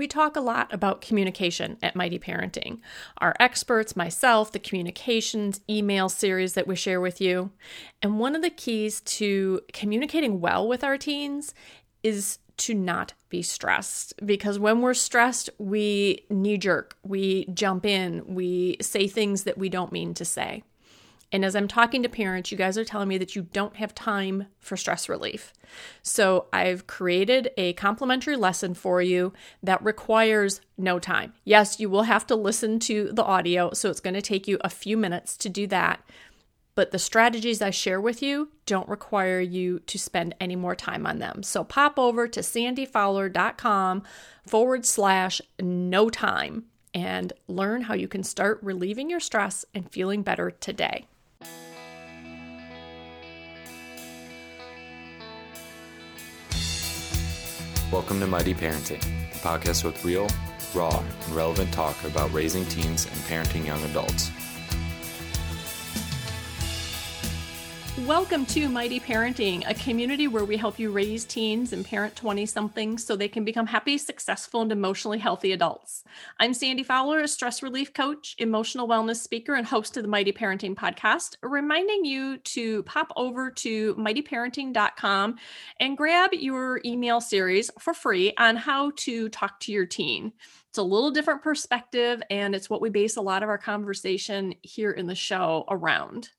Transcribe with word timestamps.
We 0.00 0.08
talk 0.08 0.34
a 0.34 0.40
lot 0.40 0.72
about 0.72 1.02
communication 1.02 1.76
at 1.82 1.94
Mighty 1.94 2.18
Parenting. 2.18 2.78
Our 3.18 3.36
experts, 3.38 3.94
myself, 3.94 4.50
the 4.50 4.58
communications 4.58 5.60
email 5.68 6.08
series 6.08 6.54
that 6.54 6.66
we 6.66 6.74
share 6.74 7.02
with 7.02 7.20
you. 7.20 7.50
And 8.00 8.18
one 8.18 8.34
of 8.34 8.40
the 8.40 8.48
keys 8.48 9.02
to 9.02 9.60
communicating 9.74 10.40
well 10.40 10.66
with 10.66 10.82
our 10.82 10.96
teens 10.96 11.52
is 12.02 12.38
to 12.56 12.72
not 12.72 13.12
be 13.28 13.42
stressed 13.42 14.14
because 14.24 14.58
when 14.58 14.80
we're 14.80 14.94
stressed, 14.94 15.50
we 15.58 16.24
knee 16.30 16.56
jerk, 16.56 16.96
we 17.02 17.44
jump 17.52 17.84
in, 17.84 18.24
we 18.26 18.78
say 18.80 19.06
things 19.06 19.44
that 19.44 19.58
we 19.58 19.68
don't 19.68 19.92
mean 19.92 20.14
to 20.14 20.24
say. 20.24 20.62
And 21.32 21.44
as 21.44 21.54
I'm 21.54 21.68
talking 21.68 22.02
to 22.02 22.08
parents, 22.08 22.50
you 22.50 22.58
guys 22.58 22.76
are 22.76 22.84
telling 22.84 23.08
me 23.08 23.18
that 23.18 23.36
you 23.36 23.42
don't 23.42 23.76
have 23.76 23.94
time 23.94 24.46
for 24.58 24.76
stress 24.76 25.08
relief. 25.08 25.52
So 26.02 26.46
I've 26.52 26.86
created 26.88 27.50
a 27.56 27.72
complimentary 27.74 28.36
lesson 28.36 28.74
for 28.74 29.00
you 29.00 29.32
that 29.62 29.82
requires 29.84 30.60
no 30.76 30.98
time. 30.98 31.32
Yes, 31.44 31.78
you 31.78 31.88
will 31.88 32.02
have 32.02 32.26
to 32.28 32.34
listen 32.34 32.80
to 32.80 33.10
the 33.12 33.24
audio, 33.24 33.72
so 33.72 33.90
it's 33.90 34.00
going 34.00 34.14
to 34.14 34.22
take 34.22 34.48
you 34.48 34.58
a 34.62 34.68
few 34.70 34.96
minutes 34.96 35.36
to 35.38 35.48
do 35.48 35.68
that. 35.68 36.04
But 36.74 36.90
the 36.92 36.98
strategies 36.98 37.60
I 37.62 37.70
share 37.70 38.00
with 38.00 38.22
you 38.22 38.48
don't 38.66 38.88
require 38.88 39.40
you 39.40 39.80
to 39.80 39.98
spend 39.98 40.34
any 40.40 40.56
more 40.56 40.74
time 40.74 41.06
on 41.06 41.18
them. 41.18 41.42
So 41.42 41.62
pop 41.62 41.98
over 41.98 42.26
to 42.28 42.40
sandyfowler.com 42.40 44.02
forward 44.46 44.86
slash 44.86 45.40
no 45.60 46.10
time 46.10 46.64
and 46.94 47.32
learn 47.46 47.82
how 47.82 47.94
you 47.94 48.08
can 48.08 48.22
start 48.22 48.58
relieving 48.62 49.10
your 49.10 49.20
stress 49.20 49.64
and 49.74 49.90
feeling 49.90 50.22
better 50.22 50.50
today. 50.50 51.06
Welcome 57.92 58.20
to 58.20 58.26
Mighty 58.28 58.54
Parenting, 58.54 59.02
a 59.02 59.38
podcast 59.38 59.82
with 59.82 60.04
real, 60.04 60.28
raw, 60.76 60.96
and 60.96 61.34
relevant 61.34 61.72
talk 61.72 61.96
about 62.04 62.32
raising 62.32 62.64
teens 62.66 63.06
and 63.06 63.16
parenting 63.22 63.66
young 63.66 63.82
adults. 63.82 64.30
Welcome 68.06 68.46
to 68.46 68.70
Mighty 68.70 68.98
Parenting, 68.98 69.68
a 69.68 69.74
community 69.74 70.26
where 70.26 70.46
we 70.46 70.56
help 70.56 70.78
you 70.78 70.90
raise 70.90 71.26
teens 71.26 71.74
and 71.74 71.84
parent 71.84 72.16
20 72.16 72.46
somethings 72.46 73.04
so 73.04 73.14
they 73.14 73.28
can 73.28 73.44
become 73.44 73.66
happy, 73.66 73.98
successful, 73.98 74.62
and 74.62 74.72
emotionally 74.72 75.18
healthy 75.18 75.52
adults. 75.52 76.02
I'm 76.38 76.54
Sandy 76.54 76.82
Fowler, 76.82 77.20
a 77.20 77.28
stress 77.28 77.62
relief 77.62 77.92
coach, 77.92 78.36
emotional 78.38 78.88
wellness 78.88 79.16
speaker, 79.16 79.54
and 79.54 79.66
host 79.66 79.98
of 79.98 80.02
the 80.02 80.08
Mighty 80.08 80.32
Parenting 80.32 80.74
podcast, 80.74 81.36
reminding 81.42 82.06
you 82.06 82.38
to 82.38 82.82
pop 82.84 83.12
over 83.16 83.50
to 83.50 83.94
mightyparenting.com 83.96 85.36
and 85.78 85.96
grab 85.96 86.32
your 86.32 86.80
email 86.86 87.20
series 87.20 87.70
for 87.78 87.92
free 87.92 88.32
on 88.38 88.56
how 88.56 88.92
to 88.96 89.28
talk 89.28 89.60
to 89.60 89.72
your 89.72 89.86
teen. 89.86 90.32
It's 90.70 90.78
a 90.78 90.82
little 90.82 91.10
different 91.10 91.42
perspective, 91.42 92.22
and 92.30 92.54
it's 92.54 92.70
what 92.70 92.80
we 92.80 92.88
base 92.88 93.16
a 93.16 93.22
lot 93.22 93.42
of 93.42 93.50
our 93.50 93.58
conversation 93.58 94.54
here 94.62 94.90
in 94.90 95.06
the 95.06 95.14
show 95.14 95.66
around 95.68 96.30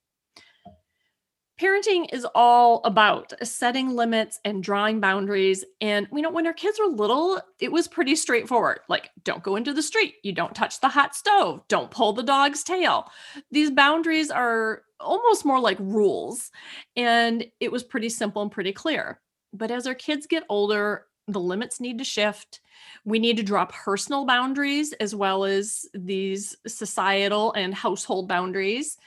parenting 1.61 2.11
is 2.11 2.25
all 2.33 2.81
about 2.83 3.33
setting 3.43 3.95
limits 3.95 4.39
and 4.43 4.63
drawing 4.63 4.99
boundaries 4.99 5.63
and 5.79 6.07
you 6.11 6.21
know 6.21 6.31
when 6.31 6.47
our 6.47 6.53
kids 6.53 6.79
were 6.79 6.91
little 6.91 7.39
it 7.59 7.71
was 7.71 7.87
pretty 7.87 8.15
straightforward 8.15 8.79
like 8.89 9.09
don't 9.23 9.43
go 9.43 9.55
into 9.55 9.73
the 9.73 9.81
street. 9.81 10.15
You 10.23 10.33
don't 10.33 10.55
touch 10.55 10.79
the 10.79 10.89
hot 10.89 11.15
stove. 11.15 11.61
Don't 11.67 11.91
pull 11.91 12.13
the 12.13 12.23
dog's 12.23 12.63
tail. 12.63 13.11
These 13.51 13.71
boundaries 13.71 14.31
are 14.31 14.81
almost 14.99 15.45
more 15.45 15.59
like 15.59 15.77
rules 15.79 16.51
and 16.95 17.45
it 17.59 17.71
was 17.71 17.83
pretty 17.83 18.09
simple 18.09 18.41
and 18.41 18.51
pretty 18.51 18.73
clear. 18.73 19.19
But 19.53 19.69
as 19.71 19.85
our 19.85 19.95
kids 19.95 20.25
get 20.25 20.43
older 20.49 21.05
the 21.27 21.39
limits 21.39 21.79
need 21.79 21.99
to 21.99 22.03
shift. 22.03 22.61
We 23.05 23.19
need 23.19 23.37
to 23.37 23.43
draw 23.43 23.65
personal 23.65 24.25
boundaries 24.25 24.91
as 24.93 25.13
well 25.13 25.45
as 25.45 25.85
these 25.93 26.57
societal 26.67 27.53
and 27.53 27.73
household 27.73 28.27
boundaries. 28.27 28.97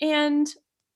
And 0.00 0.48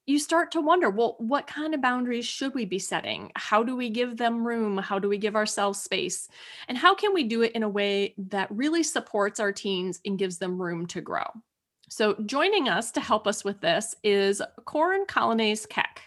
you 0.07 0.19
start 0.19 0.53
to 0.53 0.61
wonder 0.61 0.91
well 0.91 1.17
what 1.19 1.47
kind 1.47 1.75
of 1.75 1.81
boundaries 1.81 2.27
should 2.27 2.55
we 2.55 2.65
be 2.65 2.79
setting 2.79 3.31
how 3.37 3.63
do 3.63 3.75
we 3.75 3.89
give 3.89 4.17
them 4.17 4.47
room 4.47 4.79
how 4.79 4.99
do 4.99 5.09
we 5.09 5.19
give 5.19 5.37
ourselves 5.37 5.81
space 5.81 6.29
and 6.69 6.77
how 6.77 6.95
can 6.95 7.15
we 7.15 7.25
do 7.25 7.43
it 7.43 7.53
in 7.53 7.63
a 7.63 7.69
way 7.69 8.15
that 8.17 8.51
really 8.51 8.83
supports 8.83 9.41
our 9.41 9.53
teens 9.53 10.01
and 10.05 10.19
gives 10.19 10.39
them 10.39 10.61
room 10.61 10.87
to 10.87 11.01
grow 11.01 11.25
so 11.89 12.17
joining 12.27 12.69
us 12.69 12.91
to 12.93 13.01
help 13.01 13.27
us 13.27 13.45
with 13.45 13.61
this 13.61 13.95
is 14.03 14.41
Lauren 14.73 15.05
Colonnese 15.07 15.69
Keck. 15.69 16.01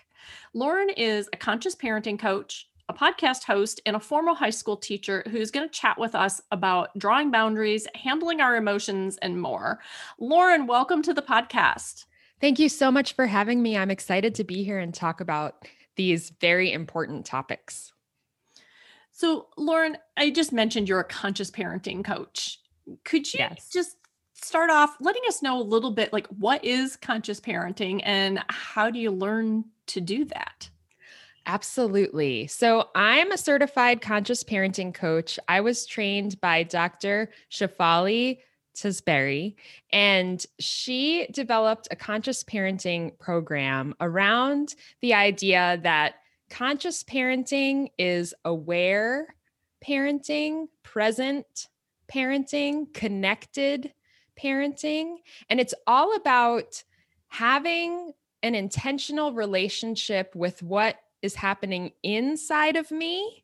Lauren 0.53 0.89
is 0.89 1.29
a 1.33 1.37
conscious 1.37 1.75
parenting 1.75 2.17
coach, 2.17 2.67
a 2.89 2.93
podcast 2.93 3.43
host, 3.43 3.79
and 3.85 3.95
a 3.95 3.99
former 3.99 4.33
high 4.33 4.49
school 4.49 4.75
teacher 4.75 5.23
who's 5.29 5.51
going 5.51 5.67
to 5.67 5.73
chat 5.73 5.97
with 5.99 6.15
us 6.15 6.41
about 6.51 6.89
drawing 6.97 7.29
boundaries, 7.29 7.87
handling 7.93 8.41
our 8.41 8.55
emotions, 8.55 9.17
and 9.21 9.39
more. 9.39 9.79
Lauren, 10.19 10.65
welcome 10.65 11.03
to 11.03 11.13
the 11.13 11.21
podcast. 11.21 12.06
Thank 12.39 12.59
you 12.59 12.69
so 12.69 12.91
much 12.91 13.13
for 13.13 13.25
having 13.25 13.61
me. 13.61 13.77
I'm 13.77 13.89
excited 13.89 14.35
to 14.35 14.43
be 14.43 14.63
here 14.63 14.77
and 14.79 14.93
talk 14.93 15.21
about 15.21 15.67
these 15.95 16.31
very 16.39 16.71
important 16.71 17.25
topics. 17.25 17.91
So, 19.11 19.47
Lauren, 19.57 19.97
I 20.15 20.29
just 20.29 20.53
mentioned 20.53 20.87
you're 20.87 20.99
a 20.99 21.03
conscious 21.03 21.49
parenting 21.49 22.05
coach. 22.05 22.59
Could 23.03 23.33
you 23.33 23.39
yes. 23.39 23.69
just 23.73 23.97
start 24.35 24.69
off 24.69 24.95
letting 25.01 25.23
us 25.27 25.41
know 25.41 25.59
a 25.59 25.63
little 25.63 25.89
bit 25.89 26.13
like 26.13 26.27
what 26.27 26.63
is 26.63 26.95
conscious 26.95 27.39
parenting 27.39 27.99
and 28.03 28.43
how 28.49 28.91
do 28.91 28.99
you 28.99 29.09
learn 29.09 29.65
to 29.87 29.99
do 29.99 30.23
that? 30.25 30.69
Absolutely. 31.47 32.45
So, 32.45 32.89
I'm 32.93 33.31
a 33.31 33.37
certified 33.39 34.01
conscious 34.01 34.43
parenting 34.43 34.93
coach. 34.93 35.39
I 35.47 35.61
was 35.61 35.87
trained 35.87 36.39
by 36.39 36.61
Dr. 36.61 37.31
Shefali 38.77 39.01
Tsabary, 39.01 39.55
and 39.91 40.45
she 40.59 41.27
developed 41.31 41.87
a 41.91 41.95
conscious 41.95 42.43
parenting 42.43 43.17
program 43.19 43.95
around 43.99 44.75
the 45.01 45.13
idea 45.13 45.79
that 45.83 46.15
conscious 46.49 47.03
parenting 47.03 47.89
is 47.97 48.33
aware 48.45 49.35
parenting, 49.85 50.67
present 50.83 51.67
parenting, 52.11 52.91
connected 52.93 53.93
parenting. 54.41 55.17
And 55.49 55.59
it's 55.59 55.73
all 55.85 56.15
about 56.15 56.83
having 57.27 58.13
an 58.43 58.55
intentional 58.55 59.33
relationship 59.33 60.35
with 60.35 60.63
what 60.63 60.97
is 61.21 61.35
happening 61.35 61.91
inside 62.03 62.75
of 62.75 62.91
me 62.91 63.43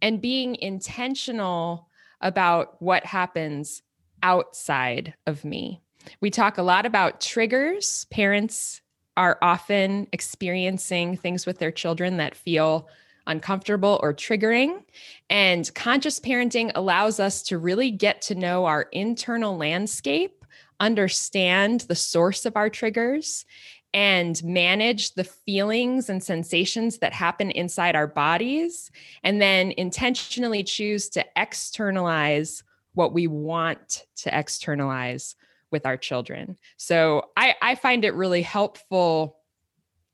and 0.00 0.20
being 0.20 0.56
intentional 0.56 1.88
about 2.20 2.80
what 2.80 3.04
happens 3.04 3.82
outside 4.22 5.14
of 5.26 5.44
me. 5.44 5.80
We 6.20 6.30
talk 6.30 6.58
a 6.58 6.62
lot 6.62 6.86
about 6.86 7.20
triggers. 7.20 8.06
Parents 8.10 8.80
are 9.16 9.38
often 9.42 10.06
experiencing 10.12 11.16
things 11.16 11.44
with 11.44 11.58
their 11.58 11.72
children 11.72 12.18
that 12.18 12.36
feel 12.36 12.88
uncomfortable 13.26 14.00
or 14.02 14.14
triggering. 14.14 14.82
And 15.28 15.72
conscious 15.74 16.18
parenting 16.18 16.72
allows 16.74 17.20
us 17.20 17.42
to 17.44 17.58
really 17.58 17.90
get 17.90 18.22
to 18.22 18.34
know 18.34 18.64
our 18.64 18.82
internal 18.92 19.56
landscape, 19.56 20.44
understand 20.80 21.82
the 21.82 21.94
source 21.94 22.46
of 22.46 22.56
our 22.56 22.70
triggers, 22.70 23.44
and 23.94 24.42
manage 24.44 25.14
the 25.14 25.24
feelings 25.24 26.08
and 26.10 26.22
sensations 26.22 26.98
that 26.98 27.12
happen 27.12 27.50
inside 27.50 27.96
our 27.96 28.06
bodies, 28.06 28.90
and 29.22 29.40
then 29.40 29.72
intentionally 29.76 30.62
choose 30.62 31.08
to 31.08 31.24
externalize 31.36 32.62
what 32.94 33.12
we 33.12 33.26
want 33.26 34.04
to 34.16 34.38
externalize 34.38 35.36
with 35.70 35.86
our 35.86 35.96
children. 35.96 36.56
So 36.76 37.26
I, 37.36 37.54
I 37.60 37.74
find 37.74 38.04
it 38.04 38.14
really 38.14 38.42
helpful 38.42 39.36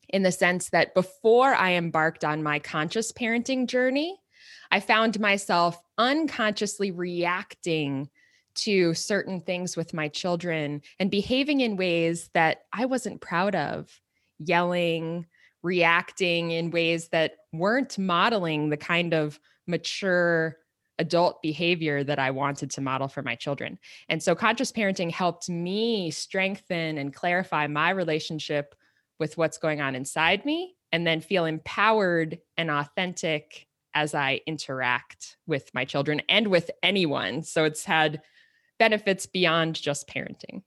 in 0.08 0.22
the 0.22 0.32
sense 0.32 0.70
that 0.70 0.94
before 0.94 1.54
I 1.54 1.74
embarked 1.74 2.24
on 2.24 2.42
my 2.42 2.58
conscious 2.58 3.12
parenting 3.12 3.66
journey, 3.66 4.18
I 4.70 4.80
found 4.80 5.20
myself 5.20 5.80
unconsciously 5.98 6.90
reacting 6.90 8.10
to 8.56 8.94
certain 8.94 9.40
things 9.40 9.76
with 9.76 9.94
my 9.94 10.08
children 10.08 10.82
and 10.98 11.10
behaving 11.10 11.60
in 11.60 11.76
ways 11.76 12.30
that 12.34 12.62
I 12.72 12.86
wasn't 12.86 13.20
proud 13.20 13.54
of, 13.54 13.88
yelling, 14.38 15.26
reacting 15.62 16.50
in 16.50 16.70
ways 16.70 17.08
that 17.08 17.32
weren't 17.52 17.98
modeling 17.98 18.68
the 18.68 18.76
kind 18.76 19.14
of 19.14 19.40
mature 19.66 20.56
adult 20.98 21.42
behavior 21.42 22.04
that 22.04 22.18
I 22.18 22.30
wanted 22.30 22.70
to 22.72 22.80
model 22.80 23.08
for 23.08 23.22
my 23.22 23.34
children. 23.34 23.78
And 24.08 24.22
so 24.22 24.34
conscious 24.34 24.72
parenting 24.72 25.10
helped 25.10 25.48
me 25.48 26.10
strengthen 26.10 26.98
and 26.98 27.14
clarify 27.14 27.66
my 27.66 27.90
relationship 27.90 28.74
with 29.18 29.36
what's 29.36 29.58
going 29.58 29.80
on 29.80 29.94
inside 29.94 30.44
me 30.44 30.74
and 30.92 31.06
then 31.06 31.20
feel 31.20 31.44
empowered 31.44 32.38
and 32.56 32.70
authentic 32.70 33.66
as 33.94 34.14
I 34.14 34.40
interact 34.46 35.36
with 35.46 35.70
my 35.74 35.84
children 35.84 36.22
and 36.28 36.48
with 36.48 36.70
anyone. 36.82 37.42
So 37.42 37.64
it's 37.64 37.84
had 37.84 38.22
benefits 38.78 39.26
beyond 39.26 39.80
just 39.80 40.08
parenting. 40.08 40.62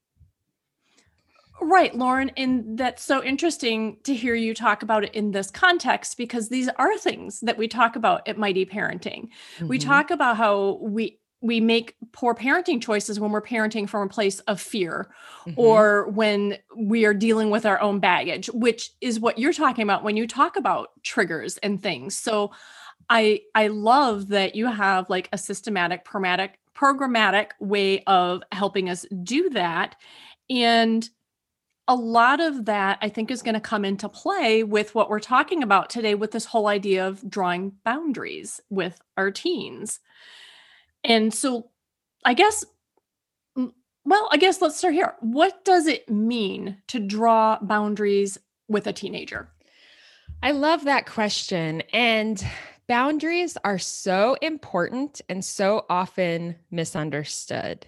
Right, 1.60 1.96
Lauren. 1.96 2.32
And 2.38 2.78
that's 2.78 3.04
so 3.04 3.24
interesting 3.24 3.98
to 4.04 4.14
hear 4.14 4.36
you 4.36 4.54
talk 4.54 4.84
about 4.84 5.04
it 5.04 5.16
in 5.16 5.32
this 5.32 5.50
context 5.50 6.18
because 6.18 6.50
these 6.50 6.70
are 6.78 6.98
things 6.98 7.40
that 7.42 7.58
we 7.58 7.68
talk 7.68 7.96
about 7.96 8.28
at 8.28 8.38
Mighty 8.38 8.66
Parenting. 8.66 9.30
Mm-hmm. 9.58 9.68
We 9.68 9.80
talk 9.80 10.12
about 10.12 10.38
how 10.38 10.80
we 10.82 11.20
we 11.40 11.60
make 11.60 11.96
poor 12.14 12.34
parenting 12.34 12.82
choices 12.82 13.20
when 13.20 13.32
we're 13.32 13.42
parenting 13.42 13.88
from 13.88 14.08
a 14.08 14.10
place 14.10 14.40
of 14.42 14.60
fear 14.60 15.08
Mm-hmm. 15.48 15.60
or 15.60 16.10
when 16.10 16.58
we 16.76 17.06
are 17.06 17.14
dealing 17.14 17.50
with 17.50 17.66
our 17.66 17.80
own 17.80 18.00
baggage 18.00 18.48
which 18.48 18.92
is 19.00 19.18
what 19.18 19.40
you're 19.40 19.54
talking 19.54 19.84
about 19.84 20.04
when 20.04 20.18
you 20.18 20.28
talk 20.28 20.58
about 20.58 20.90
triggers 21.04 21.58
and 21.60 21.82
things 21.82 22.16
so 22.16 22.52
i 23.10 23.40
i 23.56 23.68
love 23.68 24.28
that 24.28 24.56
you 24.56 24.66
have 24.66 25.10
like 25.10 25.30
a 25.32 25.38
systematic 25.38 26.04
programmatic 26.04 26.52
programmatic 26.76 27.52
way 27.62 28.04
of 28.08 28.44
helping 28.52 28.90
us 28.90 29.06
do 29.24 29.50
that 29.52 29.96
and 30.50 31.10
a 31.88 31.96
lot 31.96 32.40
of 32.40 32.66
that 32.66 32.98
i 33.02 33.10
think 33.10 33.32
is 33.32 33.42
going 33.42 33.54
to 33.54 33.60
come 33.60 33.86
into 33.86 34.10
play 34.10 34.64
with 34.64 34.94
what 34.94 35.10
we're 35.10 35.20
talking 35.20 35.64
about 35.64 35.90
today 35.90 36.16
with 36.16 36.32
this 36.32 36.46
whole 36.46 36.68
idea 36.68 37.08
of 37.08 37.28
drawing 37.30 37.72
boundaries 37.84 38.60
with 38.70 39.00
our 39.16 39.32
teens 39.32 40.00
and 41.04 41.34
so 41.34 41.70
I 42.28 42.34
guess, 42.34 42.66
well, 43.56 44.28
I 44.32 44.38
guess 44.38 44.62
let's 44.62 44.76
start 44.76 44.94
here. 44.94 45.16
What 45.22 45.64
does 45.64 45.88
it 45.88 46.10
mean 46.10 46.78
to 46.88 47.00
draw 47.00 47.58
boundaries 47.62 48.38
with 48.68 48.88
a 48.88 48.94
teenager? 48.94 49.50
I 50.44 50.52
love 50.52 50.84
that 50.84 51.06
question. 51.06 51.82
And 51.94 52.46
boundaries 52.88 53.58
are 53.64 53.80
so 53.80 54.36
important 54.42 55.22
and 55.30 55.44
so 55.44 55.86
often 55.90 56.58
misunderstood. 56.70 57.88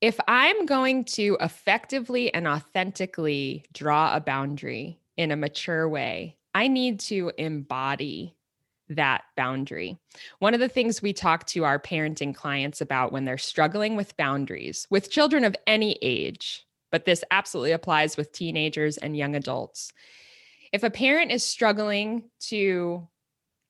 If 0.00 0.18
I'm 0.28 0.64
going 0.64 1.04
to 1.04 1.36
effectively 1.40 2.32
and 2.32 2.46
authentically 2.46 3.64
draw 3.72 4.14
a 4.14 4.20
boundary 4.20 5.00
in 5.16 5.32
a 5.32 5.36
mature 5.36 5.88
way, 5.88 6.36
I 6.54 6.68
need 6.68 7.00
to 7.00 7.32
embody 7.36 8.36
that 8.90 9.24
boundary. 9.36 9.98
One 10.38 10.54
of 10.54 10.60
the 10.60 10.68
things 10.68 11.02
we 11.02 11.12
talk 11.12 11.46
to 11.48 11.64
our 11.64 11.78
parenting 11.80 12.34
clients 12.34 12.80
about 12.80 13.12
when 13.12 13.24
they're 13.24 13.38
struggling 13.38 13.96
with 13.96 14.16
boundaries 14.16 14.86
with 14.88 15.10
children 15.10 15.44
of 15.44 15.56
any 15.66 15.98
age, 16.00 16.64
but 16.90 17.04
this 17.04 17.24
absolutely 17.30 17.72
applies 17.72 18.16
with 18.16 18.32
teenagers 18.32 18.96
and 18.98 19.16
young 19.16 19.34
adults. 19.34 19.92
If 20.72 20.84
a 20.84 20.90
parent 20.90 21.32
is 21.32 21.44
struggling 21.44 22.30
to 22.48 23.08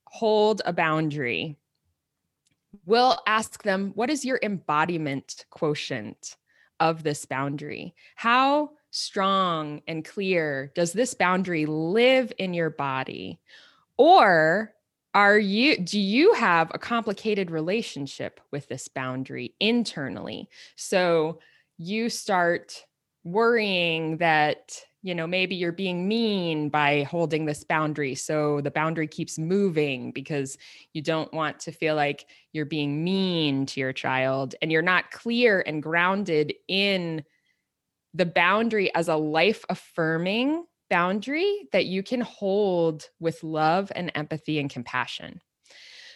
hold 0.07 0.63
a 0.65 0.73
boundary, 0.73 1.57
we'll 2.87 3.19
ask 3.27 3.63
them, 3.63 3.93
What 3.95 4.11
is 4.11 4.25
your 4.25 4.39
embodiment 4.43 5.45
quotient 5.51 6.37
of 6.81 7.03
this 7.03 7.25
boundary? 7.25 7.95
How 8.15 8.71
strong 8.91 9.83
and 9.87 10.05
clear 10.05 10.73
does 10.75 10.93
this 10.93 11.15
boundary 11.15 11.67
live 11.67 12.33
in 12.39 12.55
your 12.55 12.71
body? 12.71 13.41
Or 13.97 14.73
are 15.15 15.39
you 15.39 15.79
do 15.79 15.99
you 15.99 16.35
have 16.35 16.71
a 16.73 16.79
complicated 16.79 17.51
relationship 17.51 18.41
with 18.51 18.69
this 18.69 18.89
boundary 18.89 19.55
internally 19.59 20.49
so 20.77 21.39
you 21.79 22.11
start 22.11 22.85
worrying 23.33 24.17
that 24.19 24.81
you 25.03 25.15
know 25.15 25.27
maybe 25.27 25.55
you're 25.55 25.73
being 25.73 26.09
mean 26.09 26.69
by 26.69 27.03
holding 27.05 27.45
this 27.45 27.63
boundary 27.63 28.15
so 28.15 28.61
the 28.61 28.71
boundary 28.71 29.07
keeps 29.07 29.39
moving 29.39 30.11
because 30.11 30.59
you 30.93 31.01
don't 31.01 31.33
want 31.33 31.61
to 31.61 31.71
feel 31.71 31.95
like 31.95 32.27
you're 32.53 32.65
being 32.67 33.05
mean 33.05 33.65
to 33.65 33.81
your 33.81 33.93
child 33.93 34.55
and 34.61 34.73
you're 34.73 34.83
not 34.83 35.11
clear 35.11 35.63
and 35.67 35.83
grounded 35.83 36.53
in 36.67 37.23
the 38.15 38.27
boundary 38.27 38.93
as 38.95 39.09
a 39.09 39.17
life 39.17 39.65
affirming 39.69 40.65
boundary 40.91 41.69
that 41.73 41.87
you 41.87 42.03
can 42.03 42.21
hold 42.21 43.09
with 43.21 43.43
love 43.43 43.93
and 43.95 44.11
empathy 44.15 44.59
and 44.59 44.71
compassion. 44.71 45.41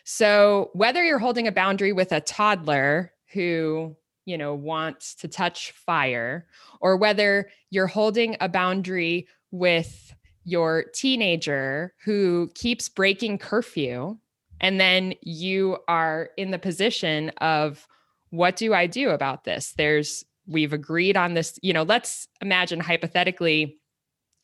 So, 0.04 0.70
whether 0.72 1.04
you're 1.04 1.18
holding 1.18 1.46
a 1.46 1.52
boundary 1.52 1.92
with 1.92 2.12
a 2.12 2.20
toddler 2.20 3.12
who, 3.32 3.96
you 4.24 4.38
know, 4.38 4.54
wants 4.54 5.14
to 5.16 5.28
touch 5.28 5.72
fire, 5.72 6.46
or 6.80 6.96
whether 6.96 7.48
you're 7.70 7.86
holding 7.86 8.36
a 8.40 8.48
boundary 8.48 9.26
with 9.50 10.14
your 10.44 10.84
teenager 10.94 11.94
who 12.04 12.50
keeps 12.54 12.88
breaking 12.88 13.38
curfew, 13.38 14.16
and 14.60 14.80
then 14.80 15.14
you 15.22 15.78
are 15.88 16.30
in 16.36 16.50
the 16.50 16.58
position 16.58 17.30
of, 17.38 17.86
what 18.30 18.56
do 18.56 18.72
I 18.72 18.86
do 18.86 19.10
about 19.10 19.44
this? 19.44 19.74
There's, 19.76 20.24
we've 20.46 20.72
agreed 20.72 21.16
on 21.16 21.34
this, 21.34 21.58
you 21.62 21.72
know, 21.72 21.82
let's 21.82 22.28
imagine 22.40 22.80
hypothetically 22.80 23.78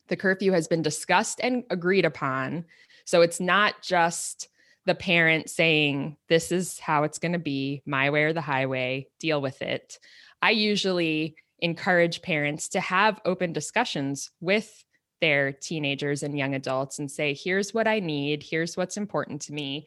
the 0.09 0.17
curfew 0.17 0.53
has 0.53 0.69
been 0.69 0.83
discussed 0.83 1.41
and 1.43 1.65
agreed 1.71 2.05
upon. 2.05 2.65
So 3.05 3.23
it's 3.23 3.41
not 3.41 3.83
just 3.83 4.49
the 4.89 4.95
parent 4.95 5.51
saying, 5.51 6.17
This 6.29 6.51
is 6.51 6.79
how 6.81 7.05
it's 7.05 7.19
going 7.19 7.35
to 7.35 7.39
be, 7.39 7.83
my 7.87 8.11
way 8.11 8.25
or 8.25 8.33
the 8.33 8.41
highway, 8.41 9.07
deal 9.21 9.41
with 9.41 9.61
it. 9.63 9.99
I 10.41 10.51
usually 10.51 11.37
encourage 11.61 12.23
parents 12.23 12.69
to 12.71 12.81
have 12.81 13.21
open 13.25 13.53
discussions 13.53 14.31
with 14.41 14.85
their 15.21 15.53
teenagers 15.53 16.23
and 16.23 16.39
young 16.39 16.55
adults 16.55 16.99
and 16.99 17.11
say, 17.11 17.35
Here's 17.35 17.75
what 17.75 17.87
I 17.87 18.01
need, 18.01 18.43
here's 18.43 18.77
what's 18.77 18.97
important 18.97 19.43
to 19.43 19.53
me. 19.53 19.87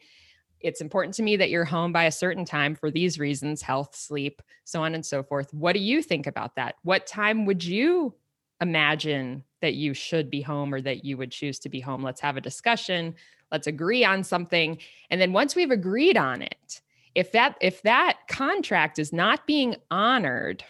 It's 0.60 0.80
important 0.80 1.16
to 1.16 1.24
me 1.24 1.36
that 1.38 1.50
you're 1.50 1.64
home 1.64 1.92
by 1.92 2.04
a 2.04 2.12
certain 2.12 2.44
time 2.44 2.76
for 2.76 2.88
these 2.88 3.18
reasons 3.18 3.60
health, 3.60 3.96
sleep, 3.96 4.40
so 4.62 4.84
on 4.84 4.94
and 4.94 5.04
so 5.04 5.24
forth. 5.24 5.52
What 5.52 5.72
do 5.72 5.80
you 5.80 6.00
think 6.00 6.28
about 6.28 6.54
that? 6.54 6.76
What 6.84 7.08
time 7.08 7.46
would 7.46 7.64
you 7.64 8.14
imagine 8.62 9.42
that 9.60 9.74
you 9.74 9.92
should 9.92 10.30
be 10.30 10.40
home 10.40 10.72
or 10.72 10.80
that 10.80 11.04
you 11.04 11.16
would 11.16 11.32
choose 11.32 11.58
to 11.60 11.68
be 11.68 11.80
home. 11.80 12.02
Let's 12.02 12.20
have 12.20 12.36
a 12.36 12.40
discussion. 12.40 13.14
Let's 13.52 13.66
agree 13.66 14.04
on 14.04 14.24
something. 14.24 14.78
And 15.10 15.20
then 15.20 15.32
once 15.32 15.54
we've 15.54 15.70
agreed 15.70 16.16
on 16.16 16.42
it, 16.42 16.80
if 17.14 17.30
that 17.32 17.56
if 17.60 17.82
that 17.82 18.20
contract 18.28 18.98
is 18.98 19.12
not 19.12 19.46
being 19.46 19.76
honored, 19.90 20.64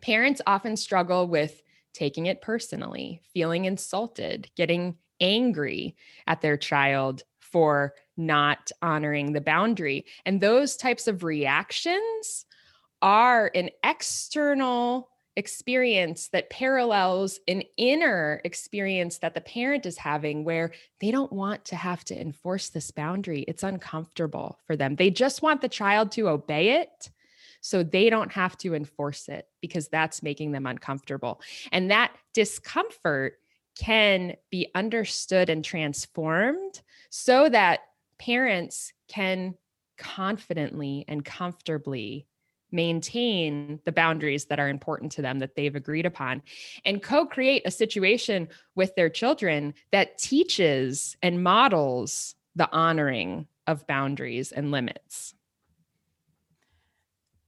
parents 0.00 0.40
often 0.46 0.76
struggle 0.76 1.26
with 1.26 1.60
taking 1.92 2.26
it 2.26 2.40
personally, 2.40 3.20
feeling 3.32 3.64
insulted, 3.64 4.48
getting 4.56 4.96
angry 5.20 5.96
at 6.26 6.40
their 6.40 6.56
child 6.56 7.24
for 7.40 7.94
not 8.16 8.70
honoring 8.82 9.32
the 9.32 9.40
boundary. 9.40 10.04
And 10.24 10.40
those 10.40 10.76
types 10.76 11.08
of 11.08 11.22
reactions 11.22 12.46
are 13.02 13.50
an 13.54 13.70
external 13.84 15.10
experience 15.36 16.28
that 16.28 16.50
parallels 16.50 17.40
an 17.48 17.62
inner 17.76 18.40
experience 18.44 19.18
that 19.18 19.34
the 19.34 19.40
parent 19.40 19.84
is 19.84 19.98
having 19.98 20.44
where 20.44 20.72
they 21.00 21.10
don't 21.10 21.32
want 21.32 21.64
to 21.66 21.76
have 21.76 22.04
to 22.04 22.20
enforce 22.20 22.68
this 22.68 22.90
boundary. 22.90 23.44
It's 23.48 23.62
uncomfortable 23.62 24.58
for 24.66 24.76
them. 24.76 24.96
They 24.96 25.10
just 25.10 25.42
want 25.42 25.60
the 25.60 25.68
child 25.68 26.12
to 26.12 26.28
obey 26.28 26.80
it 26.80 27.10
so 27.60 27.82
they 27.82 28.10
don't 28.10 28.32
have 28.32 28.56
to 28.58 28.74
enforce 28.74 29.28
it 29.28 29.48
because 29.60 29.88
that's 29.88 30.22
making 30.22 30.52
them 30.52 30.66
uncomfortable. 30.66 31.40
And 31.72 31.90
that 31.90 32.14
discomfort 32.34 33.38
can 33.76 34.34
be 34.50 34.70
understood 34.74 35.48
and 35.50 35.64
transformed 35.64 36.80
so 37.10 37.48
that 37.48 37.80
parents 38.18 38.92
can 39.08 39.54
confidently 39.98 41.04
and 41.08 41.24
comfortably 41.24 42.26
maintain 42.74 43.80
the 43.84 43.92
boundaries 43.92 44.46
that 44.46 44.60
are 44.60 44.68
important 44.68 45.12
to 45.12 45.22
them 45.22 45.38
that 45.38 45.54
they've 45.54 45.76
agreed 45.76 46.04
upon 46.04 46.42
and 46.84 47.02
co 47.02 47.24
create 47.24 47.62
a 47.64 47.70
situation 47.70 48.48
with 48.74 48.94
their 48.96 49.08
children 49.08 49.72
that 49.92 50.18
teaches 50.18 51.16
and 51.22 51.42
models 51.42 52.34
the 52.56 52.70
honoring 52.70 53.46
of 53.66 53.86
boundaries 53.86 54.52
and 54.52 54.70
limits. 54.70 55.34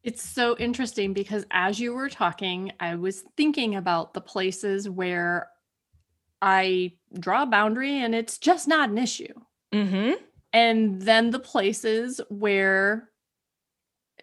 It's 0.03 0.23
so 0.23 0.57
interesting 0.57 1.13
because 1.13 1.45
as 1.51 1.81
you 1.81 1.93
were 1.93 2.09
talking, 2.09 2.73
I 2.79 2.95
was 2.95 3.25
thinking 3.37 3.75
about 3.75 4.15
the 4.15 4.21
places 4.21 4.89
where 4.89 5.49
I 6.41 6.93
draw 7.19 7.43
a 7.43 7.47
boundary 7.47 7.99
and 7.99 8.15
it's 8.15 8.39
just 8.39 8.69
not 8.69 8.89
an 8.89 8.99
issue. 8.99 9.35
Mm-hmm. 9.73 10.13
And 10.53 11.03
then 11.03 11.31
the 11.31 11.41
places 11.41 12.21
where 12.29 13.11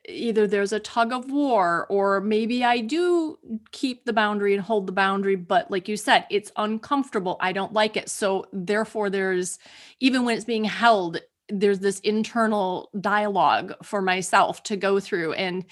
either 0.07 0.47
there's 0.47 0.73
a 0.73 0.79
tug 0.79 1.13
of 1.13 1.31
war 1.31 1.87
or 1.89 2.19
maybe 2.19 2.63
I 2.63 2.79
do 2.79 3.37
keep 3.71 4.05
the 4.05 4.13
boundary 4.13 4.53
and 4.53 4.61
hold 4.61 4.87
the 4.87 4.91
boundary 4.91 5.35
but 5.35 5.71
like 5.71 5.87
you 5.87 5.97
said 5.97 6.25
it's 6.29 6.51
uncomfortable. 6.57 7.37
I 7.39 7.53
don't 7.53 7.73
like 7.73 7.95
it. 7.95 8.09
So 8.09 8.45
therefore 8.51 9.09
there's 9.09 9.59
even 9.99 10.25
when 10.25 10.35
it's 10.35 10.45
being 10.45 10.65
held 10.65 11.19
there's 11.49 11.79
this 11.79 11.99
internal 11.99 12.89
dialogue 12.99 13.73
for 13.83 14.01
myself 14.01 14.63
to 14.63 14.77
go 14.77 14.99
through 14.99 15.33
and 15.33 15.65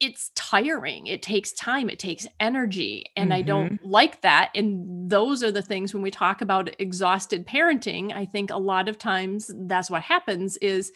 it's 0.00 0.30
tiring. 0.34 1.06
It 1.06 1.22
takes 1.22 1.52
time. 1.52 1.88
It 1.88 1.98
takes 1.98 2.26
energy 2.40 3.06
and 3.16 3.30
mm-hmm. 3.30 3.38
I 3.38 3.42
don't 3.42 3.86
like 3.86 4.20
that. 4.22 4.50
And 4.54 5.08
those 5.08 5.42
are 5.42 5.52
the 5.52 5.62
things 5.62 5.94
when 5.94 6.02
we 6.02 6.10
talk 6.10 6.40
about 6.40 6.74
exhausted 6.80 7.46
parenting 7.46 8.12
I 8.12 8.24
think 8.24 8.50
a 8.50 8.56
lot 8.56 8.88
of 8.88 8.98
times 8.98 9.50
that's 9.54 9.90
what 9.90 10.02
happens 10.02 10.56
is 10.58 10.92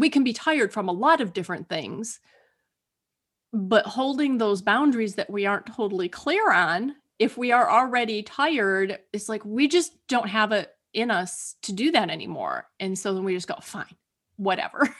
we 0.00 0.10
can 0.10 0.24
be 0.24 0.32
tired 0.32 0.72
from 0.72 0.88
a 0.88 0.92
lot 0.92 1.20
of 1.20 1.32
different 1.32 1.68
things 1.68 2.20
but 3.52 3.84
holding 3.84 4.38
those 4.38 4.62
boundaries 4.62 5.16
that 5.16 5.30
we 5.30 5.44
aren't 5.46 5.66
totally 5.66 6.08
clear 6.08 6.52
on 6.52 6.94
if 7.18 7.36
we 7.36 7.52
are 7.52 7.70
already 7.70 8.22
tired 8.22 8.98
it's 9.12 9.28
like 9.28 9.44
we 9.44 9.68
just 9.68 9.92
don't 10.08 10.28
have 10.28 10.52
it 10.52 10.70
in 10.92 11.10
us 11.10 11.56
to 11.62 11.72
do 11.72 11.92
that 11.92 12.10
anymore. 12.10 12.66
And 12.78 12.98
so 12.98 13.14
then 13.14 13.24
we 13.24 13.34
just 13.34 13.48
go 13.48 13.56
fine 13.62 13.96
whatever 14.36 14.88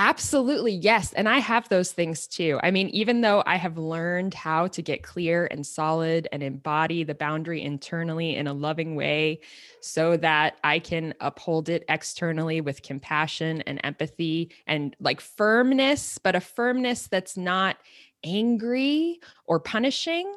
Absolutely. 0.00 0.74
Yes. 0.74 1.12
And 1.12 1.28
I 1.28 1.38
have 1.40 1.68
those 1.68 1.90
things 1.90 2.28
too. 2.28 2.60
I 2.62 2.70
mean, 2.70 2.88
even 2.90 3.20
though 3.20 3.42
I 3.44 3.56
have 3.56 3.76
learned 3.76 4.32
how 4.32 4.68
to 4.68 4.80
get 4.80 5.02
clear 5.02 5.48
and 5.50 5.66
solid 5.66 6.28
and 6.30 6.40
embody 6.40 7.02
the 7.02 7.16
boundary 7.16 7.60
internally 7.62 8.36
in 8.36 8.46
a 8.46 8.52
loving 8.52 8.94
way 8.94 9.40
so 9.80 10.16
that 10.18 10.58
I 10.62 10.78
can 10.78 11.14
uphold 11.18 11.68
it 11.68 11.84
externally 11.88 12.60
with 12.60 12.82
compassion 12.82 13.60
and 13.62 13.80
empathy 13.82 14.52
and 14.68 14.94
like 15.00 15.20
firmness, 15.20 16.16
but 16.18 16.36
a 16.36 16.40
firmness 16.40 17.08
that's 17.08 17.36
not 17.36 17.76
angry 18.22 19.18
or 19.46 19.58
punishing 19.58 20.32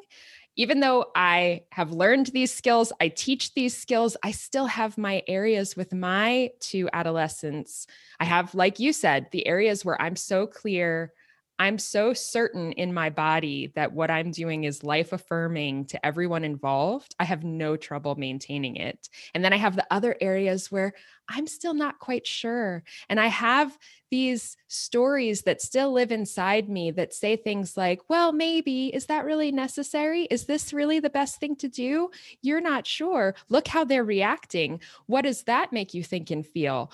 even 0.56 0.80
though 0.80 1.06
I 1.14 1.62
have 1.70 1.92
learned 1.92 2.26
these 2.26 2.52
skills, 2.52 2.92
I 3.00 3.08
teach 3.08 3.54
these 3.54 3.76
skills, 3.76 4.16
I 4.22 4.32
still 4.32 4.66
have 4.66 4.98
my 4.98 5.22
areas 5.26 5.76
with 5.76 5.92
my 5.92 6.50
two 6.60 6.88
adolescents. 6.92 7.86
I 8.20 8.24
have, 8.24 8.54
like 8.54 8.78
you 8.78 8.92
said, 8.92 9.28
the 9.32 9.46
areas 9.46 9.84
where 9.84 10.00
I'm 10.00 10.16
so 10.16 10.46
clear 10.46 11.12
I'm 11.62 11.78
so 11.78 12.12
certain 12.12 12.72
in 12.72 12.92
my 12.92 13.08
body 13.08 13.70
that 13.76 13.92
what 13.92 14.10
I'm 14.10 14.32
doing 14.32 14.64
is 14.64 14.82
life 14.82 15.12
affirming 15.12 15.84
to 15.86 16.04
everyone 16.04 16.42
involved. 16.42 17.14
I 17.20 17.24
have 17.24 17.44
no 17.44 17.76
trouble 17.76 18.16
maintaining 18.16 18.74
it. 18.74 19.08
And 19.32 19.44
then 19.44 19.52
I 19.52 19.58
have 19.58 19.76
the 19.76 19.86
other 19.88 20.16
areas 20.20 20.72
where 20.72 20.92
I'm 21.28 21.46
still 21.46 21.72
not 21.72 22.00
quite 22.00 22.26
sure. 22.26 22.82
And 23.08 23.20
I 23.20 23.28
have 23.28 23.78
these 24.10 24.56
stories 24.66 25.42
that 25.42 25.62
still 25.62 25.92
live 25.92 26.10
inside 26.10 26.68
me 26.68 26.90
that 26.90 27.14
say 27.14 27.36
things 27.36 27.76
like, 27.76 28.00
well, 28.08 28.32
maybe, 28.32 28.88
is 28.88 29.06
that 29.06 29.24
really 29.24 29.52
necessary? 29.52 30.24
Is 30.24 30.46
this 30.46 30.72
really 30.72 30.98
the 30.98 31.10
best 31.10 31.38
thing 31.38 31.54
to 31.56 31.68
do? 31.68 32.10
You're 32.42 32.60
not 32.60 32.88
sure. 32.88 33.36
Look 33.48 33.68
how 33.68 33.84
they're 33.84 34.04
reacting. 34.04 34.80
What 35.06 35.22
does 35.22 35.44
that 35.44 35.72
make 35.72 35.94
you 35.94 36.02
think 36.02 36.30
and 36.32 36.44
feel? 36.44 36.90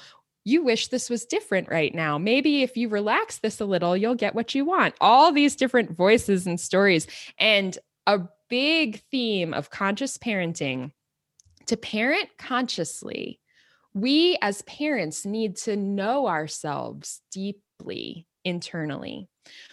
You 0.48 0.64
wish 0.64 0.88
this 0.88 1.10
was 1.10 1.26
different 1.26 1.68
right 1.68 1.94
now. 1.94 2.16
Maybe 2.16 2.62
if 2.62 2.76
you 2.76 2.88
relax 2.88 3.38
this 3.38 3.60
a 3.60 3.66
little, 3.66 3.96
you'll 3.96 4.14
get 4.14 4.34
what 4.34 4.54
you 4.54 4.64
want. 4.64 4.94
All 5.00 5.30
these 5.30 5.54
different 5.54 5.94
voices 5.94 6.46
and 6.46 6.58
stories. 6.58 7.06
And 7.38 7.76
a 8.06 8.20
big 8.48 9.02
theme 9.10 9.52
of 9.52 9.70
conscious 9.70 10.16
parenting 10.16 10.92
to 11.66 11.76
parent 11.76 12.30
consciously, 12.38 13.40
we 13.92 14.38
as 14.40 14.62
parents 14.62 15.26
need 15.26 15.56
to 15.58 15.76
know 15.76 16.26
ourselves 16.26 17.20
deeply 17.30 18.26
internally. 18.44 19.28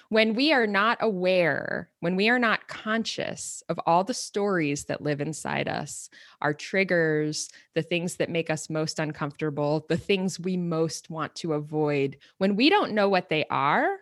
When 0.10 0.34
we 0.34 0.54
are 0.54 0.68
not 0.68 0.98
aware, 1.02 1.90
when 2.00 2.16
we 2.16 2.30
are 2.30 2.40
not 2.40 2.68
conscious 2.68 3.64
of 3.70 3.80
all 3.86 4.04
the 4.04 4.14
stories 4.14 4.86
that 4.86 5.02
live 5.02 5.22
inside 5.22 5.68
us, 5.68 6.10
our 6.42 6.54
triggers, 6.54 7.50
the 7.74 7.82
things 7.82 8.16
that 8.18 8.30
make 8.30 8.50
us 8.50 8.70
most 8.70 9.00
uncomfortable, 9.00 9.86
the 9.90 9.98
things 9.98 10.40
we 10.40 10.58
most 10.58 11.10
want 11.10 11.36
to 11.36 11.54
avoid, 11.54 12.18
when 12.38 12.56
we 12.56 12.70
don't 12.70 12.94
know 12.94 13.10
what 13.10 13.30
they 13.30 13.46
are, 13.50 13.98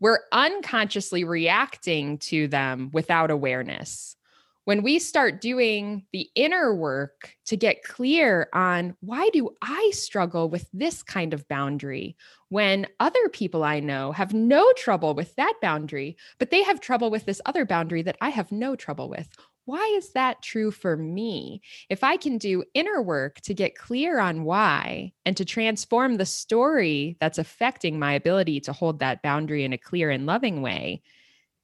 we're 0.00 0.20
unconsciously 0.32 1.24
reacting 1.24 2.18
to 2.18 2.48
them 2.48 2.90
without 2.92 3.30
awareness 3.30 4.16
when 4.64 4.82
we 4.82 4.98
start 4.98 5.40
doing 5.40 6.04
the 6.12 6.28
inner 6.34 6.74
work 6.74 7.34
to 7.46 7.56
get 7.56 7.82
clear 7.82 8.48
on 8.52 8.96
why 9.00 9.28
do 9.32 9.50
I 9.62 9.90
struggle 9.92 10.48
with 10.48 10.68
this 10.72 11.02
kind 11.02 11.32
of 11.34 11.48
boundary 11.48 12.16
when 12.48 12.86
other 12.98 13.28
people 13.28 13.64
I 13.64 13.80
know 13.80 14.12
have 14.12 14.34
no 14.34 14.72
trouble 14.74 15.14
with 15.14 15.34
that 15.36 15.54
boundary, 15.62 16.16
but 16.38 16.50
they 16.50 16.62
have 16.62 16.80
trouble 16.80 17.10
with 17.10 17.24
this 17.24 17.40
other 17.46 17.64
boundary 17.64 18.02
that 18.02 18.18
I 18.20 18.28
have 18.30 18.52
no 18.52 18.76
trouble 18.76 19.08
with. 19.08 19.28
Why 19.66 19.84
is 19.96 20.12
that 20.12 20.42
true 20.42 20.70
for 20.70 20.96
me? 20.96 21.62
If 21.88 22.02
I 22.02 22.16
can 22.16 22.38
do 22.38 22.64
inner 22.74 23.00
work 23.00 23.40
to 23.42 23.54
get 23.54 23.76
clear 23.76 24.18
on 24.18 24.42
why 24.42 25.12
and 25.24 25.36
to 25.36 25.44
transform 25.44 26.16
the 26.16 26.26
story 26.26 27.16
that's 27.20 27.38
affecting 27.38 27.98
my 27.98 28.14
ability 28.14 28.60
to 28.62 28.72
hold 28.72 28.98
that 28.98 29.22
boundary 29.22 29.64
in 29.64 29.72
a 29.72 29.78
clear 29.78 30.10
and 30.10 30.26
loving 30.26 30.60
way, 30.60 31.02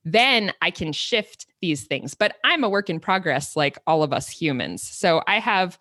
then 0.06 0.52
I 0.62 0.70
can 0.70 0.92
shift 0.92 1.46
these 1.60 1.84
things. 1.84 2.14
But 2.14 2.36
I'm 2.44 2.62
a 2.62 2.68
work 2.68 2.88
in 2.88 3.00
progress, 3.00 3.56
like 3.56 3.76
all 3.88 4.04
of 4.04 4.12
us 4.12 4.30
humans. 4.30 4.82
So 4.82 5.20
I 5.26 5.40
have 5.40 5.76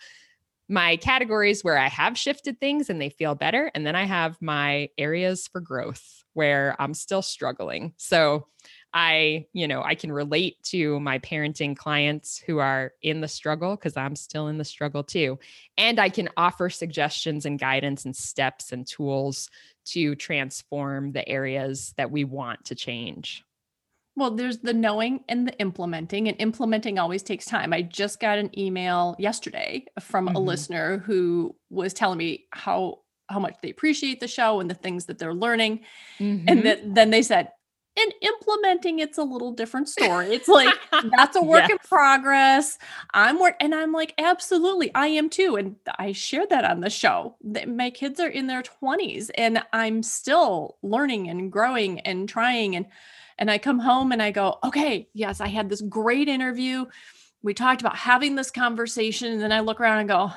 my 0.68 0.98
categories 0.98 1.64
where 1.64 1.78
I 1.78 1.88
have 1.88 2.18
shifted 2.18 2.60
things 2.60 2.90
and 2.90 3.00
they 3.00 3.10
feel 3.10 3.36
better. 3.36 3.70
And 3.76 3.86
then 3.86 3.96
I 3.96 4.06
have 4.06 4.42
my 4.42 4.90
areas 4.98 5.48
for 5.48 5.62
growth 5.62 6.24
where 6.34 6.76
I'm 6.80 6.96
still 6.96 7.22
struggling. 7.22 7.94
So 7.98 8.48
I, 8.96 9.46
you 9.54 9.68
know, 9.68 9.84
I 9.84 9.94
can 9.94 10.12
relate 10.12 10.56
to 10.64 11.00
my 11.02 11.20
parenting 11.20 11.78
clients 11.78 12.40
who 12.40 12.58
are 12.58 12.94
in 13.04 13.22
the 13.22 13.28
struggle 13.28 13.76
because 13.76 13.96
I'm 13.96 14.16
still 14.16 14.48
in 14.48 14.58
the 14.58 14.66
struggle 14.66 15.04
too. 15.04 15.38
And 15.78 16.00
I 16.00 16.10
can 16.10 16.30
offer 16.36 16.72
suggestions 16.72 17.46
and 17.46 17.60
guidance 17.60 18.06
and 18.06 18.16
steps 18.16 18.72
and 18.72 18.88
tools 18.88 19.52
to 19.86 20.16
transform 20.16 21.12
the 21.12 21.28
areas 21.30 21.94
that 21.98 22.10
we 22.10 22.24
want 22.24 22.66
to 22.66 22.76
change. 22.76 23.44
Well, 24.18 24.32
there's 24.32 24.60
the 24.60 24.74
knowing 24.74 25.26
and 25.28 25.48
the 25.48 25.58
implementing, 25.60 26.30
and 26.30 26.40
implementing 26.40 26.98
always 26.98 27.22
takes 27.22 27.46
time. 27.46 27.74
I 27.74 27.82
just 27.82 28.20
got 28.20 28.38
an 28.38 28.58
email 28.58 29.16
yesterday 29.20 29.86
from 30.00 30.28
mm-hmm. 30.28 30.38
a 30.38 30.40
listener 30.40 31.00
who 31.00 31.56
was 31.70 31.94
telling 31.94 32.18
me 32.18 32.46
how 32.52 33.00
how 33.28 33.40
much 33.40 33.56
they 33.62 33.72
appreciate 33.72 34.20
the 34.20 34.28
show 34.28 34.60
and 34.60 34.70
the 34.70 34.76
things 34.76 35.06
that 35.06 35.18
they're 35.18 35.34
learning, 35.34 35.82
mm-hmm. 36.20 36.48
and 36.48 36.64
that, 36.64 36.96
then 36.96 37.10
they 37.10 37.22
said, 37.24 37.50
"And 37.98 38.14
implementing, 38.22 39.00
it's 39.00 39.18
a 39.18 39.24
little 39.24 39.52
different 39.52 39.90
story. 39.90 40.28
It's 40.28 40.48
like 40.48 40.74
that's 41.18 41.36
a 41.36 41.42
work 41.42 41.64
yes. 41.68 41.72
in 41.72 41.78
progress. 41.80 42.78
I'm 43.14 43.38
work, 43.38 43.56
and 43.60 43.76
I'm 43.76 43.92
like, 43.92 44.14
absolutely, 44.18 44.96
I 44.96 45.08
am 45.08 45.30
too. 45.30 45.58
And 45.58 45.76
I 46.00 46.14
shared 46.14 46.52
that 46.52 46.64
on 46.64 46.80
the 46.80 46.90
show. 46.90 47.36
That 47.44 47.68
my 47.68 47.90
kids 47.90 48.22
are 48.22 48.30
in 48.30 48.48
their 48.48 48.64
20s, 48.64 49.30
and 49.36 49.62
I'm 49.74 50.04
still 50.04 50.78
learning 50.82 51.28
and 51.28 51.52
growing 51.52 52.00
and 52.00 52.30
trying 52.30 52.78
and 52.78 52.86
and 53.38 53.52
I 53.52 53.58
come 53.58 53.80
home 53.80 54.12
and 54.12 54.22
I 54.22 54.32
go, 54.32 54.60
okay, 54.64 55.08
yes, 55.14 55.42
I 55.42 55.48
had 55.48 55.70
this 55.70 55.82
great 55.82 56.28
interview. 56.28 56.86
We 57.44 57.54
talked 57.54 57.82
about 57.82 57.96
having 57.96 58.36
this 58.36 58.52
conversation. 58.52 59.32
And 59.32 59.42
then 59.42 59.52
I 59.52 59.60
look 59.60 59.80
around 59.80 60.00
and 60.00 60.10
go, 60.10 60.32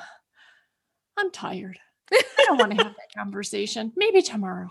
I'm 1.17 1.31
tired. 1.31 1.79
I 2.11 2.21
don't 2.45 2.57
want 2.57 2.71
to 2.71 2.83
have 2.83 2.95
that 2.95 3.13
conversation. 3.15 3.93
Maybe 3.95 4.21
tomorrow. 4.21 4.67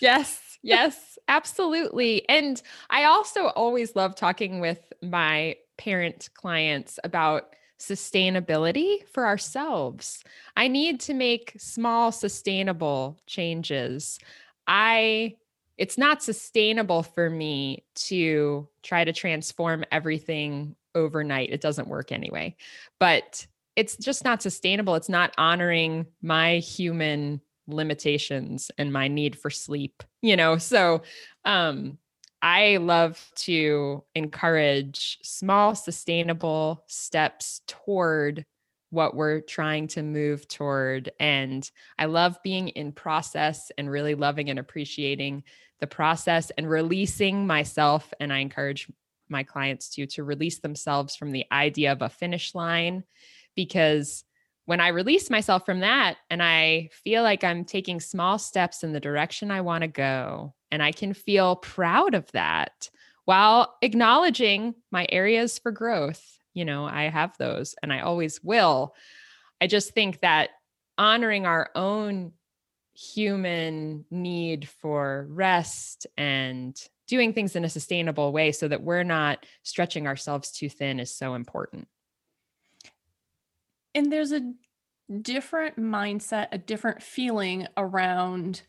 yes. 0.00 0.40
Yes, 0.62 1.18
absolutely. 1.28 2.26
And 2.28 2.60
I 2.88 3.04
also 3.04 3.48
always 3.48 3.94
love 3.94 4.14
talking 4.14 4.60
with 4.60 4.92
my 5.02 5.56
parent 5.76 6.30
clients 6.32 6.98
about 7.04 7.54
sustainability 7.78 9.06
for 9.12 9.26
ourselves. 9.26 10.24
I 10.56 10.68
need 10.68 11.00
to 11.00 11.12
make 11.12 11.54
small, 11.58 12.12
sustainable 12.12 13.18
changes. 13.26 14.18
I 14.66 15.36
it's 15.76 15.98
not 15.98 16.22
sustainable 16.22 17.02
for 17.02 17.28
me 17.28 17.84
to 17.94 18.68
try 18.82 19.04
to 19.04 19.12
transform 19.12 19.84
everything 19.90 20.76
overnight. 20.94 21.50
It 21.50 21.60
doesn't 21.60 21.88
work 21.88 22.12
anyway. 22.12 22.56
But 23.00 23.46
it's 23.76 23.96
just 23.96 24.24
not 24.24 24.42
sustainable. 24.42 24.94
It's 24.94 25.08
not 25.08 25.34
honoring 25.36 26.06
my 26.22 26.58
human 26.58 27.40
limitations 27.66 28.70
and 28.78 28.92
my 28.92 29.08
need 29.08 29.36
for 29.36 29.50
sleep, 29.50 30.02
you 30.22 30.36
know? 30.36 30.58
So, 30.58 31.02
um, 31.44 31.98
I 32.40 32.76
love 32.76 33.32
to 33.36 34.04
encourage 34.14 35.18
small, 35.22 35.74
sustainable 35.74 36.84
steps 36.86 37.62
toward 37.66 38.44
what 38.90 39.16
we're 39.16 39.40
trying 39.40 39.88
to 39.88 40.02
move 40.02 40.46
toward. 40.46 41.10
And 41.18 41.68
I 41.98 42.04
love 42.04 42.38
being 42.44 42.68
in 42.68 42.92
process 42.92 43.72
and 43.78 43.90
really 43.90 44.14
loving 44.14 44.50
and 44.50 44.58
appreciating 44.58 45.44
the 45.80 45.86
process 45.86 46.50
and 46.56 46.68
releasing 46.68 47.46
myself. 47.46 48.12
And 48.20 48.32
I 48.32 48.38
encourage 48.38 48.90
my 49.28 49.42
clients 49.42 49.88
to 49.90 50.06
to 50.06 50.24
release 50.24 50.60
themselves 50.60 51.16
from 51.16 51.32
the 51.32 51.46
idea 51.50 51.92
of 51.92 52.02
a 52.02 52.08
finish 52.08 52.54
line 52.54 53.04
because 53.54 54.24
when 54.66 54.80
I 54.80 54.88
release 54.88 55.28
myself 55.28 55.66
from 55.66 55.80
that 55.80 56.16
and 56.30 56.42
I 56.42 56.88
feel 57.04 57.22
like 57.22 57.44
I'm 57.44 57.64
taking 57.64 58.00
small 58.00 58.38
steps 58.38 58.82
in 58.82 58.92
the 58.92 59.00
direction 59.00 59.50
I 59.50 59.60
want 59.60 59.82
to 59.82 59.88
go, 59.88 60.54
and 60.70 60.82
I 60.82 60.92
can 60.92 61.12
feel 61.12 61.56
proud 61.56 62.14
of 62.14 62.30
that 62.32 62.88
while 63.26 63.76
acknowledging 63.82 64.74
my 64.90 65.06
areas 65.10 65.58
for 65.58 65.70
growth. 65.70 66.22
You 66.54 66.64
know, 66.64 66.84
I 66.84 67.04
have 67.04 67.36
those 67.38 67.74
and 67.82 67.92
I 67.92 68.00
always 68.00 68.42
will. 68.42 68.94
I 69.60 69.66
just 69.66 69.92
think 69.92 70.20
that 70.20 70.50
honoring 70.96 71.46
our 71.46 71.70
own 71.74 72.32
human 72.94 74.04
need 74.10 74.68
for 74.68 75.26
rest 75.30 76.06
and 76.16 76.76
doing 77.06 77.32
things 77.32 77.56
in 77.56 77.64
a 77.64 77.68
sustainable 77.68 78.32
way 78.32 78.52
so 78.52 78.68
that 78.68 78.82
we're 78.82 79.04
not 79.04 79.44
stretching 79.62 80.06
ourselves 80.06 80.50
too 80.50 80.68
thin 80.68 81.00
is 81.00 81.14
so 81.14 81.34
important. 81.34 81.86
And 83.94 84.10
there's 84.10 84.32
a 84.32 84.52
different 85.20 85.78
mindset, 85.78 86.48
a 86.52 86.58
different 86.58 87.02
feeling 87.02 87.66
around 87.76 88.62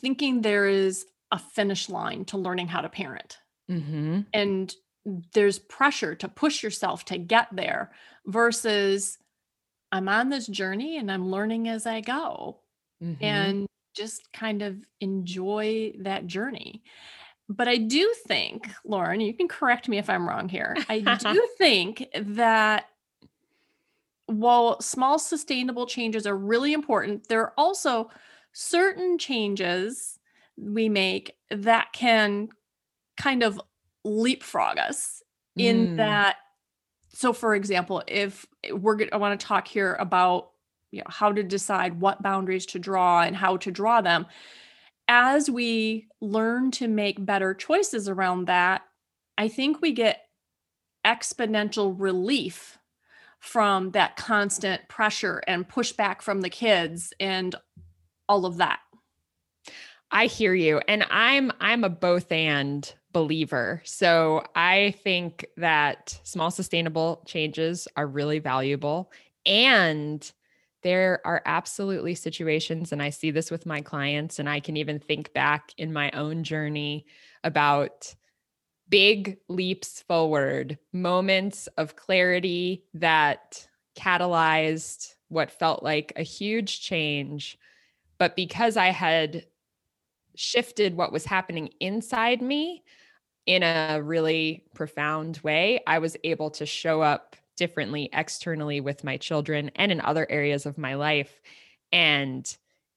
thinking 0.00 0.40
there 0.40 0.68
is 0.68 1.06
a 1.32 1.38
finish 1.38 1.88
line 1.88 2.24
to 2.26 2.38
learning 2.38 2.68
how 2.68 2.80
to 2.80 2.88
parent. 2.88 3.38
Mm-hmm. 3.70 4.20
And 4.32 4.74
there's 5.32 5.58
pressure 5.58 6.14
to 6.16 6.28
push 6.28 6.62
yourself 6.62 7.04
to 7.06 7.18
get 7.18 7.48
there 7.52 7.90
versus 8.26 9.18
I'm 9.92 10.08
on 10.08 10.28
this 10.28 10.46
journey 10.46 10.98
and 10.98 11.10
I'm 11.10 11.30
learning 11.30 11.68
as 11.68 11.86
I 11.86 12.00
go. 12.00 12.60
Mm-hmm. 13.02 13.24
And 13.24 13.66
just 13.94 14.32
kind 14.32 14.62
of 14.62 14.76
enjoy 15.00 15.92
that 16.00 16.26
journey. 16.26 16.82
But 17.48 17.66
I 17.66 17.78
do 17.78 18.12
think, 18.26 18.68
Lauren, 18.84 19.20
you 19.20 19.32
can 19.34 19.48
correct 19.48 19.88
me 19.88 19.98
if 19.98 20.10
I'm 20.10 20.28
wrong 20.28 20.48
here. 20.48 20.76
I 20.88 21.00
do 21.00 21.48
think 21.58 22.06
that 22.14 22.86
while 24.26 24.80
small 24.80 25.18
sustainable 25.18 25.86
changes 25.86 26.26
are 26.26 26.36
really 26.36 26.74
important, 26.74 27.28
there 27.28 27.40
are 27.40 27.54
also 27.56 28.10
certain 28.52 29.16
changes 29.18 30.18
we 30.58 30.88
make 30.88 31.32
that 31.50 31.92
can 31.92 32.48
kind 33.16 33.42
of 33.42 33.60
leapfrog 34.04 34.78
us 34.78 35.22
in 35.56 35.88
Mm. 35.88 35.96
that 35.96 36.36
so 37.18 37.32
for 37.32 37.56
example 37.56 38.00
if 38.06 38.46
we're 38.70 38.94
going 38.94 39.10
to 39.10 39.18
want 39.18 39.38
to 39.38 39.44
talk 39.44 39.66
here 39.66 39.96
about 39.98 40.50
you 40.92 41.00
know 41.00 41.06
how 41.08 41.32
to 41.32 41.42
decide 41.42 42.00
what 42.00 42.22
boundaries 42.22 42.64
to 42.64 42.78
draw 42.78 43.22
and 43.22 43.34
how 43.34 43.56
to 43.56 43.72
draw 43.72 44.00
them 44.00 44.24
as 45.08 45.50
we 45.50 46.06
learn 46.20 46.70
to 46.70 46.86
make 46.86 47.26
better 47.26 47.54
choices 47.54 48.08
around 48.08 48.44
that 48.44 48.82
i 49.36 49.48
think 49.48 49.82
we 49.82 49.90
get 49.90 50.26
exponential 51.04 51.92
relief 51.98 52.78
from 53.40 53.90
that 53.90 54.14
constant 54.16 54.86
pressure 54.88 55.42
and 55.48 55.68
pushback 55.68 56.22
from 56.22 56.40
the 56.40 56.50
kids 56.50 57.12
and 57.18 57.56
all 58.28 58.46
of 58.46 58.58
that 58.58 58.78
I 60.10 60.24
hear 60.24 60.54
you. 60.54 60.80
And 60.88 61.04
I'm 61.10 61.52
I'm 61.60 61.84
a 61.84 61.90
both 61.90 62.32
and 62.32 62.90
believer. 63.18 63.82
So 63.84 64.44
I 64.54 64.94
think 65.02 65.44
that 65.56 66.20
small 66.22 66.52
sustainable 66.52 67.20
changes 67.26 67.88
are 67.96 68.06
really 68.06 68.38
valuable 68.38 69.10
and 69.44 70.30
there 70.84 71.20
are 71.24 71.42
absolutely 71.44 72.14
situations 72.14 72.92
and 72.92 73.02
I 73.02 73.10
see 73.10 73.32
this 73.32 73.50
with 73.50 73.66
my 73.66 73.80
clients 73.80 74.38
and 74.38 74.48
I 74.48 74.60
can 74.60 74.76
even 74.76 75.00
think 75.00 75.32
back 75.32 75.72
in 75.76 75.92
my 75.92 76.12
own 76.12 76.44
journey 76.44 77.06
about 77.42 78.14
big 78.88 79.38
leaps 79.48 80.02
forward, 80.02 80.78
moments 80.92 81.66
of 81.76 81.96
clarity 81.96 82.84
that 82.94 83.66
catalyzed 83.96 85.16
what 85.26 85.50
felt 85.50 85.82
like 85.82 86.12
a 86.14 86.22
huge 86.22 86.82
change. 86.82 87.58
But 88.16 88.36
because 88.36 88.76
I 88.76 88.90
had 88.90 89.44
shifted 90.36 90.96
what 90.96 91.12
was 91.12 91.24
happening 91.24 91.70
inside 91.80 92.40
me 92.40 92.84
in 93.48 93.62
a 93.62 93.98
really 94.02 94.62
profound 94.74 95.38
way, 95.42 95.80
I 95.86 96.00
was 96.00 96.18
able 96.22 96.50
to 96.50 96.66
show 96.66 97.00
up 97.00 97.34
differently 97.56 98.10
externally 98.12 98.82
with 98.82 99.02
my 99.04 99.16
children 99.16 99.70
and 99.74 99.90
in 99.90 100.02
other 100.02 100.26
areas 100.28 100.66
of 100.66 100.76
my 100.76 100.94
life. 100.96 101.40
And 101.90 102.46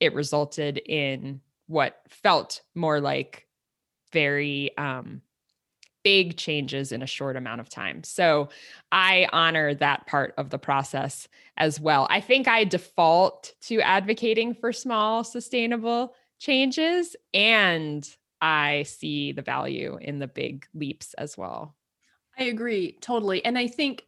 it 0.01 0.13
resulted 0.13 0.77
in 0.77 1.39
what 1.67 2.01
felt 2.09 2.61
more 2.75 2.99
like 2.99 3.47
very 4.11 4.77
um, 4.77 5.21
big 6.03 6.35
changes 6.35 6.91
in 6.91 7.01
a 7.01 7.07
short 7.07 7.37
amount 7.37 7.61
of 7.61 7.69
time. 7.69 8.03
So 8.03 8.49
I 8.91 9.29
honor 9.31 9.73
that 9.75 10.05
part 10.05 10.33
of 10.37 10.49
the 10.49 10.59
process 10.59 11.29
as 11.55 11.79
well. 11.79 12.07
I 12.09 12.19
think 12.19 12.49
I 12.49 12.65
default 12.65 13.53
to 13.61 13.79
advocating 13.79 14.53
for 14.53 14.73
small, 14.73 15.23
sustainable 15.23 16.13
changes 16.39 17.15
and 17.33 18.05
I 18.41 18.83
see 18.83 19.31
the 19.31 19.41
value 19.41 19.97
in 20.01 20.19
the 20.19 20.27
big 20.27 20.65
leaps 20.73 21.13
as 21.15 21.37
well. 21.37 21.75
I 22.37 22.45
agree 22.45 22.97
totally. 23.01 23.43
And 23.45 23.57
I 23.57 23.67
think 23.67 24.03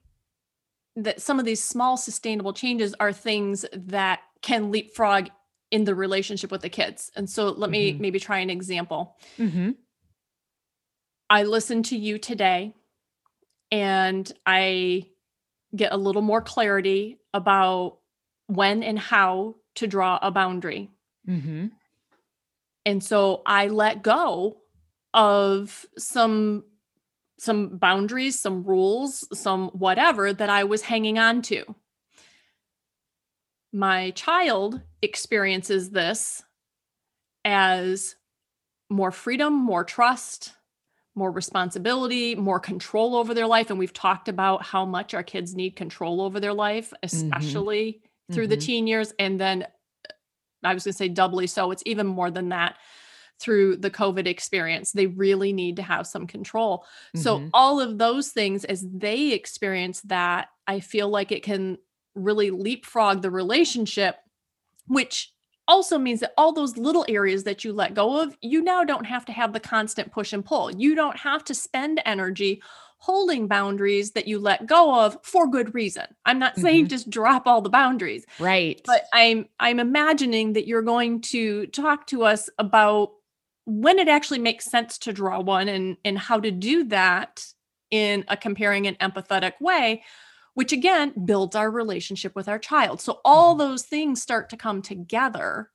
that 0.95 1.21
some 1.21 1.39
of 1.39 1.45
these 1.45 1.61
small 1.61 1.97
sustainable 1.97 2.53
changes 2.53 2.95
are 2.99 3.13
things 3.13 3.65
that 3.73 4.21
can 4.41 4.71
leapfrog 4.71 5.29
in 5.71 5.83
the 5.85 5.95
relationship 5.95 6.51
with 6.51 6.61
the 6.61 6.69
kids. 6.69 7.11
And 7.15 7.29
so 7.29 7.49
let 7.49 7.69
me 7.69 7.93
Mhm. 7.93 7.99
maybe 7.99 8.19
try 8.19 8.39
an 8.39 8.49
example. 8.49 9.17
Mm-hmm. 9.37 9.71
I 11.29 11.43
listened 11.43 11.85
to 11.85 11.97
you 11.97 12.17
today 12.19 12.74
and 13.72 14.31
I 14.46 15.09
get 15.75 15.91
a 15.93 15.98
little 15.98 16.22
more 16.22 16.41
clarity 16.41 17.17
about 17.33 18.00
when 18.48 18.83
and 18.83 19.00
how 19.00 19.55
to 19.75 19.87
draw 19.87 20.19
a 20.22 20.29
boundary. 20.29 20.91
Mm-hmm. 21.27 21.67
And 22.85 23.03
so 23.03 23.41
I 23.46 23.67
let 23.67 24.03
go 24.03 24.57
of 25.13 25.85
some 25.98 26.65
some 27.39 27.77
boundaries, 27.77 28.39
some 28.39 28.63
rules, 28.63 29.27
some 29.37 29.67
whatever 29.69 30.31
that 30.31 30.50
I 30.50 30.63
was 30.63 30.81
hanging 30.81 31.19
on 31.19 31.41
to. 31.43 31.75
My 33.74 34.11
child 34.11 34.81
experiences 35.01 35.89
this 35.89 36.43
as 37.43 38.15
more 38.89 39.11
freedom, 39.11 39.53
more 39.53 39.83
trust, 39.83 40.53
more 41.15 41.31
responsibility, 41.31 42.35
more 42.35 42.59
control 42.59 43.15
over 43.15 43.33
their 43.33 43.48
life. 43.48 43.69
And 43.69 43.79
we've 43.79 43.93
talked 43.93 44.29
about 44.29 44.63
how 44.63 44.85
much 44.85 45.13
our 45.13 45.24
kids 45.24 45.53
need 45.55 45.75
control 45.75 46.22
over 46.22 46.39
their 46.39 46.53
life, 46.53 46.93
especially 47.03 48.01
through 48.31 48.48
the 48.48 48.57
Mhm. 48.57 48.61
teen 48.61 48.87
years. 48.87 49.13
And 49.19 49.39
then 49.39 49.67
I 50.63 50.73
was 50.73 50.83
going 50.83 50.93
to 50.93 50.97
say 50.97 51.09
doubly 51.09 51.47
so, 51.47 51.71
it's 51.71 51.83
even 51.85 52.07
more 52.07 52.31
than 52.31 52.49
that 52.49 52.77
through 53.39 53.77
the 53.77 53.91
COVID 53.91 54.27
experience. 54.27 54.91
They 54.91 55.07
really 55.07 55.53
need 55.53 55.75
to 55.77 55.81
have 55.83 56.07
some 56.07 56.27
control. 56.27 56.85
So, 57.15 57.39
Mhm. 57.39 57.49
all 57.53 57.79
of 57.79 57.97
those 57.97 58.29
things, 58.29 58.63
as 58.65 58.85
they 58.89 59.31
experience 59.31 60.01
that, 60.01 60.49
I 60.67 60.79
feel 60.79 61.09
like 61.09 61.31
it 61.31 61.43
can 61.43 61.77
really 62.15 62.51
leapfrog 62.51 63.21
the 63.21 63.31
relationship, 63.31 64.17
which 64.87 65.33
also 65.67 65.97
means 65.97 66.19
that 66.19 66.33
all 66.37 66.53
those 66.53 66.77
little 66.77 67.05
areas 67.07 67.45
that 67.45 67.63
you 67.63 67.73
let 67.73 67.93
go 67.93 68.21
of, 68.21 68.37
you 68.41 68.61
now 68.61 68.83
don't 68.83 69.05
have 69.05 69.25
to 69.25 69.31
have 69.31 69.53
the 69.53 69.59
constant 69.59 70.11
push 70.11 70.33
and 70.33 70.45
pull. 70.45 70.69
You 70.71 70.93
don't 70.95 71.17
have 71.17 71.43
to 71.45 71.53
spend 71.53 72.01
energy 72.05 72.61
holding 73.03 73.50
boundaries 73.50 74.11
that 74.11 74.29
you 74.29 74.39
let 74.39 74.66
go 74.66 74.98
of 75.03 75.18
for 75.24 75.46
good 75.46 75.75
reason. 75.75 76.05
I'm 76.25 76.39
not 76.39 76.55
saying 76.55 76.85
Mhm. 76.85 76.89
just 76.89 77.09
drop 77.09 77.46
all 77.46 77.61
the 77.61 77.70
boundaries, 77.70 78.25
Right. 78.39 78.81
but 78.85 79.07
I'm 79.11 79.50
I'm 79.59 79.81
imagining 79.81 80.53
that 80.53 80.68
you're 80.68 80.81
going 80.81 81.20
to 81.33 81.68
talk 81.68 82.07
to 82.07 82.24
us 82.24 82.50
about 82.59 83.11
when 83.66 84.00
it 84.00 84.07
actually 84.07 84.39
makes 84.39 84.63
sense 84.72 84.98
to 85.00 85.11
draw 85.11 85.42
one 85.42 85.68
and 85.68 85.98
and 86.05 86.18
how 86.18 86.39
to 86.39 86.50
do 86.50 86.85
that 86.85 87.46
in 87.92 88.24
a 88.29 88.37
comparing 88.37 88.87
and 88.87 88.98
empathetic 89.00 89.53
way 89.59 90.01
which 90.53 90.72
again 90.72 91.11
builds 91.25 91.55
our 91.55 91.70
relationship 91.72 92.35
with 92.35 92.48
our 92.48 92.59
child 92.59 93.01
so 93.01 93.20
all 93.25 93.55
Mhm. 93.55 93.59
those 93.59 93.83
things 93.83 94.22
start 94.22 94.50
to 94.50 94.57
come 94.57 94.81
together 94.81 95.70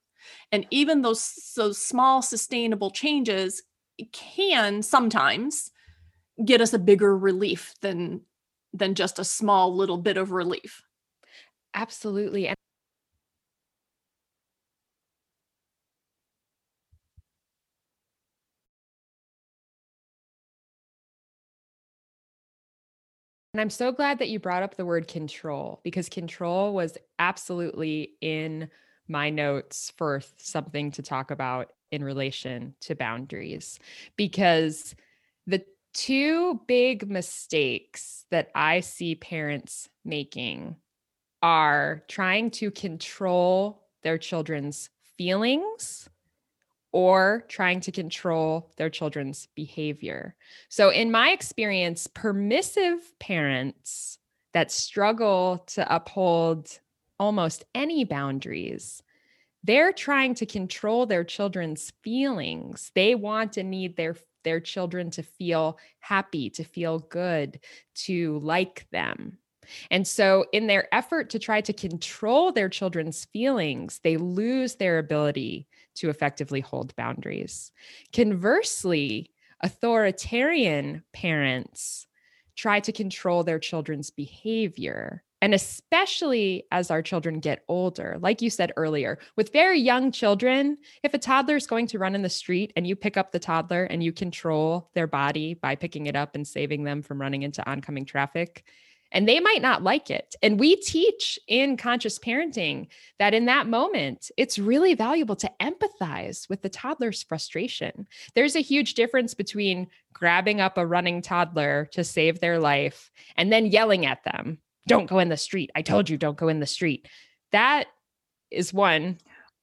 and 0.52 0.66
even 0.70 1.02
those 1.02 1.52
those 1.56 1.78
small 1.80 2.22
sustainable 2.22 2.90
changes 2.90 3.62
can 4.12 4.82
sometimes 4.82 5.70
get 6.44 6.60
us 6.60 6.72
a 6.72 6.78
bigger 6.78 7.16
relief 7.16 7.74
than 7.80 8.22
than 8.72 8.94
just 8.94 9.18
a 9.18 9.24
small 9.24 9.74
little 9.74 9.98
bit 9.98 10.16
of 10.16 10.30
relief 10.32 10.82
Absolutely. 11.74 12.48
And 12.48 12.56
And 23.54 23.60
I'm 23.60 23.70
so 23.70 23.92
glad 23.92 24.18
that 24.18 24.28
you 24.28 24.38
brought 24.38 24.62
up 24.62 24.76
the 24.76 24.84
word 24.84 25.08
control 25.08 25.80
because 25.82 26.08
control 26.08 26.74
was 26.74 26.98
absolutely 27.18 28.12
in 28.20 28.68
my 29.08 29.30
notes 29.30 29.92
for 29.96 30.20
th- 30.20 30.30
something 30.36 30.90
to 30.92 31.02
talk 31.02 31.30
about 31.30 31.72
in 31.90 32.04
relation 32.04 32.74
to 32.80 32.94
boundaries. 32.94 33.78
Because 34.16 34.94
the 35.46 35.64
two 35.98 36.60
big 36.68 37.10
mistakes 37.10 38.24
that 38.30 38.52
I 38.54 38.80
see 38.80 39.16
parents 39.16 39.88
making 40.04 40.76
are 41.42 42.04
trying 42.06 42.52
to 42.52 42.70
control 42.70 43.82
their 44.04 44.16
children's 44.16 44.90
feelings 45.16 46.08
or 46.92 47.44
trying 47.48 47.80
to 47.80 47.90
control 47.90 48.70
their 48.76 48.90
children's 48.90 49.48
behavior. 49.56 50.36
So, 50.68 50.90
in 50.90 51.10
my 51.10 51.30
experience, 51.30 52.06
permissive 52.06 53.00
parents 53.18 54.18
that 54.54 54.70
struggle 54.70 55.64
to 55.66 55.94
uphold 55.94 56.78
almost 57.18 57.64
any 57.74 58.04
boundaries, 58.04 59.02
they're 59.64 59.92
trying 59.92 60.34
to 60.36 60.46
control 60.46 61.06
their 61.06 61.24
children's 61.24 61.92
feelings. 62.02 62.92
They 62.94 63.16
want 63.16 63.56
and 63.56 63.68
need 63.68 63.96
their 63.96 64.14
their 64.48 64.60
children 64.60 65.10
to 65.10 65.22
feel 65.22 65.78
happy, 66.00 66.48
to 66.50 66.64
feel 66.64 67.00
good, 67.00 67.60
to 68.06 68.38
like 68.38 68.86
them. 68.90 69.36
And 69.90 70.08
so, 70.08 70.46
in 70.54 70.66
their 70.66 70.92
effort 70.94 71.28
to 71.30 71.38
try 71.38 71.60
to 71.60 71.74
control 71.74 72.52
their 72.52 72.70
children's 72.70 73.26
feelings, 73.26 74.00
they 74.02 74.16
lose 74.16 74.76
their 74.76 74.98
ability 74.98 75.68
to 75.96 76.08
effectively 76.08 76.60
hold 76.60 76.96
boundaries. 76.96 77.70
Conversely, 78.14 79.30
authoritarian 79.60 81.04
parents 81.12 82.06
try 82.56 82.80
to 82.80 82.92
control 82.92 83.44
their 83.44 83.58
children's 83.58 84.10
behavior. 84.10 85.22
And 85.40 85.54
especially 85.54 86.64
as 86.72 86.90
our 86.90 87.00
children 87.00 87.38
get 87.38 87.64
older, 87.68 88.18
like 88.20 88.42
you 88.42 88.50
said 88.50 88.72
earlier, 88.76 89.18
with 89.36 89.52
very 89.52 89.78
young 89.78 90.10
children, 90.10 90.78
if 91.04 91.14
a 91.14 91.18
toddler 91.18 91.56
is 91.56 91.66
going 91.66 91.86
to 91.88 91.98
run 91.98 92.14
in 92.14 92.22
the 92.22 92.28
street 92.28 92.72
and 92.74 92.86
you 92.86 92.96
pick 92.96 93.16
up 93.16 93.30
the 93.30 93.38
toddler 93.38 93.84
and 93.84 94.02
you 94.02 94.12
control 94.12 94.90
their 94.94 95.06
body 95.06 95.54
by 95.54 95.76
picking 95.76 96.06
it 96.06 96.16
up 96.16 96.34
and 96.34 96.46
saving 96.46 96.82
them 96.82 97.02
from 97.02 97.20
running 97.20 97.42
into 97.42 97.68
oncoming 97.70 98.04
traffic, 98.04 98.64
and 99.12 99.28
they 99.28 99.40
might 99.40 99.62
not 99.62 99.82
like 99.82 100.10
it. 100.10 100.34
And 100.42 100.60
we 100.60 100.76
teach 100.76 101.38
in 101.48 101.76
conscious 101.76 102.18
parenting 102.18 102.88
that 103.18 103.32
in 103.32 103.46
that 103.46 103.66
moment, 103.66 104.30
it's 104.36 104.58
really 104.58 104.94
valuable 104.94 105.36
to 105.36 105.50
empathize 105.60 106.48
with 106.48 106.62
the 106.62 106.68
toddler's 106.68 107.22
frustration. 107.22 108.06
There's 108.34 108.56
a 108.56 108.60
huge 108.60 108.94
difference 108.94 109.34
between 109.34 109.86
grabbing 110.12 110.60
up 110.60 110.76
a 110.76 110.86
running 110.86 111.22
toddler 111.22 111.88
to 111.92 112.04
save 112.04 112.40
their 112.40 112.58
life 112.58 113.10
and 113.36 113.52
then 113.52 113.66
yelling 113.66 114.04
at 114.04 114.24
them, 114.24 114.58
don't 114.88 115.06
go 115.06 115.18
in 115.18 115.28
the 115.28 115.36
street. 115.36 115.70
I 115.74 115.82
told 115.82 116.10
you, 116.10 116.16
don't 116.16 116.36
go 116.36 116.48
in 116.48 116.60
the 116.60 116.66
street. 116.66 117.06
That 117.52 117.84
is 118.50 118.74
one, 118.74 119.18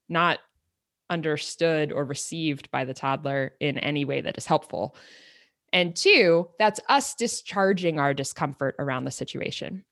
not 0.08 0.40
understood 1.10 1.92
or 1.92 2.06
received 2.06 2.72
by 2.72 2.86
the 2.86 2.94
toddler 2.94 3.54
in 3.60 3.78
any 3.80 4.06
way 4.06 4.22
that 4.22 4.38
is 4.38 4.46
helpful. 4.46 4.96
And 5.74 5.96
two, 5.96 6.50
that's 6.58 6.80
us 6.88 7.16
discharging 7.16 8.00
our 8.00 8.14
discomfort 8.14 8.76
around 8.80 9.06
the 9.06 9.12
situation. 9.12 9.84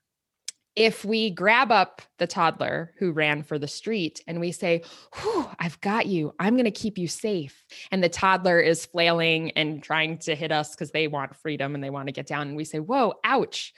If 0.76 1.06
we 1.06 1.30
grab 1.30 1.72
up 1.72 2.02
the 2.18 2.26
toddler 2.26 2.94
who 2.98 3.12
ran 3.12 3.44
for 3.44 3.60
the 3.60 3.68
street 3.68 4.24
and 4.26 4.40
we 4.40 4.52
say, 4.52 4.82
Whew, 5.16 5.48
I've 5.60 5.80
got 5.82 6.08
you, 6.08 6.34
I'm 6.40 6.56
going 6.56 6.66
to 6.66 6.72
keep 6.72 6.98
you 6.98 7.08
safe. 7.08 7.64
And 7.92 8.04
the 8.04 8.10
toddler 8.10 8.60
is 8.60 8.86
flailing 8.86 9.52
and 9.52 9.84
trying 9.84 10.18
to 10.20 10.34
hit 10.34 10.52
us 10.52 10.72
because 10.72 10.90
they 10.90 11.08
want 11.08 11.36
freedom 11.36 11.76
and 11.76 11.84
they 11.84 11.92
want 11.92 12.08
to 12.08 12.14
get 12.14 12.26
down. 12.26 12.48
And 12.48 12.58
we 12.58 12.64
say, 12.64 12.80
Whoa, 12.80 13.14
ouch. 13.24 13.74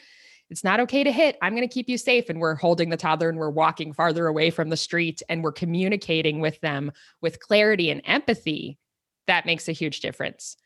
It's 0.50 0.64
not 0.64 0.80
okay 0.82 1.04
to 1.04 1.12
hit. 1.12 1.38
I'm 1.42 1.56
going 1.56 1.68
to 1.68 1.74
keep 1.74 1.90
you 1.90 1.98
safe. 1.98 2.30
And 2.30 2.40
we're 2.40 2.56
holding 2.56 2.90
the 2.90 2.98
toddler 2.98 3.30
and 3.30 3.38
we're 3.38 3.50
walking 3.50 3.94
farther 3.94 4.28
away 4.28 4.52
from 4.52 4.70
the 4.70 4.78
street 4.78 5.22
and 5.28 5.44
we're 5.44 5.52
communicating 5.52 6.40
with 6.40 6.62
them 6.62 6.92
with 7.22 7.40
clarity 7.40 7.90
and 7.90 8.02
empathy. 8.06 8.78
That 9.28 9.46
makes 9.46 9.68
a 9.68 9.72
huge 9.72 10.02
difference 10.02 10.58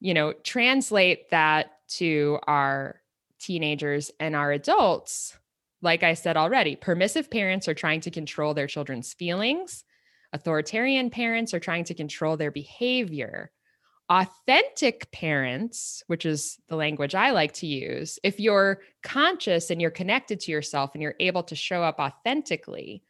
you 0.00 0.14
know, 0.14 0.32
translate 0.44 1.30
that 1.30 1.72
to 1.88 2.38
our 2.46 3.00
teenagers 3.38 4.10
and 4.20 4.36
our 4.36 4.52
adults, 4.52 5.36
like 5.82 6.02
I 6.02 6.14
said 6.14 6.36
already, 6.36 6.76
permissive 6.76 7.30
parents 7.30 7.68
are 7.68 7.74
trying 7.74 8.00
to 8.02 8.10
control 8.10 8.54
their 8.54 8.66
children's 8.66 9.12
feelings. 9.14 9.84
Authoritarian 10.32 11.10
parents 11.10 11.54
are 11.54 11.60
trying 11.60 11.84
to 11.84 11.94
control 11.94 12.36
their 12.36 12.50
behavior. 12.50 13.50
Authentic 14.10 15.10
parents, 15.12 16.02
which 16.06 16.24
is 16.24 16.58
the 16.68 16.76
language 16.76 17.14
I 17.14 17.30
like 17.32 17.52
to 17.54 17.66
use, 17.66 18.18
if 18.22 18.40
you're 18.40 18.80
conscious 19.02 19.70
and 19.70 19.80
you're 19.80 19.90
connected 19.90 20.40
to 20.40 20.52
yourself 20.52 20.92
and 20.94 21.02
you're 21.02 21.14
able 21.20 21.42
to 21.44 21.54
show 21.54 21.82
up 21.82 21.98
authentically, 21.98 23.02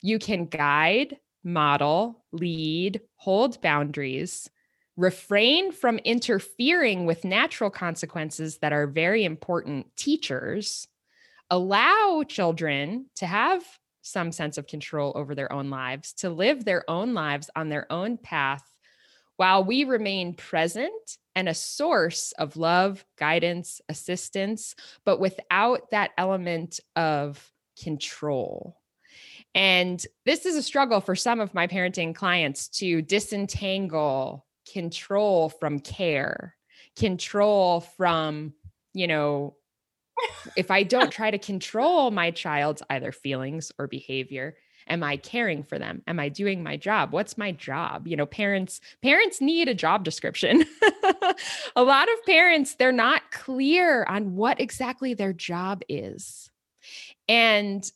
you 0.00 0.18
can 0.18 0.46
guide, 0.46 1.18
model, 1.42 2.24
lead, 2.32 3.02
hold 3.16 3.60
boundaries 3.60 4.48
refrain 4.96 5.72
from 5.72 5.98
interfering 5.98 7.04
with 7.04 7.24
natural 7.24 7.70
consequences 7.70 8.58
that 8.58 8.72
are 8.72 8.86
very 8.86 9.24
important 9.24 9.86
teachers, 9.96 10.86
allow 11.50 12.22
children 12.26 13.06
to 13.16 13.26
have 13.26 13.64
some 14.02 14.30
sense 14.30 14.58
of 14.58 14.66
control 14.66 15.12
over 15.16 15.34
their 15.34 15.52
own 15.52 15.70
lives, 15.70 16.12
to 16.12 16.30
live 16.30 16.64
their 16.64 16.88
own 16.88 17.14
lives 17.14 17.50
on 17.56 17.68
their 17.68 17.90
own 17.90 18.16
path, 18.18 18.62
while 19.36 19.64
we 19.64 19.84
remain 19.84 20.34
present 20.34 21.18
and 21.34 21.48
a 21.48 21.54
source 21.54 22.32
of 22.38 22.56
love, 22.56 23.04
guidance, 23.18 23.80
assistance, 23.88 24.74
but 25.04 25.18
without 25.18 25.90
that 25.90 26.12
element 26.16 26.80
of 26.94 27.52
control. 27.82 28.78
And 29.54 30.04
this 30.24 30.46
is 30.46 30.56
a 30.56 30.62
struggle 30.62 31.00
for 31.00 31.14
some 31.14 31.40
of 31.40 31.54
my 31.54 31.66
parenting 31.66 32.14
clients 32.14 32.68
to 32.68 33.02
disentangle 33.02 34.46
control 34.72 35.48
from 35.48 35.80
care, 35.80 36.56
control 36.96 37.80
from, 37.80 38.54
you 38.92 39.06
know, 39.06 39.56
if 40.56 40.70
I 40.70 40.82
don't 40.82 41.10
try 41.12 41.30
to 41.30 41.38
control 41.38 42.10
my 42.10 42.30
child's 42.30 42.82
either 42.90 43.12
feelings 43.12 43.72
or 43.78 43.86
behavior, 43.86 44.56
am 44.88 45.02
I 45.02 45.16
caring 45.16 45.62
for 45.62 45.78
them? 45.78 46.02
Am 46.06 46.20
I 46.20 46.28
doing 46.28 46.62
my 46.62 46.76
job? 46.76 47.12
What's 47.12 47.38
my 47.38 47.52
job? 47.52 48.06
You 48.06 48.16
know, 48.16 48.26
parents 48.26 48.80
parents 49.02 49.40
need 49.40 49.68
a 49.68 49.74
job 49.74 50.04
description. 50.04 50.64
a 51.76 51.82
lot 51.82 52.08
of 52.12 52.24
parents 52.26 52.74
they're 52.74 52.92
not 52.92 53.30
clear 53.30 54.04
on 54.04 54.34
what 54.34 54.60
exactly 54.60 55.14
their 55.14 55.32
job 55.32 55.82
is. 55.88 56.50
And 57.28 57.90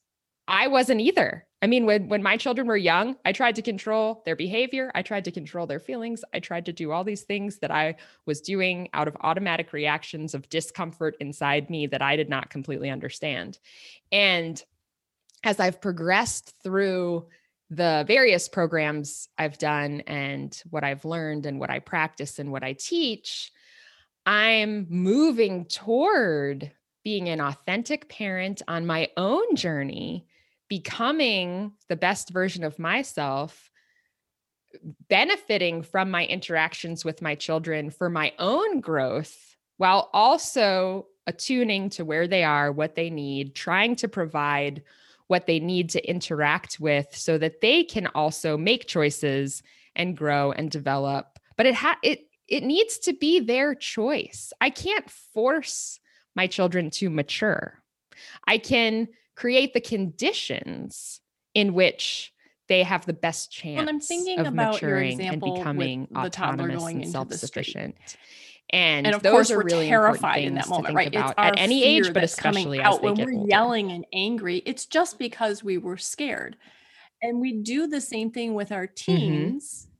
I 0.46 0.68
wasn't 0.68 1.02
either. 1.02 1.46
I 1.60 1.66
mean, 1.66 1.86
when 1.86 2.08
when 2.08 2.22
my 2.22 2.36
children 2.36 2.68
were 2.68 2.76
young, 2.76 3.16
I 3.24 3.32
tried 3.32 3.56
to 3.56 3.62
control 3.62 4.22
their 4.24 4.36
behavior, 4.36 4.92
I 4.94 5.02
tried 5.02 5.24
to 5.24 5.32
control 5.32 5.66
their 5.66 5.80
feelings, 5.80 6.24
I 6.32 6.38
tried 6.38 6.66
to 6.66 6.72
do 6.72 6.92
all 6.92 7.02
these 7.02 7.22
things 7.22 7.58
that 7.58 7.72
I 7.72 7.96
was 8.26 8.40
doing 8.40 8.88
out 8.94 9.08
of 9.08 9.16
automatic 9.20 9.72
reactions 9.72 10.34
of 10.34 10.48
discomfort 10.48 11.16
inside 11.20 11.68
me 11.68 11.88
that 11.88 12.00
I 12.00 12.14
did 12.14 12.28
not 12.28 12.50
completely 12.50 12.90
understand. 12.90 13.58
And 14.12 14.62
as 15.44 15.60
I've 15.60 15.80
progressed 15.80 16.54
through 16.62 17.26
the 17.70 18.04
various 18.06 18.48
programs 18.48 19.28
I've 19.36 19.58
done 19.58 20.02
and 20.06 20.60
what 20.70 20.84
I've 20.84 21.04
learned 21.04 21.46
and 21.46 21.60
what 21.60 21.70
I 21.70 21.80
practice 21.80 22.38
and 22.38 22.50
what 22.50 22.64
I 22.64 22.72
teach, 22.72 23.52
I'm 24.24 24.86
moving 24.88 25.66
toward 25.66 26.72
being 27.04 27.28
an 27.28 27.40
authentic 27.40 28.08
parent 28.08 28.62
on 28.68 28.86
my 28.86 29.08
own 29.16 29.54
journey 29.54 30.26
becoming 30.68 31.72
the 31.88 31.96
best 31.96 32.30
version 32.30 32.64
of 32.64 32.78
myself 32.78 33.70
benefiting 35.08 35.82
from 35.82 36.10
my 36.10 36.26
interactions 36.26 37.04
with 37.04 37.22
my 37.22 37.34
children 37.34 37.90
for 37.90 38.10
my 38.10 38.32
own 38.38 38.80
growth 38.80 39.56
while 39.78 40.10
also 40.12 41.06
attuning 41.26 41.88
to 41.90 42.04
where 42.04 42.26
they 42.26 42.44
are, 42.44 42.70
what 42.70 42.94
they 42.94 43.10
need, 43.10 43.54
trying 43.54 43.96
to 43.96 44.08
provide 44.08 44.82
what 45.28 45.46
they 45.46 45.60
need 45.60 45.90
to 45.90 46.08
interact 46.08 46.80
with 46.80 47.06
so 47.12 47.38
that 47.38 47.60
they 47.60 47.84
can 47.84 48.08
also 48.08 48.58
make 48.58 48.86
choices 48.86 49.62
and 49.94 50.16
grow 50.16 50.52
and 50.52 50.70
develop. 50.70 51.38
But 51.56 51.66
it 51.66 51.74
ha- 51.74 51.98
it 52.02 52.20
it 52.48 52.62
needs 52.64 52.98
to 53.00 53.12
be 53.12 53.40
their 53.40 53.74
choice. 53.74 54.52
I 54.60 54.70
can't 54.70 55.08
force 55.10 56.00
my 56.34 56.46
children 56.46 56.90
to 56.90 57.10
mature. 57.10 57.82
I 58.46 58.58
can 58.58 59.08
create 59.36 59.74
the 59.74 59.80
conditions 59.80 61.20
in 61.54 61.74
which 61.74 62.32
they 62.68 62.82
have 62.82 63.06
the 63.06 63.12
best 63.12 63.50
chance 63.50 63.78
well, 63.78 63.88
I'm 63.88 64.00
thinking 64.00 64.40
of 64.40 64.48
about 64.48 64.74
maturing 64.74 65.20
and 65.20 65.40
becoming 65.40 66.08
autonomous 66.16 66.84
and 66.84 67.08
self-sufficient. 67.08 67.96
And, 68.70 69.06
and 69.06 69.16
of 69.16 69.22
course, 69.22 69.50
we're 69.50 69.62
really 69.62 69.88
terrified 69.88 70.44
in 70.44 70.54
that 70.54 70.68
moment, 70.68 70.94
right? 70.94 71.12
It's 71.12 71.32
at 71.38 71.58
any 71.58 71.82
age, 71.84 72.12
but 72.12 72.22
especially 72.22 72.80
out 72.80 73.02
when 73.02 73.14
we're 73.14 73.32
older. 73.32 73.48
yelling 73.48 73.90
and 73.92 74.04
angry. 74.12 74.62
It's 74.66 74.84
just 74.84 75.18
because 75.18 75.64
we 75.64 75.78
were 75.78 75.96
scared, 75.96 76.56
and 77.22 77.40
we 77.40 77.52
do 77.54 77.86
the 77.86 78.00
same 78.00 78.30
thing 78.30 78.54
with 78.54 78.70
our 78.70 78.86
mm-hmm. 78.86 79.16
teens. 79.16 79.82
Mm-hmm. 79.82 79.94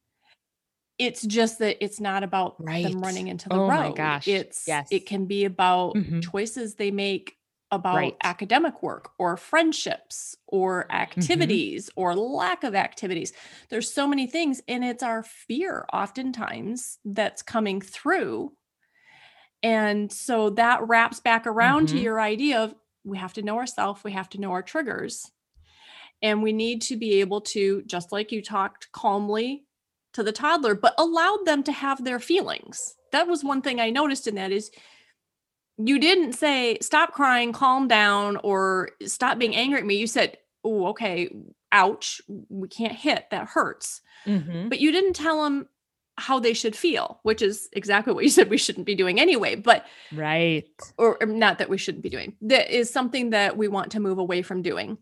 It's 0.99 1.23
just 1.23 1.61
that 1.61 1.83
it's 1.83 2.01
not 2.01 2.25
about 2.25 2.57
right. 2.59 2.85
them 2.85 3.01
running 3.01 3.29
into 3.29 3.49
the 3.49 3.55
oh 3.55 3.69
road. 3.69 3.91
My 3.91 3.93
gosh. 3.93 4.27
It's 4.27 4.67
yes. 4.67 4.89
it 4.91 5.07
can 5.07 5.27
be 5.27 5.45
about 5.45 5.95
mm-hmm. 5.95 6.21
choices 6.21 6.75
they 6.75 6.91
make 6.91 7.37
about 7.71 7.97
right. 7.97 8.17
academic 8.23 8.83
work 8.83 9.11
or 9.19 9.37
friendships 9.37 10.37
or 10.47 10.85
mm-hmm. 10.85 10.97
activities 10.97 11.87
mm-hmm. 11.87 12.01
or 12.01 12.15
lack 12.17 12.65
of 12.65 12.75
activities. 12.75 13.33
There's 13.71 13.93
so 13.93 14.07
many 14.07 14.27
things, 14.27 14.61
and 14.69 14.85
it's 14.85 15.03
our 15.03 15.23
fear 15.23 15.87
oftentimes 15.93 16.99
that's 17.05 17.43
coming 17.43 17.81
through. 17.81 18.53
And 19.63 20.13
so 20.13 20.51
that 20.51 20.87
wraps 20.87 21.21
back 21.21 21.47
around 21.47 21.89
mm-hmm. 21.89 21.97
to 21.97 22.03
your 22.03 22.21
idea 22.21 22.59
of 22.59 22.75
we 23.05 23.19
have 23.19 23.33
to 23.35 23.43
know 23.43 23.57
ourselves, 23.57 24.05
we 24.05 24.13
have 24.13 24.29
to 24.31 24.41
know 24.41 24.53
our 24.53 24.63
triggers. 24.63 25.31
And 26.21 26.43
we 26.43 26.53
need 26.53 26.83
to 26.83 26.97
be 26.97 27.21
able 27.21 27.41
to, 27.43 27.83
just 27.83 28.11
like 28.11 28.33
you 28.33 28.43
talked 28.43 28.91
calmly 28.91 29.65
to 30.15 30.23
the 30.23 30.33
toddler, 30.33 30.75
but 30.75 30.95
allowed 30.99 31.45
them 31.45 31.63
to 31.63 31.73
have 31.73 32.05
their 32.05 32.19
feelings. 32.19 32.97
That 33.13 33.29
was 33.29 33.45
one 33.45 33.63
thing 33.63 33.81
I 33.81 33.91
noticed 33.91 34.27
in 34.27 34.35
that 34.35 34.51
is 34.51 34.71
you 35.79 36.01
didn't 36.01 36.33
say 36.33 36.79
stop 36.83 37.13
crying, 37.13 37.53
calm 37.53 37.87
down, 37.87 38.37
or 38.43 38.91
stop 39.07 39.39
being 39.39 39.55
angry 39.55 39.79
at 39.79 39.87
me. 39.87 39.97
You 39.97 40.09
said, 40.09 40.37
"Oh, 40.65 40.89
okay, 40.89 41.31
ouch, 41.71 42.21
we 42.49 42.69
can't 42.69 42.97
hit. 42.97 43.27
That 43.31 43.47
hurts." 43.47 44.01
Mm-hmm. 44.27 44.69
But 44.69 44.81
you 44.81 44.91
didn't 44.91 45.15
tell 45.15 45.45
them 45.45 45.69
how 46.19 46.39
they 46.39 46.53
should 46.53 46.77
feel, 46.77 47.21
which 47.23 47.43
is 47.43 47.69
exactly 47.73 48.13
what 48.13 48.25
you 48.25 48.31
said 48.31 48.51
we 48.51 48.59
shouldn't 48.59 48.87
be 48.87 48.95
doing 48.95 49.21
anyway. 49.21 49.55
But 49.55 49.87
right, 50.13 50.65
or, 50.97 51.17
or 51.21 51.27
not 51.27 51.59
that 51.59 51.69
we 51.69 51.79
shouldn't 51.79 52.03
be 52.03 52.11
doing. 52.11 52.37
That 52.43 52.75
is 52.75 52.91
something 52.91 53.31
that 53.31 53.57
we 53.57 53.69
want 53.69 53.93
to 53.93 54.01
move 54.01 54.19
away 54.19 54.43
from 54.43 54.63
doing. 54.63 54.99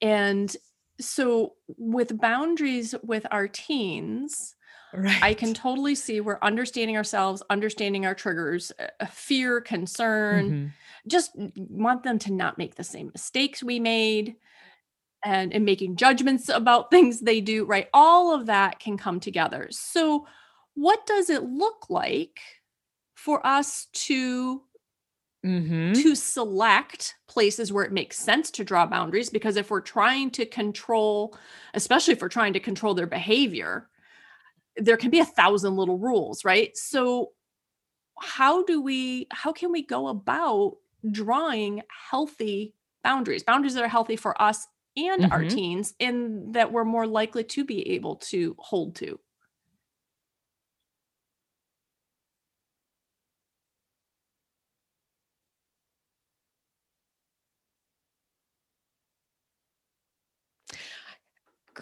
And 0.00 0.54
so, 1.00 1.54
with 1.76 2.20
boundaries 2.20 2.94
with 3.02 3.26
our 3.30 3.48
teens, 3.48 4.54
right. 4.92 5.22
I 5.22 5.34
can 5.34 5.54
totally 5.54 5.94
see 5.94 6.20
we're 6.20 6.38
understanding 6.40 6.96
ourselves, 6.96 7.42
understanding 7.50 8.06
our 8.06 8.14
triggers, 8.14 8.72
uh, 8.78 9.06
fear, 9.06 9.60
concern, 9.60 10.50
mm-hmm. 10.50 10.66
just 11.08 11.32
want 11.56 12.02
them 12.02 12.18
to 12.20 12.32
not 12.32 12.58
make 12.58 12.76
the 12.76 12.84
same 12.84 13.10
mistakes 13.12 13.62
we 13.62 13.80
made 13.80 14.36
and, 15.24 15.52
and 15.52 15.64
making 15.64 15.96
judgments 15.96 16.48
about 16.48 16.90
things 16.90 17.20
they 17.20 17.40
do, 17.40 17.64
right? 17.64 17.88
All 17.92 18.34
of 18.34 18.46
that 18.46 18.78
can 18.78 18.96
come 18.96 19.20
together. 19.20 19.68
So, 19.70 20.26
what 20.74 21.06
does 21.06 21.30
it 21.30 21.44
look 21.44 21.88
like 21.88 22.40
for 23.14 23.44
us 23.46 23.86
to 23.92 24.62
Mm-hmm. 25.44 25.92
to 26.00 26.14
select 26.14 27.16
places 27.28 27.70
where 27.70 27.84
it 27.84 27.92
makes 27.92 28.16
sense 28.18 28.50
to 28.52 28.64
draw 28.64 28.86
boundaries 28.86 29.28
because 29.28 29.56
if 29.58 29.70
we're 29.70 29.82
trying 29.82 30.30
to 30.30 30.46
control 30.46 31.36
especially 31.74 32.14
if 32.14 32.22
we're 32.22 32.30
trying 32.30 32.54
to 32.54 32.60
control 32.60 32.94
their 32.94 33.06
behavior 33.06 33.90
there 34.78 34.96
can 34.96 35.10
be 35.10 35.18
a 35.18 35.24
thousand 35.26 35.76
little 35.76 35.98
rules 35.98 36.46
right 36.46 36.74
so 36.78 37.32
how 38.18 38.64
do 38.64 38.80
we 38.80 39.26
how 39.32 39.52
can 39.52 39.70
we 39.70 39.82
go 39.82 40.08
about 40.08 40.76
drawing 41.10 41.82
healthy 42.10 42.74
boundaries 43.02 43.42
boundaries 43.42 43.74
that 43.74 43.84
are 43.84 43.88
healthy 43.88 44.16
for 44.16 44.40
us 44.40 44.66
and 44.96 45.22
mm-hmm. 45.22 45.32
our 45.32 45.44
teens 45.44 45.94
and 46.00 46.54
that 46.54 46.72
we're 46.72 46.84
more 46.84 47.06
likely 47.06 47.44
to 47.44 47.64
be 47.64 47.92
able 47.92 48.16
to 48.16 48.54
hold 48.58 48.96
to 48.96 49.18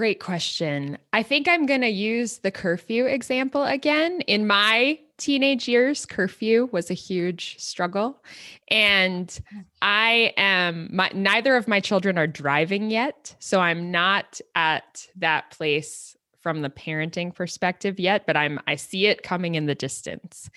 Great 0.02 0.18
question. 0.18 0.98
I 1.12 1.22
think 1.22 1.46
I'm 1.46 1.64
going 1.64 1.82
to 1.82 1.88
use 1.88 2.38
the 2.38 2.50
curfew 2.50 3.06
example 3.06 3.62
again. 3.62 4.20
In 4.22 4.48
my 4.48 4.98
teenage 5.16 5.68
years, 5.68 6.06
curfew 6.06 6.68
was 6.72 6.90
a 6.90 6.94
huge 6.94 7.56
struggle. 7.60 8.20
And 8.66 9.38
I 9.80 10.34
am, 10.36 10.88
my, 10.90 11.08
neither 11.14 11.54
of 11.54 11.68
my 11.68 11.78
children 11.78 12.18
are 12.18 12.26
driving 12.26 12.90
yet. 12.90 13.36
So 13.38 13.60
I'm 13.60 13.92
not 13.92 14.40
at 14.56 15.06
that 15.18 15.52
place 15.52 16.16
from 16.40 16.62
the 16.62 16.70
parenting 16.70 17.32
perspective 17.32 18.00
yet, 18.00 18.26
but 18.26 18.36
I'm 18.36 18.58
I 18.66 18.74
see 18.74 19.06
it 19.06 19.22
coming 19.22 19.54
in 19.54 19.66
the 19.66 19.76
distance. 19.76 20.50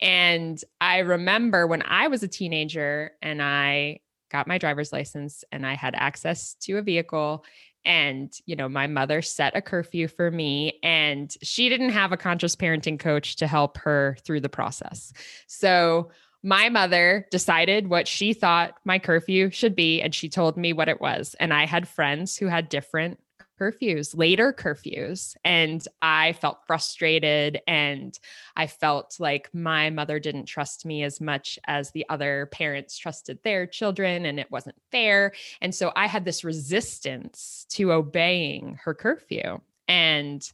And 0.00 0.62
I 0.80 0.98
remember 0.98 1.66
when 1.66 1.82
I 1.82 2.06
was 2.06 2.22
a 2.22 2.28
teenager 2.28 3.10
and 3.20 3.42
I 3.42 3.98
got 4.30 4.46
my 4.46 4.58
driver's 4.58 4.92
license 4.92 5.42
and 5.50 5.66
I 5.66 5.74
had 5.74 5.96
access 5.96 6.54
to 6.60 6.78
a 6.78 6.82
vehicle 6.82 7.44
and 7.84 8.32
you 8.46 8.56
know 8.56 8.68
my 8.68 8.86
mother 8.86 9.22
set 9.22 9.56
a 9.56 9.62
curfew 9.62 10.08
for 10.08 10.30
me 10.30 10.78
and 10.82 11.34
she 11.42 11.68
didn't 11.68 11.90
have 11.90 12.12
a 12.12 12.16
conscious 12.16 12.56
parenting 12.56 12.98
coach 12.98 13.36
to 13.36 13.46
help 13.46 13.78
her 13.78 14.16
through 14.24 14.40
the 14.40 14.48
process. 14.48 15.12
So 15.46 16.10
my 16.42 16.68
mother 16.68 17.26
decided 17.30 17.88
what 17.88 18.08
she 18.08 18.32
thought 18.32 18.74
my 18.84 18.98
curfew 18.98 19.50
should 19.50 19.76
be 19.76 20.02
and 20.02 20.14
she 20.14 20.28
told 20.28 20.56
me 20.56 20.72
what 20.72 20.88
it 20.88 21.00
was 21.00 21.36
and 21.38 21.54
i 21.54 21.66
had 21.66 21.86
friends 21.86 22.36
who 22.36 22.46
had 22.46 22.68
different 22.68 23.20
curfews, 23.58 24.16
later 24.16 24.52
curfews. 24.52 25.36
And 25.44 25.86
I 26.00 26.32
felt 26.34 26.66
frustrated 26.66 27.60
and 27.66 28.18
I 28.56 28.66
felt 28.66 29.16
like 29.18 29.48
my 29.52 29.90
mother 29.90 30.18
didn't 30.18 30.46
trust 30.46 30.84
me 30.84 31.02
as 31.02 31.20
much 31.20 31.58
as 31.66 31.90
the 31.90 32.06
other 32.08 32.48
parents 32.52 32.98
trusted 32.98 33.38
their 33.42 33.66
children 33.66 34.26
and 34.26 34.40
it 34.40 34.50
wasn't 34.50 34.76
fair. 34.90 35.32
And 35.60 35.74
so 35.74 35.92
I 35.96 36.06
had 36.06 36.24
this 36.24 36.44
resistance 36.44 37.66
to 37.70 37.92
obeying 37.92 38.78
her 38.84 38.94
curfew. 38.94 39.60
And 39.88 40.50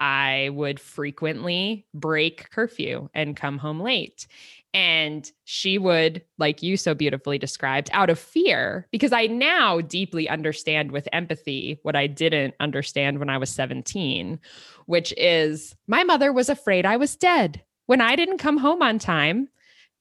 I 0.00 0.48
would 0.52 0.80
frequently 0.80 1.86
break 1.92 2.50
curfew 2.50 3.10
and 3.14 3.36
come 3.36 3.58
home 3.58 3.80
late. 3.80 4.26
And 4.72 5.30
she 5.44 5.78
would, 5.78 6.22
like 6.38 6.62
you 6.62 6.76
so 6.76 6.94
beautifully 6.94 7.38
described, 7.38 7.90
out 7.92 8.08
of 8.08 8.18
fear, 8.18 8.86
because 8.92 9.12
I 9.12 9.26
now 9.26 9.80
deeply 9.80 10.28
understand 10.28 10.92
with 10.92 11.08
empathy 11.12 11.80
what 11.82 11.96
I 11.96 12.06
didn't 12.06 12.54
understand 12.60 13.18
when 13.18 13.28
I 13.28 13.36
was 13.36 13.50
17, 13.50 14.38
which 14.86 15.12
is 15.16 15.74
my 15.86 16.04
mother 16.04 16.32
was 16.32 16.48
afraid 16.48 16.86
I 16.86 16.96
was 16.96 17.16
dead. 17.16 17.62
When 17.86 18.00
I 18.00 18.16
didn't 18.16 18.38
come 18.38 18.58
home 18.58 18.80
on 18.82 18.98
time, 19.00 19.48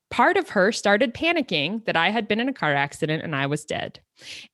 part 0.10 0.38
of 0.38 0.50
her 0.50 0.72
started 0.72 1.13
panicking 1.13 1.86
that 1.86 1.95
I 1.95 2.10
had 2.10 2.28
been 2.28 2.39
in 2.39 2.50
a 2.50 2.54
car 2.54 2.74
accident 2.74 3.24
and 3.24 3.36
I 3.36 3.45
was 3.45 3.65
dead. 3.65 4.00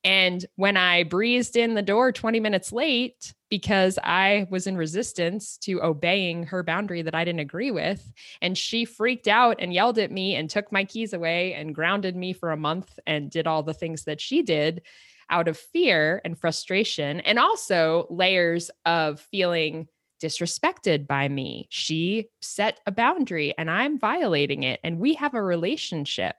And 0.04 0.46
when 0.56 0.78
I 0.78 1.04
breezed 1.04 1.56
in 1.56 1.74
the 1.74 1.82
door 1.82 2.12
20 2.12 2.40
minutes 2.40 2.72
late 2.72 3.34
because 3.50 3.98
I 4.04 4.48
was 4.50 4.68
in 4.68 4.78
resistance 4.78 5.58
to 5.60 5.82
obeying 5.82 6.44
her 6.44 6.62
boundary 6.62 7.02
that 7.04 7.16
I 7.16 7.24
didn't 7.24 7.40
agree 7.40 7.72
with, 7.72 8.12
and 8.42 8.58
she 8.58 8.86
freaked 8.86 9.28
out 9.28 9.58
and 9.60 9.74
yelled 9.74 9.98
at 9.98 10.12
me 10.12 10.36
and 10.36 10.50
took 10.50 10.72
my 10.72 10.84
keys 10.84 11.14
away 11.14 11.54
and 11.54 11.74
grounded 11.74 12.16
me 12.16 12.34
for 12.34 12.52
a 12.52 12.58
month 12.58 13.00
and 13.08 13.32
did 13.32 13.48
all 13.48 13.64
the 13.64 13.74
things 13.74 14.04
that 14.04 14.20
she 14.20 14.42
did 14.42 14.82
out 15.30 15.48
of 15.48 15.58
fear 15.58 16.22
and 16.24 16.38
frustration, 16.38 17.20
and 17.22 17.40
also 17.40 18.06
layers 18.10 18.70
of 18.86 19.20
feeling 19.20 19.88
disrespected 20.22 21.08
by 21.08 21.28
me. 21.28 21.68
She 21.70 22.30
set 22.42 22.80
a 22.86 22.92
boundary 22.92 23.54
and 23.58 23.70
I'm 23.70 24.00
violating 24.00 24.64
it, 24.64 24.80
and 24.84 25.00
we 25.00 25.16
have 25.16 25.34
a 25.34 25.42
relationship. 25.42 26.36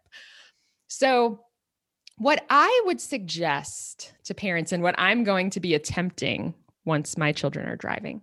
So, 0.88 1.40
what 2.18 2.44
I 2.48 2.82
would 2.86 3.00
suggest 3.00 4.14
to 4.24 4.34
parents 4.34 4.72
and 4.72 4.82
what 4.82 4.94
I'm 4.98 5.24
going 5.24 5.50
to 5.50 5.60
be 5.60 5.74
attempting 5.74 6.54
once 6.86 7.18
my 7.18 7.32
children 7.32 7.68
are 7.68 7.76
driving, 7.76 8.22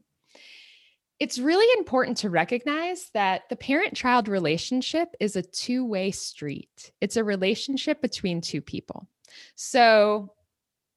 it's 1.20 1.38
really 1.38 1.72
important 1.78 2.18
to 2.18 2.30
recognize 2.30 3.10
that 3.14 3.44
the 3.50 3.56
parent 3.56 3.96
child 3.96 4.28
relationship 4.28 5.10
is 5.20 5.36
a 5.36 5.42
two 5.42 5.86
way 5.86 6.12
street. 6.12 6.92
It's 7.02 7.18
a 7.18 7.24
relationship 7.24 8.02
between 8.02 8.42
two 8.42 8.62
people. 8.62 9.08
So, 9.56 10.34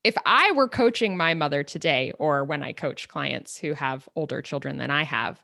if 0.07 0.14
I 0.25 0.53
were 0.53 0.69
coaching 0.69 1.16
my 1.16 1.35
mother 1.35 1.64
today, 1.64 2.12
or 2.21 2.45
when 2.45 2.62
I 2.62 2.73
coach 2.73 3.09
clients 3.09 3.59
who 3.59 3.75
have 3.75 4.09
older 4.14 4.40
children 4.40 4.79
than 4.79 4.88
I 4.88 5.03
have, 5.03 5.42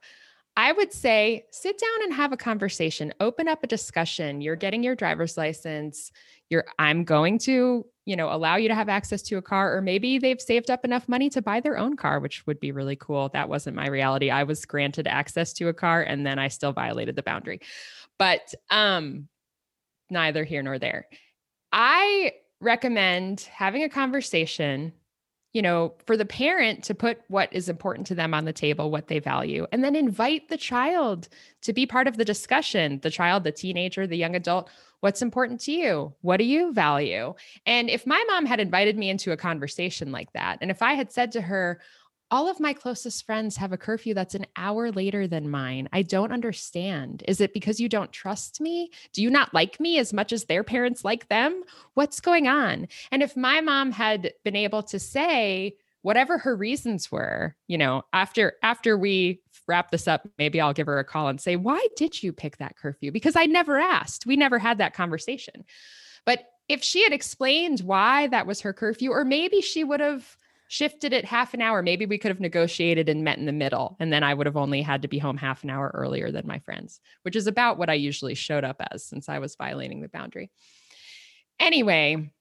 I 0.56 0.70
would 0.70 0.92
say 0.92 1.46
sit 1.50 1.78
down 1.78 2.04
and 2.04 2.14
have 2.14 2.30
a 2.30 2.36
conversation, 2.36 3.12
open 3.18 3.48
up 3.48 3.64
a 3.64 3.66
discussion. 3.66 4.40
You're 4.40 4.54
getting 4.54 4.84
your 4.84 4.94
driver's 4.94 5.36
license. 5.36 6.12
You're 6.48 6.64
I'm 6.78 7.02
going 7.02 7.38
to, 7.40 7.84
you 8.04 8.14
know, 8.14 8.32
allow 8.32 8.54
you 8.54 8.68
to 8.68 8.74
have 8.76 8.88
access 8.88 9.22
to 9.22 9.36
a 9.36 9.42
car 9.42 9.76
or 9.76 9.80
maybe 9.80 10.18
they've 10.20 10.40
saved 10.40 10.70
up 10.70 10.84
enough 10.84 11.08
money 11.08 11.28
to 11.30 11.42
buy 11.42 11.58
their 11.58 11.76
own 11.76 11.96
car, 11.96 12.20
which 12.20 12.46
would 12.46 12.60
be 12.60 12.70
really 12.70 12.94
cool. 12.94 13.30
That 13.30 13.48
wasn't 13.48 13.74
my 13.74 13.88
reality. 13.88 14.30
I 14.30 14.44
was 14.44 14.64
granted 14.64 15.08
access 15.08 15.52
to 15.54 15.68
a 15.68 15.74
car 15.74 16.02
and 16.02 16.24
then 16.24 16.38
I 16.38 16.46
still 16.46 16.72
violated 16.72 17.16
the 17.16 17.24
boundary. 17.24 17.62
But 18.16 18.54
um 18.70 19.26
neither 20.08 20.44
here 20.44 20.62
nor 20.62 20.78
there. 20.78 21.08
I 21.72 22.34
recommend 22.62 23.40
having 23.52 23.82
a 23.82 23.88
conversation 23.88 24.92
you 25.52 25.60
know, 25.60 25.92
for 26.06 26.16
the 26.16 26.24
parent 26.24 26.82
to 26.84 26.94
put 26.94 27.20
what 27.28 27.52
is 27.52 27.68
important 27.68 28.06
to 28.06 28.14
them 28.14 28.32
on 28.32 28.46
the 28.46 28.52
table, 28.52 28.90
what 28.90 29.08
they 29.08 29.18
value, 29.18 29.66
and 29.70 29.84
then 29.84 29.94
invite 29.94 30.48
the 30.48 30.56
child 30.56 31.28
to 31.60 31.74
be 31.74 31.84
part 31.84 32.08
of 32.08 32.16
the 32.16 32.24
discussion. 32.24 33.00
The 33.02 33.10
child, 33.10 33.44
the 33.44 33.52
teenager, 33.52 34.06
the 34.06 34.16
young 34.16 34.34
adult, 34.34 34.70
what's 35.00 35.20
important 35.20 35.60
to 35.62 35.72
you? 35.72 36.14
What 36.22 36.38
do 36.38 36.44
you 36.44 36.72
value? 36.72 37.34
And 37.66 37.90
if 37.90 38.06
my 38.06 38.24
mom 38.28 38.46
had 38.46 38.60
invited 38.60 38.96
me 38.96 39.10
into 39.10 39.32
a 39.32 39.36
conversation 39.36 40.10
like 40.10 40.32
that, 40.32 40.58
and 40.62 40.70
if 40.70 40.80
I 40.80 40.94
had 40.94 41.12
said 41.12 41.32
to 41.32 41.42
her, 41.42 41.80
all 42.32 42.48
of 42.48 42.58
my 42.58 42.72
closest 42.72 43.26
friends 43.26 43.58
have 43.58 43.72
a 43.72 43.76
curfew 43.76 44.14
that's 44.14 44.34
an 44.34 44.46
hour 44.56 44.90
later 44.90 45.28
than 45.28 45.50
mine. 45.50 45.86
I 45.92 46.00
don't 46.00 46.32
understand. 46.32 47.22
Is 47.28 47.42
it 47.42 47.52
because 47.52 47.78
you 47.78 47.90
don't 47.90 48.10
trust 48.10 48.58
me? 48.58 48.90
Do 49.12 49.22
you 49.22 49.28
not 49.28 49.52
like 49.52 49.78
me 49.78 49.98
as 49.98 50.14
much 50.14 50.32
as 50.32 50.46
their 50.46 50.64
parents 50.64 51.04
like 51.04 51.28
them? 51.28 51.62
What's 51.92 52.20
going 52.20 52.48
on? 52.48 52.88
And 53.12 53.22
if 53.22 53.36
my 53.36 53.60
mom 53.60 53.92
had 53.92 54.32
been 54.44 54.56
able 54.56 54.82
to 54.84 54.98
say, 54.98 55.76
whatever 56.00 56.36
her 56.36 56.56
reasons 56.56 57.12
were 57.12 57.54
you 57.68 57.78
know 57.78 58.02
after 58.12 58.54
after 58.64 58.98
we 58.98 59.40
wrap 59.68 59.92
this 59.92 60.08
up 60.08 60.26
maybe 60.36 60.60
i'll 60.60 60.72
give 60.72 60.88
her 60.88 60.98
a 60.98 61.04
call 61.04 61.28
and 61.28 61.40
say 61.40 61.54
why 61.54 61.86
did 61.96 62.20
you 62.24 62.32
pick 62.32 62.56
that 62.56 62.76
curfew 62.76 63.12
because 63.12 63.36
i 63.36 63.46
never 63.46 63.78
asked 63.78 64.26
we 64.26 64.34
never 64.34 64.58
had 64.58 64.78
that 64.78 64.94
conversation 64.94 65.64
but 66.26 66.40
if 66.68 66.82
she 66.82 67.04
had 67.04 67.12
explained 67.12 67.82
why 67.82 68.26
that 68.26 68.48
was 68.48 68.62
her 68.62 68.72
curfew 68.72 69.12
or 69.12 69.24
maybe 69.24 69.60
she 69.60 69.84
would 69.84 70.00
have 70.00 70.36
shifted 70.72 71.12
it 71.12 71.26
half 71.26 71.52
an 71.52 71.60
hour. 71.60 71.82
Maybe 71.82 72.06
we 72.06 72.16
could 72.16 72.30
have 72.30 72.40
negotiated 72.40 73.10
and 73.10 73.22
met 73.22 73.36
in 73.36 73.44
the 73.44 73.52
middle. 73.52 73.94
And 74.00 74.10
then 74.10 74.22
I 74.22 74.32
would 74.32 74.46
have 74.46 74.56
only 74.56 74.80
had 74.80 75.02
to 75.02 75.08
be 75.08 75.18
home 75.18 75.36
half 75.36 75.64
an 75.64 75.68
hour 75.68 75.90
earlier 75.92 76.32
than 76.32 76.46
my 76.46 76.60
friends, 76.60 76.98
which 77.24 77.36
is 77.36 77.46
about 77.46 77.76
what 77.76 77.90
I 77.90 77.94
usually 77.94 78.34
showed 78.34 78.64
up 78.64 78.80
as 78.90 79.04
since 79.04 79.28
I 79.28 79.38
was 79.38 79.54
violating 79.54 80.00
the 80.00 80.08
boundary. 80.08 80.50
Anyway, 81.60 82.32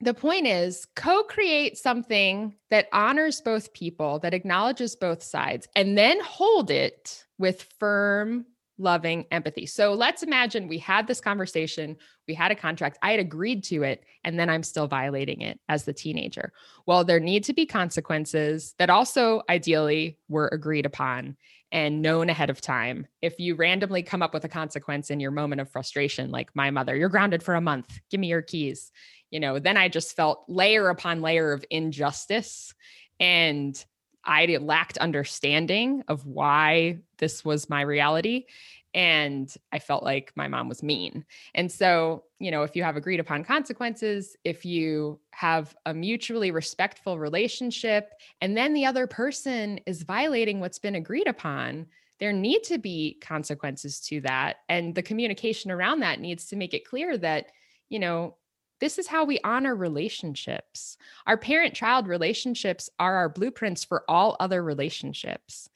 the 0.00 0.14
point 0.14 0.46
is 0.46 0.86
co 0.94 1.24
create 1.24 1.76
something 1.76 2.54
that 2.70 2.86
honors 2.92 3.40
both 3.40 3.72
people, 3.72 4.20
that 4.20 4.32
acknowledges 4.32 4.94
both 4.94 5.24
sides, 5.24 5.66
and 5.74 5.98
then 5.98 6.20
hold 6.20 6.70
it 6.70 7.24
with 7.36 7.66
firm 7.80 8.46
loving 8.78 9.24
empathy. 9.30 9.66
So 9.66 9.94
let's 9.94 10.22
imagine 10.22 10.68
we 10.68 10.78
had 10.78 11.06
this 11.06 11.20
conversation, 11.20 11.96
we 12.28 12.34
had 12.34 12.50
a 12.50 12.56
contract, 12.56 12.98
I 13.02 13.12
had 13.12 13.20
agreed 13.20 13.64
to 13.64 13.82
it, 13.82 14.04
and 14.24 14.38
then 14.38 14.50
I'm 14.50 14.62
still 14.62 14.86
violating 14.86 15.40
it 15.40 15.58
as 15.68 15.84
the 15.84 15.92
teenager. 15.92 16.52
Well, 16.86 17.04
there 17.04 17.20
need 17.20 17.44
to 17.44 17.54
be 17.54 17.66
consequences 17.66 18.74
that 18.78 18.90
also 18.90 19.42
ideally 19.48 20.18
were 20.28 20.48
agreed 20.48 20.86
upon 20.86 21.36
and 21.72 22.02
known 22.02 22.30
ahead 22.30 22.50
of 22.50 22.60
time. 22.60 23.06
If 23.22 23.40
you 23.40 23.54
randomly 23.54 24.02
come 24.02 24.22
up 24.22 24.32
with 24.32 24.44
a 24.44 24.48
consequence 24.48 25.10
in 25.10 25.20
your 25.20 25.32
moment 25.32 25.60
of 25.60 25.70
frustration, 25.70 26.30
like 26.30 26.54
my 26.54 26.70
mother, 26.70 26.94
you're 26.94 27.08
grounded 27.08 27.42
for 27.42 27.54
a 27.54 27.60
month, 27.60 27.98
give 28.10 28.20
me 28.20 28.28
your 28.28 28.42
keys, 28.42 28.92
you 29.30 29.40
know, 29.40 29.58
then 29.58 29.76
I 29.76 29.88
just 29.88 30.14
felt 30.14 30.44
layer 30.48 30.88
upon 30.88 31.22
layer 31.22 31.52
of 31.52 31.64
injustice. 31.70 32.74
And 33.18 33.82
I 34.26 34.58
lacked 34.60 34.98
understanding 34.98 36.02
of 36.08 36.26
why 36.26 36.98
this 37.18 37.44
was 37.44 37.70
my 37.70 37.82
reality. 37.82 38.46
And 38.94 39.54
I 39.72 39.78
felt 39.78 40.02
like 40.02 40.32
my 40.36 40.48
mom 40.48 40.70
was 40.70 40.82
mean. 40.82 41.26
And 41.54 41.70
so, 41.70 42.24
you 42.38 42.50
know, 42.50 42.62
if 42.62 42.74
you 42.74 42.82
have 42.82 42.96
agreed 42.96 43.20
upon 43.20 43.44
consequences, 43.44 44.36
if 44.42 44.64
you 44.64 45.20
have 45.32 45.76
a 45.84 45.92
mutually 45.92 46.50
respectful 46.50 47.18
relationship, 47.18 48.14
and 48.40 48.56
then 48.56 48.72
the 48.72 48.86
other 48.86 49.06
person 49.06 49.78
is 49.84 50.02
violating 50.02 50.60
what's 50.60 50.78
been 50.78 50.94
agreed 50.94 51.28
upon, 51.28 51.86
there 52.20 52.32
need 52.32 52.62
to 52.64 52.78
be 52.78 53.18
consequences 53.20 54.00
to 54.00 54.22
that. 54.22 54.56
And 54.70 54.94
the 54.94 55.02
communication 55.02 55.70
around 55.70 56.00
that 56.00 56.20
needs 56.20 56.46
to 56.46 56.56
make 56.56 56.72
it 56.72 56.88
clear 56.88 57.18
that, 57.18 57.48
you 57.90 57.98
know, 57.98 58.36
this 58.80 58.98
is 58.98 59.06
how 59.06 59.24
we 59.24 59.40
honor 59.42 59.74
relationships. 59.74 60.98
Our 61.26 61.36
parent 61.36 61.74
child 61.74 62.06
relationships 62.06 62.90
are 62.98 63.14
our 63.16 63.28
blueprints 63.28 63.84
for 63.84 64.04
all 64.08 64.36
other 64.38 64.62
relationships. 64.62 65.68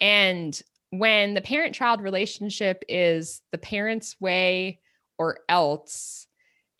And 0.00 0.60
when 0.90 1.34
the 1.34 1.40
parent 1.40 1.74
child 1.74 2.00
relationship 2.00 2.82
is 2.88 3.42
the 3.52 3.58
parent's 3.58 4.20
way 4.20 4.80
or 5.18 5.38
else, 5.48 6.26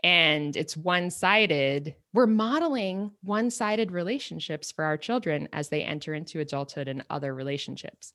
and 0.03 0.57
it's 0.57 0.77
one 0.77 1.11
sided, 1.11 1.95
we're 2.13 2.27
modeling 2.27 3.13
one 3.23 3.51
sided 3.51 3.93
relationships 3.93 4.73
for 4.73 4.85
our 4.85 4.97
children 4.97 5.49
as 5.53 5.69
they 5.69 5.83
enter 5.83 6.15
into 6.15 6.41
adulthood 6.41 6.89
and 6.89 7.05
other 7.11 7.35
relationships. 7.35 8.13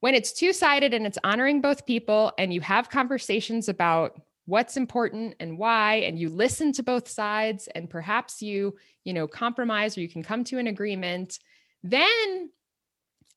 When 0.00 0.14
it's 0.14 0.32
two 0.32 0.52
sided 0.52 0.92
and 0.92 1.06
it's 1.06 1.18
honoring 1.24 1.60
both 1.60 1.86
people, 1.86 2.32
and 2.36 2.52
you 2.52 2.60
have 2.60 2.90
conversations 2.90 3.68
about 3.68 4.20
what's 4.46 4.76
important 4.76 5.34
and 5.40 5.58
why 5.58 5.96
and 5.96 6.18
you 6.18 6.28
listen 6.28 6.72
to 6.72 6.82
both 6.82 7.08
sides 7.08 7.68
and 7.74 7.90
perhaps 7.90 8.40
you 8.40 8.74
you 9.04 9.12
know 9.12 9.26
compromise 9.26 9.98
or 9.98 10.00
you 10.00 10.08
can 10.08 10.22
come 10.22 10.44
to 10.44 10.58
an 10.58 10.68
agreement. 10.68 11.38
Then 11.82 12.50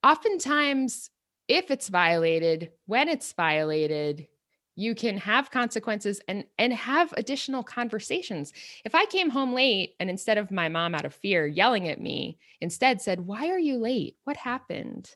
oftentimes 0.04 1.10
if 1.48 1.72
it's 1.72 1.90
violated 1.90 2.72
when 2.86 3.10
it's 3.10 3.34
violated 3.34 4.28
you 4.76 4.96
can 4.96 5.18
have 5.18 5.52
consequences 5.52 6.22
and 6.30 6.46
and 6.58 6.72
have 6.72 7.12
additional 7.18 7.64
conversations. 7.64 8.54
If 8.86 8.94
i 8.96 9.06
came 9.06 9.32
home 9.32 9.54
late 9.54 9.96
and 10.00 10.10
instead 10.10 10.38
of 10.38 10.52
my 10.52 10.70
mom 10.70 10.96
out 10.96 11.06
of 11.06 11.14
fear 11.14 11.46
yelling 11.48 11.90
at 11.90 12.00
me 12.00 12.38
instead 12.62 13.02
said 13.02 13.20
why 13.20 13.50
are 13.50 13.60
you 13.60 13.78
late? 13.78 14.16
What 14.26 14.38
happened? 14.38 15.10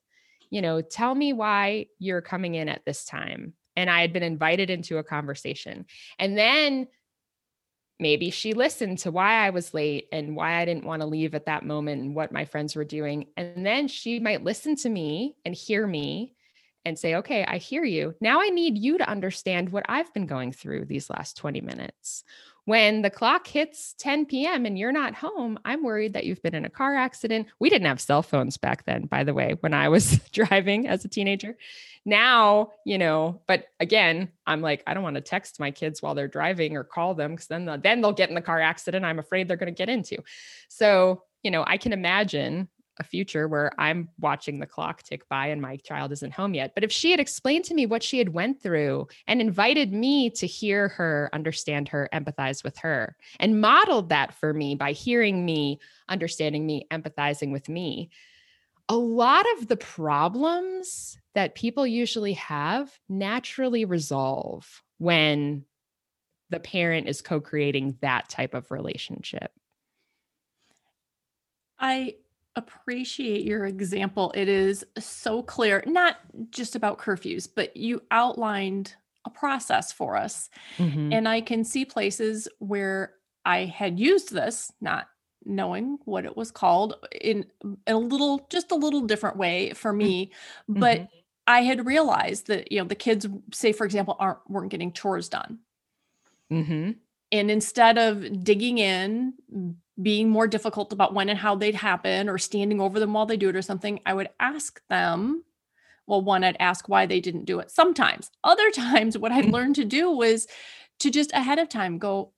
You 0.50 0.64
know 0.64 0.82
tell 0.82 1.14
me 1.14 1.34
why 1.34 1.86
you're 2.00 2.22
coming 2.22 2.56
in 2.56 2.68
at 2.68 2.84
this 2.84 3.06
time 3.06 3.54
and 3.76 3.90
I 3.90 4.02
had 4.02 4.14
been 4.14 4.24
invited 4.24 4.70
into 4.70 4.98
a 4.98 5.04
conversation. 5.04 5.86
And 6.20 6.38
then 6.38 6.88
maybe 8.00 8.30
she 8.30 8.54
listened 8.54 9.00
to 9.00 9.12
why 9.12 9.46
I 9.46 9.50
was 9.52 9.74
late 9.74 10.08
and 10.12 10.36
why 10.36 10.56
I 10.56 10.66
didn't 10.66 10.86
want 10.86 11.02
to 11.02 11.08
leave 11.08 11.36
at 11.36 11.46
that 11.46 11.66
moment 11.66 12.02
and 12.02 12.16
what 12.16 12.32
my 12.32 12.46
friends 12.46 12.76
were 12.76 12.84
doing. 12.84 13.28
And 13.38 13.66
then 13.66 13.88
she 13.88 14.20
might 14.20 14.44
listen 14.44 14.76
to 14.78 14.90
me 14.90 15.36
and 15.46 15.56
hear 15.56 15.86
me 15.88 16.34
and 16.86 17.00
say, 17.00 17.16
okay, 17.16 17.46
I 17.46 17.58
hear 17.58 17.84
you. 17.84 18.14
Now 18.20 18.42
I 18.42 18.50
need 18.50 18.78
you 18.78 18.98
to 18.98 19.10
understand 19.10 19.70
what 19.70 19.86
I've 19.88 20.14
been 20.14 20.26
going 20.26 20.52
through 20.52 20.86
these 20.86 21.10
last 21.10 21.38
20 21.38 21.62
minutes. 21.62 22.24
When 22.66 23.02
the 23.02 23.10
clock 23.10 23.46
hits 23.48 23.94
10 23.98 24.26
p.m. 24.26 24.66
and 24.66 24.78
you're 24.78 24.94
not 24.94 25.16
home, 25.16 25.60
I'm 25.66 25.84
worried 25.84 26.14
that 26.14 26.26
you've 26.26 26.42
been 26.42 26.56
in 26.56 26.64
a 26.64 26.70
car 26.70 26.96
accident. 26.96 27.48
We 27.60 27.70
didn't 27.70 27.88
have 27.88 28.00
cell 28.00 28.24
phones 28.24 28.56
back 28.56 28.86
then, 28.86 29.06
by 29.06 29.26
the 29.26 29.34
way, 29.34 29.58
when 29.60 29.74
I 29.74 29.90
was 29.90 30.20
driving 30.32 30.88
as 30.88 31.04
a 31.04 31.10
teenager. 31.10 31.58
Now, 32.06 32.72
you 32.86 32.98
know, 32.98 33.42
but 33.48 33.66
again, 33.80 34.30
I'm 34.46 34.62
like, 34.62 34.84
I 34.88 34.94
don't 34.94 35.04
want 35.04 35.16
to 35.16 35.22
text 35.22 35.60
my 35.60 35.72
kids 35.72 36.02
while 36.02 36.16
they're 36.16 36.28
driving 36.28 36.78
or 36.78 36.84
call 36.84 37.16
them 37.16 37.32
because 37.32 37.48
then, 37.48 37.66
the, 37.66 37.78
then 37.78 38.02
they'll 38.02 38.14
get 38.14 38.30
in 38.30 38.36
the 38.36 38.42
car 38.42 38.62
accident 38.62 39.06
I'm 39.06 39.20
afraid 39.20 39.48
they're 39.48 39.58
going 39.58 39.74
to 39.74 39.78
get 39.78 39.90
into. 39.90 40.18
So, 40.70 41.24
you 41.44 41.52
know, 41.52 41.64
I 41.68 41.78
can 41.78 41.92
imagine 41.92 42.70
a 43.00 43.04
future 43.04 43.48
where 43.48 43.72
I'm 43.80 44.10
watching 44.20 44.60
the 44.60 44.66
clock 44.66 45.04
tick 45.04 45.28
by 45.30 45.48
and 45.48 45.62
my 45.62 45.78
child 45.78 46.12
isn't 46.12 46.34
home 46.34 46.54
yet. 46.54 46.74
But 46.76 46.84
if 46.84 46.92
she 46.92 47.12
had 47.12 47.20
explained 47.20 47.66
to 47.66 47.74
me 47.74 47.86
what 47.86 48.04
she 48.04 48.20
had 48.20 48.30
went 48.30 48.62
through 48.62 49.08
and 49.28 49.42
invited 49.42 49.92
me 49.92 50.30
to 50.32 50.48
hear 50.48 50.90
her, 50.90 51.30
understand 51.34 51.90
her, 51.90 52.10
empathize 52.14 52.64
with 52.64 52.78
her, 52.78 53.16
and 53.40 53.62
modeled 53.62 54.10
that 54.10 54.34
for 54.34 54.54
me 54.54 54.76
by 54.76 54.92
hearing 54.92 55.46
me, 55.46 55.80
understanding 56.08 56.66
me, 56.66 56.88
empathizing 56.92 57.52
with 57.52 57.68
me, 57.68 58.10
a 58.90 58.96
lot 58.96 59.46
of 59.58 59.68
the 59.68 59.78
problems 59.78 61.18
that 61.36 61.56
people 61.56 61.88
usually 61.88 62.34
have 62.34 62.92
naturally 63.10 63.86
resolve 63.86 64.84
when 64.98 65.66
the 66.50 66.60
parent 66.60 67.08
is 67.08 67.22
co-creating 67.22 67.98
that 68.02 68.30
type 68.30 68.54
of 68.54 68.70
relationship. 68.70 69.52
I 71.80 72.16
appreciate 72.56 73.46
your 73.46 73.66
example. 73.66 74.32
It 74.36 74.48
is 74.48 74.86
so 75.00 75.42
clear, 75.42 75.84
not 75.86 76.18
just 76.52 76.76
about 76.76 77.00
curfews, 77.00 77.48
but 77.54 77.76
you 77.76 78.02
outlined 78.12 78.96
a 79.26 79.30
process 79.30 79.92
for 79.92 80.18
us. 80.18 80.50
Mm-hmm. 80.78 81.14
And 81.14 81.28
I 81.28 81.42
can 81.42 81.64
see 81.64 81.86
places 81.86 82.48
where 82.60 83.14
I 83.46 83.66
had 83.66 84.00
used 84.00 84.34
this, 84.34 84.72
not 84.82 85.08
knowing 85.46 85.98
what 86.06 86.26
it 86.26 86.38
was 86.38 86.52
called 86.52 86.96
in 87.20 87.46
a 87.88 87.96
little 87.96 88.48
just 88.50 88.72
a 88.72 88.76
little 88.76 89.02
different 89.02 89.38
way 89.38 89.74
for 89.74 89.92
me 89.92 90.28
mm-hmm. 90.70 90.80
but 90.80 91.00
mm-hmm. 91.00 91.16
i 91.48 91.62
had 91.62 91.86
realized 91.86 92.48
that 92.48 92.72
you 92.72 92.80
know 92.80 92.88
the 92.88 92.96
kids 92.96 93.28
say 93.52 93.74
for 93.74 93.86
example 93.86 94.16
aren't 94.20 94.40
weren't 94.48 94.72
getting 94.72 94.94
chores 94.94 95.28
done 95.28 95.60
mm-hmm. 96.52 96.92
and 97.32 97.52
instead 97.52 97.98
of 97.98 98.44
digging 98.44 98.78
in 98.78 99.34
being 100.02 100.30
more 100.30 100.48
difficult 100.48 100.92
about 100.92 101.14
when 101.14 101.30
and 101.30 101.38
how 101.38 101.56
they'd 101.56 101.76
happen 101.76 102.30
or 102.30 102.38
standing 102.38 102.82
over 102.82 103.00
them 103.00 103.14
while 103.14 103.26
they 103.26 103.38
do 103.38 103.50
it 103.50 103.56
or 103.56 103.62
something, 103.62 104.00
I 104.06 104.14
would 104.14 104.30
ask 104.40 104.82
them. 104.90 105.44
Well, 106.08 106.22
one, 106.22 106.44
I'd 106.44 106.58
ask 106.60 106.90
why 106.90 107.06
they 107.06 107.20
didn't 107.20 107.46
do 107.46 107.60
it 107.60 107.72
sometimes. 107.72 108.30
Other 108.44 108.72
times, 108.76 109.18
what 109.18 109.32
I'd 109.32 109.46
mm. 109.46 109.52
learned 109.52 109.76
to 109.76 109.86
do 109.86 110.12
was 110.12 110.48
to 111.00 111.12
just 111.12 111.32
ahead 111.34 111.60
of 111.60 111.70
time 111.70 111.98
go, 111.98 112.32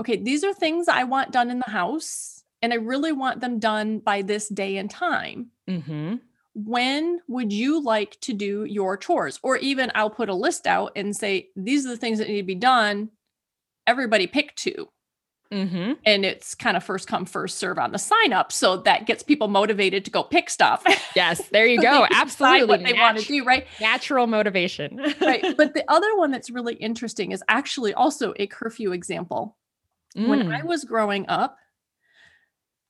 okay, 0.00 0.16
these 0.16 0.44
are 0.44 0.54
things 0.54 0.88
I 0.88 1.04
want 1.04 1.32
done 1.32 1.50
in 1.50 1.58
the 1.58 1.70
house, 1.70 2.44
and 2.62 2.72
I 2.72 2.76
really 2.76 3.12
want 3.12 3.40
them 3.40 3.58
done 3.58 3.98
by 3.98 4.22
this 4.22 4.48
day 4.48 4.76
and 4.76 4.90
time. 4.90 5.48
Mm-hmm. 5.68 6.16
When 6.54 7.20
would 7.28 7.52
you 7.52 7.82
like 7.82 8.18
to 8.22 8.32
do 8.32 8.64
your 8.64 8.96
chores? 8.96 9.38
Or 9.42 9.56
even 9.56 9.92
I'll 9.94 10.10
put 10.10 10.28
a 10.28 10.34
list 10.34 10.66
out 10.66 10.92
and 10.96 11.16
say, 11.16 11.48
these 11.54 11.86
are 11.86 11.90
the 11.90 11.96
things 11.96 12.18
that 12.18 12.28
need 12.28 12.38
to 12.38 12.46
be 12.46 12.56
done. 12.56 13.10
Everybody 13.86 14.26
pick 14.26 14.54
two 14.56 14.88
Mm-hmm. 15.52 15.92
And 16.04 16.24
it's 16.26 16.54
kind 16.54 16.76
of 16.76 16.84
first 16.84 17.08
come, 17.08 17.24
first 17.24 17.58
serve 17.58 17.78
on 17.78 17.92
the 17.92 17.98
sign 17.98 18.32
up. 18.32 18.52
So 18.52 18.76
that 18.78 19.06
gets 19.06 19.22
people 19.22 19.48
motivated 19.48 20.04
to 20.04 20.10
go 20.10 20.22
pick 20.22 20.50
stuff. 20.50 20.84
Yes, 21.16 21.48
there 21.48 21.66
you 21.66 21.80
go. 21.82 22.06
Absolutely. 22.10 22.66
What 22.66 22.82
they 22.82 22.92
Nat- 22.92 23.00
want 23.00 23.18
to 23.18 23.24
do, 23.24 23.44
right? 23.44 23.66
Natural 23.80 24.26
motivation. 24.26 24.98
right. 25.20 25.56
But 25.56 25.74
the 25.74 25.84
other 25.88 26.16
one 26.16 26.30
that's 26.30 26.50
really 26.50 26.74
interesting 26.74 27.32
is 27.32 27.42
actually 27.48 27.94
also 27.94 28.34
a 28.36 28.46
curfew 28.46 28.92
example. 28.92 29.56
Mm. 30.16 30.28
When 30.28 30.52
I 30.52 30.60
mm. 30.60 30.66
was 30.66 30.84
growing 30.84 31.26
up, 31.28 31.56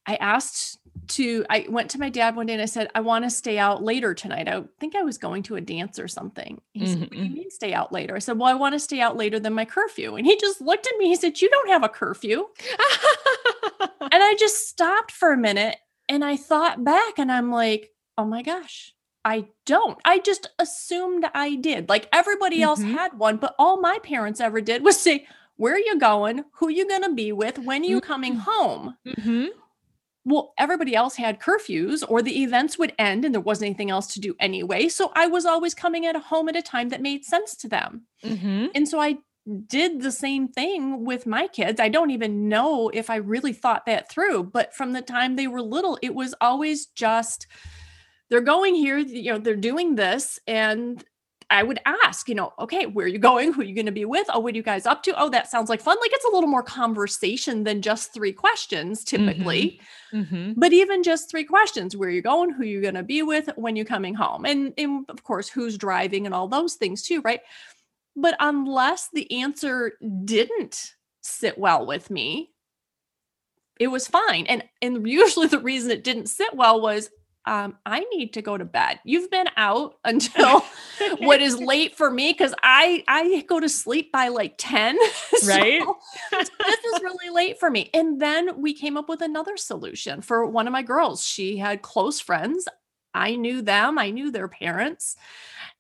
I 0.07 0.17
asked 0.17 0.79
to 1.09 1.45
I 1.51 1.67
went 1.69 1.91
to 1.91 2.01
my 2.01 2.11
dad 2.11 2.37
one 2.37 2.47
day 2.47 2.53
and 2.55 2.63
I 2.63 2.67
said, 2.67 2.91
I 2.95 3.01
want 3.01 3.25
to 3.25 3.31
stay 3.31 3.59
out 3.59 3.83
later 3.83 4.15
tonight. 4.15 4.49
I 4.49 4.63
think 4.79 4.95
I 4.95 5.03
was 5.03 5.19
going 5.19 5.43
to 5.45 5.57
a 5.57 5.61
dance 5.61 5.99
or 5.99 6.09
something. 6.09 6.61
He 6.73 6.81
mm-hmm. 6.81 6.93
said, 6.93 7.01
What 7.01 7.11
do 7.11 7.17
you 7.19 7.25
mm-hmm. 7.25 7.35
mean 7.35 7.51
stay 7.51 7.73
out 7.73 7.93
later? 7.93 8.17
I 8.17 8.21
said, 8.21 8.39
Well, 8.39 8.49
I 8.49 8.55
want 8.55 8.75
to 8.75 8.81
stay 8.81 9.01
out 9.01 9.17
later 9.17 9.41
than 9.41 9.55
my 9.55 9.65
curfew. 9.65 10.17
And 10.17 10.27
he 10.27 10.37
just 10.37 10.61
looked 10.61 10.87
at 10.87 10.99
me. 10.99 11.09
He 11.09 11.17
said, 11.17 11.41
You 11.41 11.49
don't 11.51 11.71
have 11.71 11.85
a 11.85 11.89
curfew. 11.89 12.47
and 13.81 14.23
I 14.23 14.35
just 14.39 14.69
stopped 14.69 15.13
for 15.13 15.33
a 15.33 15.39
minute 15.39 15.77
and 16.09 16.25
I 16.25 16.37
thought 16.37 16.85
back 16.85 17.19
and 17.19 17.31
I'm 17.31 17.51
like, 17.51 17.93
oh 18.17 18.25
my 18.25 18.43
gosh, 18.43 18.95
I 19.25 19.47
don't. 19.67 19.99
I 20.05 20.19
just 20.19 20.51
assumed 20.59 21.27
I 21.35 21.57
did. 21.57 21.89
Like 21.89 22.09
everybody 22.13 22.63
else 22.63 22.81
mm-hmm. 22.81 22.95
had 22.95 23.19
one, 23.19 23.37
but 23.37 23.55
all 23.59 23.81
my 23.81 23.99
parents 24.03 24.41
ever 24.41 24.61
did 24.61 24.83
was 24.83 24.99
say, 24.99 25.27
where 25.57 25.75
are 25.75 25.79
you 25.79 25.99
going? 25.99 26.45
Who 26.53 26.69
are 26.69 26.73
you 26.73 26.89
going 26.89 27.03
to 27.03 27.15
be 27.15 27.33
with? 27.33 27.59
When 27.59 27.83
are 27.83 27.87
you 27.87 28.01
coming 28.01 28.35
mm-hmm. 28.35 28.51
home? 28.51 28.97
Mm-hmm 29.07 29.47
well, 30.29 30.53
everybody 30.59 30.95
else 30.95 31.17
had 31.17 31.41
curfews 31.41 32.05
or 32.09 32.23
the 32.23 32.43
events 32.43 32.79
would 32.79 32.93
end 32.99 33.25
and 33.25 33.35
there 33.35 33.41
wasn't 33.41 33.67
anything 33.67 33.91
else 33.91 34.13
to 34.15 34.21
do 34.21 34.35
anyway. 34.39 34.89
So 34.89 35.11
I 35.15 35.27
was 35.27 35.47
always 35.47 35.75
coming 35.75 36.07
at 36.07 36.17
a 36.17 36.21
home 36.21 36.49
at 36.49 36.57
a 36.57 36.63
time 36.63 36.91
that 36.91 37.03
made 37.03 37.25
sense 37.25 37.57
to 37.57 37.69
them. 37.69 38.07
Mm-hmm. 38.25 38.67
And 38.75 38.89
so 38.89 39.01
I 39.01 39.17
did 39.67 40.03
the 40.03 40.13
same 40.13 40.49
thing 40.49 41.05
with 41.05 41.27
my 41.27 41.47
kids. 41.47 41.81
I 41.81 41.89
don't 41.89 42.11
even 42.11 42.49
know 42.49 42.91
if 42.91 43.09
I 43.09 43.17
really 43.17 43.53
thought 43.53 43.87
that 43.87 44.11
through, 44.11 44.45
but 44.45 44.75
from 44.75 44.93
the 44.93 45.03
time 45.03 45.37
they 45.37 45.47
were 45.47 45.63
little, 45.63 45.99
it 46.03 46.15
was 46.15 46.35
always 46.41 46.87
just 46.87 47.47
they're 48.29 48.41
going 48.41 48.75
here, 48.75 48.99
you 48.99 49.33
know, 49.33 49.39
they're 49.39 49.57
doing 49.57 49.95
this 49.95 50.39
and 50.47 51.03
I 51.51 51.63
would 51.63 51.81
ask, 51.87 52.29
you 52.29 52.35
know, 52.35 52.53
okay, 52.59 52.85
where 52.85 53.07
are 53.07 53.09
you 53.09 53.19
going? 53.19 53.53
Who 53.53 53.63
are 53.63 53.65
you 53.65 53.75
going 53.75 53.87
to 53.87 53.93
be 53.93 54.05
with? 54.05 54.27
Oh, 54.29 54.39
what 54.39 54.53
are 54.53 54.57
you 54.57 54.63
guys 54.63 54.85
up 54.85 55.03
to? 55.05 55.19
Oh, 55.19 55.31
that 55.31 55.51
sounds 55.51 55.71
like 55.71 55.81
fun. 55.81 55.97
Like 56.01 56.11
it's 56.13 56.27
a 56.27 56.31
little 56.31 56.49
more 56.49 56.63
conversation 56.63 57.65
than 57.65 57.81
just 57.81 58.13
three 58.13 58.33
questions 58.33 59.03
typically. 59.03 59.81
Mm-hmm. 60.13 60.37
Mm-hmm. 60.37 60.61
But 60.61 60.75
even 60.75 61.03
just 61.03 61.31
three 61.31 61.45
questions, 61.45 61.97
where 61.97 62.11
are 62.11 62.13
you 62.13 62.21
going? 62.21 62.51
Who 62.51 62.63
are 62.63 62.67
you 62.67 62.83
going 62.83 62.95
to 62.95 63.03
be 63.03 63.23
with? 63.23 63.49
When 63.57 63.77
you 63.77 63.85
coming 63.87 64.15
home? 64.15 64.45
And, 64.45 64.75
and 64.77 65.07
of 65.09 65.25
course, 65.25 65.49
who's 65.49 65.79
driving 65.79 66.27
and 66.27 66.35
all 66.35 66.49
those 66.49 66.75
things 66.75 67.03
too, 67.03 67.23
right? 67.23 67.41
But 68.15 68.37
unless 68.41 69.09
the 69.13 69.41
answer 69.41 69.93
didn't 70.25 70.93
sit 71.23 71.57
well 71.57 71.87
with 71.87 72.11
me, 72.11 72.51
it 73.79 73.89
was 73.89 74.09
fine. 74.09 74.47
And 74.47 74.65
and 74.83 75.09
usually 75.09 75.47
the 75.47 75.61
reason 75.61 75.91
it 75.91 76.05
didn't 76.05 76.27
sit 76.27 76.55
well 76.55 76.81
was 76.81 77.11
um, 77.49 77.79
I 77.87 78.01
need 78.13 78.35
to 78.35 78.43
go 78.43 78.59
to 78.59 78.65
bed. 78.67 79.01
You've 79.05 79.31
been 79.31 79.47
out 79.57 79.95
until 80.05 80.63
what 81.19 81.41
is 81.41 81.59
late 81.61 81.97
for 81.97 82.11
me 82.11 82.33
because 82.33 82.55
I 82.63 83.03
I 83.09 83.45
go 83.49 83.59
to 83.59 83.69
sleep 83.69 84.13
by 84.13 84.29
like 84.29 84.55
10. 84.59 84.97
Right. 85.47 85.83
this 86.33 86.51
is 86.51 87.03
really 87.03 87.31
late 87.31 87.59
for 87.59 87.71
me. 87.71 87.91
And 87.95 88.21
then 88.21 88.61
we 88.61 88.75
came 88.75 88.97
up 88.97 89.09
with 89.09 89.23
another 89.23 89.57
solution 89.57 90.21
for 90.21 90.45
one 90.45 90.67
of 90.67 90.73
my 90.73 90.83
girls. 90.83 91.25
She 91.25 91.57
had 91.57 91.81
close 91.81 92.21
friends. 92.21 92.67
I 93.15 93.37
knew 93.37 93.63
them, 93.63 93.99
I 93.99 94.11
knew 94.11 94.31
their 94.31 94.49
parents. 94.49 95.17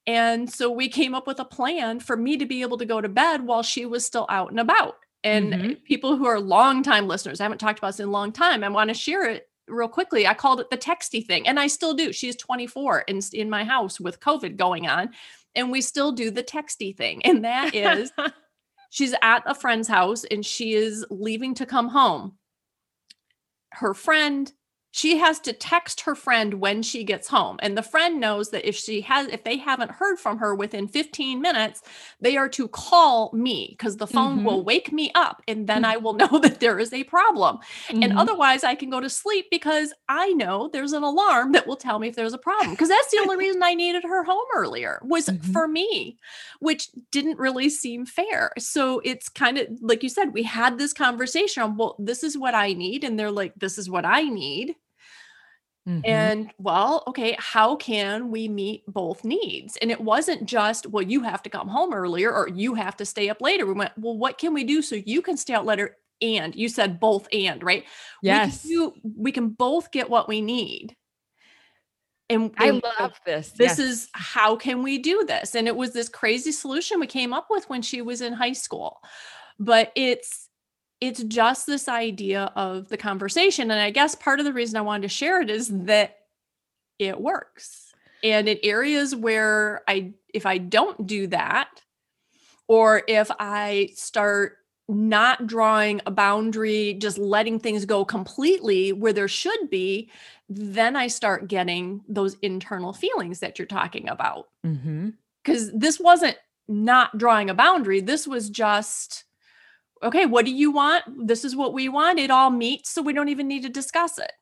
And 0.06 0.50
so 0.50 0.70
we 0.70 0.88
came 0.88 1.14
up 1.14 1.26
with 1.26 1.40
a 1.40 1.44
plan 1.44 2.00
for 2.00 2.16
me 2.16 2.38
to 2.38 2.46
be 2.46 2.62
able 2.62 2.78
to 2.78 2.86
go 2.86 3.00
to 3.00 3.08
bed 3.08 3.46
while 3.46 3.62
she 3.62 3.84
was 3.84 4.06
still 4.06 4.26
out 4.28 4.50
and 4.50 4.60
about. 4.60 4.94
And 5.24 5.52
mm-hmm. 5.52 5.72
people 5.84 6.16
who 6.16 6.26
are 6.26 6.40
longtime 6.40 7.08
listeners, 7.08 7.40
I 7.40 7.44
haven't 7.44 7.58
talked 7.58 7.78
about 7.78 7.88
this 7.88 8.00
in 8.00 8.08
a 8.08 8.12
long 8.12 8.32
time. 8.32 8.62
I 8.64 8.68
want 8.68 8.88
to 8.88 8.94
share 8.94 9.28
it 9.28 9.47
real 9.68 9.88
quickly. 9.88 10.26
I 10.26 10.34
called 10.34 10.60
it 10.60 10.70
the 10.70 10.76
texty 10.76 11.24
thing, 11.24 11.46
and 11.46 11.58
I 11.58 11.66
still 11.66 11.94
do. 11.94 12.12
She's 12.12 12.36
24 12.36 13.04
and 13.08 13.22
in 13.32 13.50
my 13.50 13.64
house 13.64 14.00
with 14.00 14.20
COVID 14.20 14.56
going 14.56 14.86
on, 14.86 15.10
and 15.54 15.70
we 15.70 15.80
still 15.80 16.12
do 16.12 16.30
the 16.30 16.42
texty 16.42 16.96
thing. 16.96 17.24
And 17.24 17.44
that 17.44 17.74
is 17.74 18.12
she's 18.90 19.14
at 19.22 19.42
a 19.46 19.54
friend's 19.54 19.88
house 19.88 20.24
and 20.24 20.44
she 20.44 20.74
is 20.74 21.04
leaving 21.10 21.54
to 21.54 21.66
come 21.66 21.88
home. 21.88 22.36
Her 23.70 23.94
friend 23.94 24.50
she 24.98 25.18
has 25.18 25.38
to 25.38 25.52
text 25.52 26.00
her 26.00 26.16
friend 26.16 26.54
when 26.54 26.82
she 26.82 27.04
gets 27.04 27.28
home 27.28 27.56
and 27.62 27.78
the 27.78 27.82
friend 27.82 28.18
knows 28.18 28.50
that 28.50 28.66
if 28.68 28.74
she 28.74 29.00
has 29.00 29.28
if 29.28 29.44
they 29.44 29.56
haven't 29.56 29.92
heard 29.92 30.18
from 30.18 30.38
her 30.38 30.54
within 30.54 30.88
15 30.88 31.40
minutes 31.40 31.82
they 32.20 32.36
are 32.36 32.48
to 32.48 32.66
call 32.66 33.30
me 33.32 33.76
because 33.78 33.96
the 33.98 34.08
phone 34.08 34.38
mm-hmm. 34.38 34.46
will 34.46 34.64
wake 34.64 34.92
me 34.92 35.12
up 35.14 35.40
and 35.46 35.68
then 35.68 35.82
mm-hmm. 35.82 35.92
i 35.92 35.96
will 35.96 36.12
know 36.22 36.40
that 36.40 36.58
there 36.58 36.80
is 36.80 36.92
a 36.92 37.04
problem 37.04 37.58
mm-hmm. 37.86 38.02
and 38.02 38.18
otherwise 38.18 38.64
i 38.64 38.74
can 38.74 38.90
go 38.90 39.00
to 39.00 39.08
sleep 39.08 39.46
because 39.52 39.94
i 40.08 40.32
know 40.32 40.68
there's 40.72 40.92
an 40.92 41.04
alarm 41.04 41.52
that 41.52 41.66
will 41.66 41.76
tell 41.76 42.00
me 42.00 42.08
if 42.08 42.16
there's 42.16 42.34
a 42.34 42.38
problem 42.38 42.70
because 42.70 42.88
that's 42.88 43.10
the 43.12 43.18
only 43.18 43.36
reason 43.44 43.62
i 43.62 43.74
needed 43.74 44.02
her 44.02 44.24
home 44.24 44.46
earlier 44.54 45.00
was 45.04 45.26
mm-hmm. 45.26 45.52
for 45.52 45.68
me 45.68 46.18
which 46.58 46.88
didn't 47.12 47.38
really 47.38 47.68
seem 47.68 48.04
fair 48.04 48.50
so 48.58 49.00
it's 49.04 49.28
kind 49.28 49.58
of 49.58 49.68
like 49.80 50.02
you 50.02 50.08
said 50.08 50.34
we 50.34 50.42
had 50.42 50.76
this 50.76 50.92
conversation 50.92 51.76
well 51.76 51.94
this 52.00 52.24
is 52.24 52.36
what 52.36 52.54
i 52.54 52.72
need 52.72 53.04
and 53.04 53.16
they're 53.16 53.30
like 53.30 53.54
this 53.54 53.78
is 53.78 53.88
what 53.88 54.04
i 54.04 54.22
need 54.22 54.74
Mm-hmm. 55.88 56.00
And 56.04 56.50
well, 56.58 57.02
okay, 57.06 57.34
how 57.38 57.76
can 57.76 58.30
we 58.30 58.46
meet 58.46 58.84
both 58.86 59.24
needs? 59.24 59.78
And 59.78 59.90
it 59.90 60.00
wasn't 60.00 60.44
just, 60.44 60.86
well, 60.86 61.02
you 61.02 61.22
have 61.22 61.42
to 61.44 61.50
come 61.50 61.68
home 61.68 61.94
earlier 61.94 62.30
or 62.30 62.48
you 62.48 62.74
have 62.74 62.96
to 62.98 63.06
stay 63.06 63.30
up 63.30 63.40
later. 63.40 63.64
We 63.64 63.72
went, 63.72 63.92
well, 63.96 64.18
what 64.18 64.36
can 64.36 64.52
we 64.52 64.64
do 64.64 64.82
so 64.82 64.96
you 64.96 65.22
can 65.22 65.38
stay 65.38 65.54
out 65.54 65.64
later? 65.64 65.96
And 66.20 66.54
you 66.54 66.68
said 66.68 67.00
both 67.00 67.26
and, 67.32 67.62
right? 67.62 67.84
Yes. 68.22 68.64
We 68.64 68.70
can, 68.70 68.78
do, 68.78 68.94
we 69.16 69.32
can 69.32 69.48
both 69.50 69.90
get 69.90 70.10
what 70.10 70.28
we 70.28 70.42
need. 70.42 70.94
And, 72.28 72.52
and 72.58 72.82
I 72.84 73.00
love 73.00 73.18
this. 73.24 73.52
This 73.52 73.78
yes. 73.78 73.78
is 73.78 74.08
how 74.12 74.56
can 74.56 74.82
we 74.82 74.98
do 74.98 75.24
this? 75.26 75.54
And 75.54 75.66
it 75.66 75.74
was 75.74 75.94
this 75.94 76.10
crazy 76.10 76.52
solution 76.52 77.00
we 77.00 77.06
came 77.06 77.32
up 77.32 77.46
with 77.48 77.70
when 77.70 77.80
she 77.80 78.02
was 78.02 78.20
in 78.20 78.34
high 78.34 78.52
school. 78.52 78.98
But 79.58 79.92
it's 79.94 80.47
it's 81.00 81.22
just 81.22 81.66
this 81.66 81.88
idea 81.88 82.52
of 82.56 82.88
the 82.88 82.96
conversation. 82.96 83.70
And 83.70 83.80
I 83.80 83.90
guess 83.90 84.14
part 84.14 84.40
of 84.40 84.44
the 84.44 84.52
reason 84.52 84.76
I 84.76 84.82
wanted 84.82 85.02
to 85.02 85.08
share 85.08 85.40
it 85.40 85.50
is 85.50 85.68
that 85.84 86.18
it 86.98 87.20
works. 87.20 87.92
And 88.24 88.48
in 88.48 88.58
areas 88.62 89.14
where 89.14 89.82
I, 89.86 90.12
if 90.34 90.44
I 90.44 90.58
don't 90.58 91.06
do 91.06 91.28
that, 91.28 91.68
or 92.66 93.02
if 93.06 93.30
I 93.38 93.90
start 93.94 94.56
not 94.88 95.46
drawing 95.46 96.00
a 96.06 96.10
boundary, 96.10 96.94
just 96.94 97.18
letting 97.18 97.58
things 97.58 97.84
go 97.84 98.04
completely 98.04 98.92
where 98.92 99.12
there 99.12 99.28
should 99.28 99.70
be, 99.70 100.10
then 100.48 100.96
I 100.96 101.08
start 101.08 101.48
getting 101.48 102.02
those 102.08 102.36
internal 102.42 102.92
feelings 102.92 103.40
that 103.40 103.58
you're 103.58 103.66
talking 103.66 104.08
about. 104.08 104.48
Because 104.62 105.68
mm-hmm. 105.68 105.78
this 105.78 106.00
wasn't 106.00 106.36
not 106.68 107.16
drawing 107.16 107.50
a 107.50 107.54
boundary, 107.54 108.00
this 108.00 108.26
was 108.26 108.50
just 108.50 109.24
okay, 110.02 110.26
what 110.26 110.44
do 110.44 110.52
you 110.52 110.70
want? 110.70 111.04
This 111.26 111.44
is 111.44 111.56
what 111.56 111.72
we 111.72 111.88
want. 111.88 112.18
It 112.18 112.30
all 112.30 112.50
meets, 112.50 112.90
so 112.90 113.02
we 113.02 113.12
don't 113.12 113.28
even 113.28 113.48
need 113.48 113.62
to 113.62 113.68
discuss 113.68 114.18
it. 114.18 114.32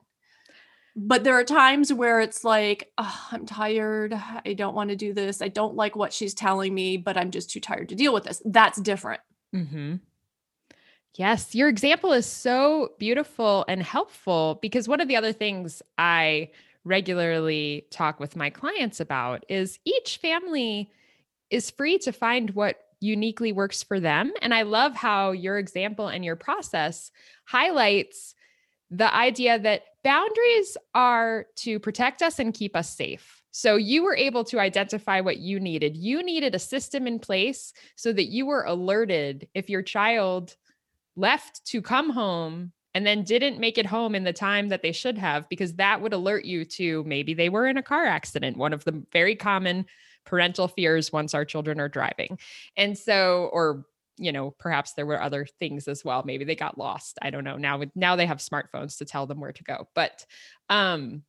But 0.99 1.25
there 1.25 1.35
are 1.35 1.45
times 1.45 1.93
where 1.93 2.21
it's 2.21 2.43
like, 2.43 2.91
oh, 2.97 3.27
I'm 3.31 3.45
tired. 3.45 4.15
I 4.45 4.55
don't 4.55 4.75
want 4.75 4.91
to 4.91 4.97
do 4.97 5.13
this. 5.13 5.43
I 5.43 5.49
don't 5.49 5.77
like 5.77 5.95
what 5.95 6.13
she's 6.13 6.33
telling 6.33 6.75
me, 6.75 6.97
but 6.97 7.19
I'm 7.19 7.31
just 7.31 7.51
too 7.51 7.61
tired 7.61 7.91
to 7.91 7.95
deal 7.95 8.15
with 8.15 8.25
this. 8.25 8.41
That's 8.47 8.81
different. 8.81 9.21
Mm-hmm. 9.55 9.97
Yes, 11.17 11.55
your 11.55 11.69
example 11.69 12.13
is 12.13 12.27
so 12.27 12.93
beautiful 12.99 13.65
and 13.69 13.83
helpful 13.83 14.59
because 14.61 14.89
one 14.89 15.01
of 15.01 15.09
the 15.09 15.17
other 15.17 15.33
things 15.33 15.83
I 15.99 16.51
regularly 16.85 17.87
talk 17.91 18.21
with 18.21 18.37
my 18.37 18.49
clients 18.49 19.01
about 19.01 19.45
is 19.49 19.79
each 19.85 20.19
family 20.19 20.91
is 21.51 21.71
free 21.71 21.99
to 21.99 22.13
find 22.13 22.51
what 22.51 22.86
uniquely 23.01 23.53
works 23.53 23.83
for 23.83 24.01
them. 24.01 24.33
And 24.41 24.55
I 24.55 24.63
love 24.63 24.95
how 24.95 25.33
your 25.33 25.59
example 25.59 26.09
and 26.09 26.25
your 26.25 26.37
process 26.37 27.11
highlights 27.45 28.35
the 28.91 29.13
idea 29.15 29.59
that 29.59 29.83
boundaries 30.05 30.77
are 30.95 31.47
to 31.57 31.79
protect 31.79 32.23
us 32.23 32.39
and 32.39 32.55
keep 32.55 32.77
us 32.77 32.97
safe. 32.97 33.43
So 33.51 33.77
you 33.77 34.05
were 34.05 34.15
able 34.15 34.45
to 34.45 34.61
identify 34.61 35.21
what 35.21 35.39
you 35.39 35.59
needed. 35.59 35.97
You 35.97 36.23
needed 36.23 36.55
a 36.55 36.59
system 36.59 37.07
in 37.07 37.19
place 37.19 37.73
so 37.97 38.13
that 38.13 38.31
you 38.31 38.47
were 38.47 38.65
alerted 38.65 39.49
if 39.55 39.71
your 39.71 39.83
child 39.83 40.55
left 41.17 41.65
to 41.67 41.81
come 41.81 42.11
home 42.11 42.73
and 42.95 43.07
then 43.07 43.25
didn't 43.25 43.59
make 43.59 43.79
it 43.79 43.87
home 43.87 44.15
in 44.15 44.25
the 44.25 44.33
time 44.33 44.69
that 44.69 44.83
they 44.83 44.93
should 44.93 45.19
have, 45.19 45.49
because 45.49 45.75
that 45.75 46.01
would 46.01 46.13
alert 46.13 46.45
you 46.45 46.65
to 46.65 47.03
maybe 47.05 47.35
they 47.35 47.49
were 47.49 47.67
in 47.67 47.77
a 47.77 47.83
car 47.83 48.07
accident, 48.07 48.57
one 48.57 48.73
of 48.73 48.85
the 48.85 49.03
very 49.13 49.37
common 49.37 49.85
parental 50.27 50.69
fears 50.69 51.13
once 51.13 51.35
our 51.35 51.45
children 51.45 51.81
are 51.81 51.89
driving. 51.89 52.39
And 52.77 52.99
so, 52.99 53.49
or 53.53 53.87
you 54.19 54.33
know 54.33 54.51
perhaps 54.59 54.93
there 54.95 55.07
were 55.07 55.21
other 55.21 55.47
things 55.59 55.89
as 55.89 56.05
well. 56.05 56.23
Maybe 56.25 56.45
they 56.45 56.57
got 56.57 56.79
lost. 56.79 57.19
I 57.23 57.31
don't 57.31 57.45
know. 57.45 57.57
Now 57.57 57.83
now 57.95 58.17
they 58.17 58.27
have 58.27 58.39
smartphones 58.39 58.99
to 58.99 59.05
tell 59.05 59.27
them 59.27 59.41
where 59.41 59.53
to 59.53 59.65
go. 59.65 59.89
But 59.95 60.25
um 60.69 61.23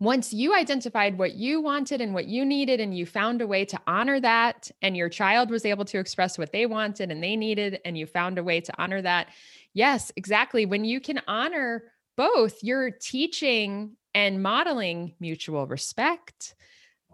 once 0.00 0.32
you 0.32 0.52
identified 0.52 1.16
what 1.16 1.34
you 1.34 1.60
wanted 1.60 2.00
and 2.00 2.12
what 2.12 2.26
you 2.26 2.44
needed 2.44 2.80
and 2.80 2.96
you 2.96 3.06
found 3.06 3.40
a 3.40 3.46
way 3.46 3.64
to 3.64 3.80
honor 3.86 4.18
that 4.18 4.68
and 4.82 4.96
your 4.96 5.08
child 5.08 5.48
was 5.48 5.64
able 5.64 5.84
to 5.84 5.98
express 5.98 6.36
what 6.36 6.50
they 6.50 6.66
wanted 6.66 7.12
and 7.12 7.22
they 7.22 7.36
needed 7.36 7.80
and 7.84 7.96
you 7.96 8.04
found 8.04 8.36
a 8.36 8.42
way 8.42 8.60
to 8.60 8.72
honor 8.78 9.00
that 9.00 9.28
yes 9.74 10.10
exactly. 10.16 10.66
When 10.66 10.84
you 10.84 11.00
can 11.00 11.20
honor 11.28 11.84
both 12.16 12.62
you're 12.62 12.90
teaching 12.90 13.92
and 14.14 14.42
modeling 14.42 15.14
mutual 15.20 15.66
respect 15.66 16.54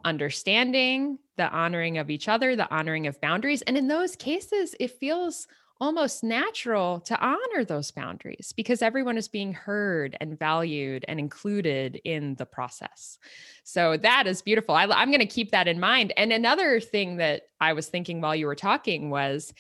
understanding, 0.05 1.19
the 1.37 1.49
honoring 1.51 1.99
of 1.99 2.11
each 2.11 2.29
other, 2.29 2.57
the 2.57 2.73
honoring 2.73 3.07
of 3.07 3.21
boundaries. 3.21 3.63
And 3.63 3.77
in 3.77 3.89
those 3.89 4.17
cases, 4.17 4.75
it 4.79 4.91
feels 4.91 5.47
almost 5.83 6.23
natural 6.23 7.01
to 7.01 7.19
honor 7.19 7.65
those 7.65 7.91
boundaries 7.91 8.53
because 8.57 8.83
everyone 8.83 9.19
is 9.19 9.27
being 9.27 9.53
heard 9.53 10.17
and 10.21 10.39
valued 10.39 11.05
and 11.09 11.19
included 11.19 12.01
in 12.05 12.37
the 12.37 12.47
process. 12.47 13.19
So 13.65 13.97
that 13.97 14.29
is 14.29 14.43
beautiful. 14.43 14.77
I, 14.77 14.85
am 14.85 15.09
going 15.09 15.19
to 15.19 15.27
keep 15.27 15.51
that 15.51 15.67
in 15.67 15.81
mind. 15.81 16.13
And 16.17 16.33
another 16.33 16.79
thing 16.79 17.17
that 17.17 17.43
I 17.61 17.73
was 17.73 17.89
thinking 17.89 18.21
while 18.21 18.37
you 18.37 18.47
were 18.47 18.55
talking 18.55 19.11
was 19.11 19.53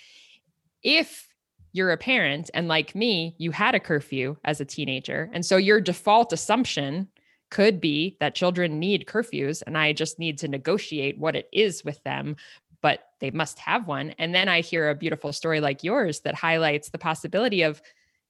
if 0.85 1.27
you're 1.73 1.91
a 1.91 1.97
parent 1.97 2.51
and 2.55 2.69
like 2.69 2.95
me, 2.95 3.35
you 3.39 3.51
had 3.51 3.75
a 3.75 3.81
curfew 3.81 4.37
as 4.45 4.61
a 4.61 4.65
teenager. 4.65 5.29
And 5.33 5.45
so 5.45 5.57
your 5.57 5.81
default 5.81 6.33
assumption 6.33 7.09
could 7.53 7.83
be 7.83 8.17
that 8.19 8.35
children 8.35 8.81
need 8.81 9.05
curfews 9.05 9.63
and 9.67 9.77
I 9.77 9.93
just 9.93 10.19
need 10.19 10.39
to 10.39 10.49
negotiate 10.49 11.19
what 11.19 11.37
it 11.37 11.51
is 11.53 11.85
with 11.85 12.03
them, 12.03 12.37
but 12.81 13.01
they 13.21 13.31
must 13.31 13.59
have 13.59 13.87
one. 13.87 14.15
And 14.19 14.35
then 14.35 14.49
I 14.49 14.63
hear 14.63 14.89
a 14.89 14.95
beautiful 14.95 15.35
story 15.35 15.61
like 15.61 15.85
yours 15.85 16.21
that 16.21 16.35
highlights 16.35 16.89
the 16.89 16.97
possibility 16.97 17.61
of 17.61 17.83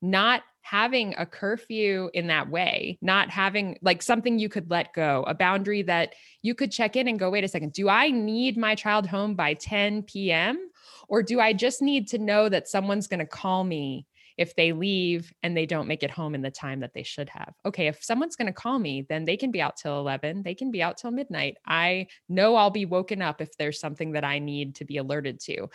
not 0.02 0.42
having 0.62 1.14
a 1.18 1.24
curfew 1.24 2.10
in 2.14 2.26
that 2.26 2.50
way, 2.50 2.98
not 3.00 3.30
having 3.30 3.78
like 3.80 4.02
something 4.02 4.40
you 4.40 4.48
could 4.48 4.68
let 4.72 4.92
go, 4.92 5.22
a 5.28 5.34
boundary 5.34 5.82
that 5.82 6.14
you 6.42 6.56
could 6.56 6.72
check 6.72 6.96
in 6.96 7.06
and 7.06 7.20
go, 7.20 7.30
wait 7.30 7.44
a 7.44 7.48
second, 7.48 7.72
do 7.72 7.88
I 7.88 8.10
need 8.10 8.56
my 8.56 8.74
child 8.74 9.06
home 9.06 9.36
by 9.36 9.54
10 9.54 10.02
p.m.? 10.02 10.68
Or 11.06 11.22
do 11.22 11.38
I 11.38 11.52
just 11.52 11.80
need 11.80 12.08
to 12.08 12.18
know 12.18 12.48
that 12.48 12.66
someone's 12.66 13.06
going 13.06 13.20
to 13.20 13.26
call 13.26 13.62
me 13.62 14.04
if 14.42 14.54
they 14.54 14.72
leave 14.72 15.32
and 15.42 15.56
they 15.56 15.64
don't 15.64 15.88
make 15.88 16.02
it 16.02 16.10
home 16.10 16.34
in 16.34 16.42
the 16.42 16.50
time 16.50 16.80
that 16.80 16.92
they 16.92 17.02
should 17.02 17.30
have. 17.30 17.54
Okay, 17.64 17.86
if 17.86 18.04
someone's 18.04 18.36
going 18.36 18.46
to 18.46 18.52
call 18.52 18.78
me, 18.78 19.06
then 19.08 19.24
they 19.24 19.38
can 19.38 19.50
be 19.50 19.62
out 19.62 19.76
till 19.76 19.98
11, 19.98 20.42
they 20.42 20.54
can 20.54 20.70
be 20.70 20.82
out 20.82 20.98
till 20.98 21.10
midnight. 21.10 21.56
I 21.66 22.08
know 22.28 22.56
I'll 22.56 22.70
be 22.70 22.84
woken 22.84 23.22
up 23.22 23.40
if 23.40 23.56
there's 23.56 23.80
something 23.80 24.12
that 24.12 24.24
I 24.24 24.38
need 24.38 24.74
to 24.76 24.84
be 24.84 24.98
alerted 24.98 25.40
to. 25.40 25.68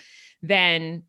Then 0.43 1.03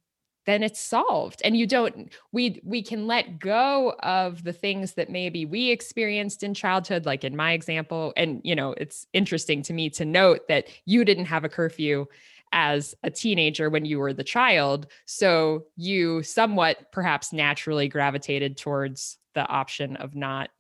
then 0.47 0.63
it's 0.63 0.81
solved 0.81 1.43
and 1.45 1.59
you 1.59 1.67
don't 1.67 2.11
we 2.33 2.59
we 2.65 2.83
can 2.83 3.07
let 3.07 3.39
go 3.39 3.95
of 4.03 4.43
the 4.43 4.53
things 4.53 4.95
that 4.95 5.11
maybe 5.11 5.45
we 5.45 5.71
experienced 5.71 6.43
in 6.43 6.55
childhood 6.55 7.05
like 7.05 7.23
in 7.23 7.37
my 7.37 7.53
example 7.53 8.15
and 8.17 8.41
you 8.45 8.57
know 8.57 8.73
it's 8.79 9.07
interesting 9.13 9.61
to 9.61 9.75
me 9.75 9.91
to 9.91 10.07
note 10.07 10.49
that 10.49 10.67
you 10.87 11.05
didn't 11.05 11.27
have 11.27 11.45
a 11.45 11.51
curfew 11.51 12.07
as 12.53 12.95
a 13.03 13.11
teenager 13.11 13.71
when 13.71 13.85
you 13.85 13.99
were 13.99 14.13
the 14.13 14.25
child 14.25 14.87
so 15.07 15.65
you 15.77 16.23
somewhat 16.23 16.91
perhaps 16.93 17.33
naturally 17.33 17.89
gravitated 17.89 18.57
towards 18.57 19.19
the 19.35 19.47
option 19.47 19.97
of 19.97 20.15
not 20.15 20.51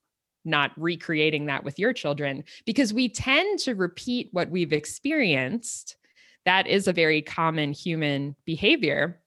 not 0.44 0.72
recreating 0.76 1.46
that 1.46 1.64
with 1.64 1.78
your 1.78 1.92
children 1.92 2.42
because 2.64 2.92
we 2.92 3.08
tend 3.08 3.58
to 3.60 3.74
repeat 3.74 4.28
what 4.32 4.50
we've 4.50 4.72
experienced. 4.72 5.96
That 6.44 6.66
is 6.66 6.88
a 6.88 6.92
very 6.92 7.22
common 7.22 7.72
human 7.72 8.34
behavior. 8.44 9.20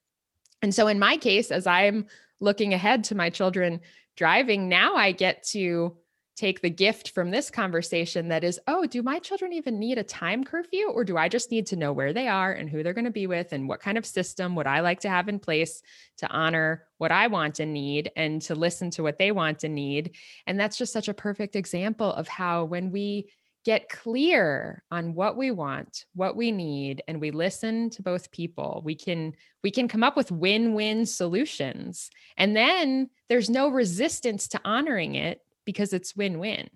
And 0.62 0.74
so 0.74 0.88
in 0.88 1.00
my 1.00 1.18
case, 1.18 1.52
as 1.52 1.68
I'm 1.68 2.08
looking 2.40 2.74
ahead 2.74 3.04
to 3.06 3.16
my 3.16 3.30
children 3.30 3.82
driving, 4.18 4.68
now 4.68 4.96
I 4.96 5.12
get 5.12 5.44
to 5.50 5.96
take 6.42 6.62
the 6.62 6.70
gift 6.72 7.12
from 7.12 7.30
this 7.30 7.52
conversation 7.52 8.30
that 8.30 8.44
is, 8.44 8.60
oh, 8.66 8.88
do 8.88 9.04
my 9.04 9.20
children 9.20 9.54
even 9.54 9.78
need 9.78 10.00
a 10.00 10.04
time 10.04 10.44
curfew? 10.44 10.90
Or 10.90 11.04
do 11.04 11.16
I 11.16 11.30
just 11.30 11.52
need 11.52 11.68
to 11.68 11.76
know 11.76 11.94
where 11.94 12.14
they 12.14 12.28
are 12.28 12.52
and 12.52 12.68
who 12.68 12.82
they're 12.82 12.96
going 12.96 13.06
to 13.06 13.12
be 13.12 13.28
with 13.28 13.54
and 13.54 13.70
what 13.70 13.80
kind 13.80 13.96
of 13.96 14.08
system 14.08 14.56
would 14.56 14.66
I 14.66 14.80
like 14.80 15.02
to 15.02 15.10
have 15.10 15.30
in 15.30 15.38
place 15.38 15.84
to 16.18 16.28
honor 16.30 16.88
what 16.98 17.12
I 17.12 17.28
want 17.28 17.60
and 17.60 17.74
need 17.74 18.12
and 18.16 18.42
to 18.44 18.56
listen 18.56 18.90
to 18.92 19.04
what 19.04 19.20
they 19.20 19.32
want 19.32 19.64
and 19.64 19.76
need? 19.76 20.16
And 20.48 20.60
that's 20.60 20.78
just 20.78 20.92
such 20.92 21.10
a 21.10 21.14
perfect 21.14 21.56
example 21.56 22.12
of 22.12 22.28
how 22.28 22.66
when 22.66 22.92
we 22.92 23.30
get 23.64 23.90
clear 23.90 24.82
on 24.90 25.14
what 25.14 25.38
we 25.38 25.52
want 25.52 26.06
what 26.16 26.36
we 26.36 26.52
need 26.52 27.04
and 27.08 27.22
we 27.22 27.30
listen 27.30 27.92
to 27.92 28.02
both 28.02 28.32
people 28.32 28.82
we 28.84 28.96
can 28.96 29.36
we 29.62 29.70
can 29.70 29.88
come 29.88 30.04
up 30.04 30.18
with 30.18 30.32
win-win 30.32 31.06
solutions 31.06 32.10
and 32.38 32.56
then 32.56 33.08
there's 33.30 33.52
no 33.52 33.70
resistance 33.70 34.48
to 34.48 34.62
honoring 34.66 35.14
it 35.14 35.42
because 35.66 35.94
it's 35.94 36.16
win-win 36.16 36.70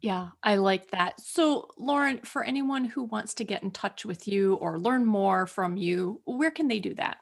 yeah, 0.00 0.28
I 0.42 0.56
like 0.56 0.90
that. 0.92 1.20
So, 1.20 1.68
Lauren, 1.76 2.20
for 2.20 2.44
anyone 2.44 2.84
who 2.84 3.04
wants 3.04 3.34
to 3.34 3.44
get 3.44 3.62
in 3.62 3.70
touch 3.72 4.04
with 4.04 4.28
you 4.28 4.54
or 4.54 4.78
learn 4.78 5.04
more 5.04 5.46
from 5.46 5.76
you, 5.76 6.20
where 6.24 6.50
can 6.50 6.68
they 6.68 6.78
do 6.78 6.94
that? 6.94 7.18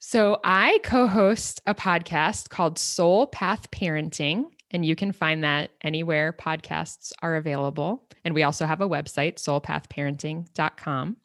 So, 0.00 0.40
I 0.42 0.80
co 0.82 1.06
host 1.06 1.60
a 1.66 1.74
podcast 1.74 2.48
called 2.48 2.78
Soul 2.78 3.26
Path 3.26 3.70
Parenting. 3.70 4.46
And 4.70 4.84
you 4.84 4.96
can 4.96 5.12
find 5.12 5.44
that 5.44 5.70
anywhere 5.82 6.32
podcasts 6.32 7.12
are 7.22 7.36
available. 7.36 8.08
And 8.24 8.34
we 8.34 8.42
also 8.42 8.66
have 8.66 8.80
a 8.80 8.88
website, 8.88 9.36
soulpathparenting.com. 9.36 11.16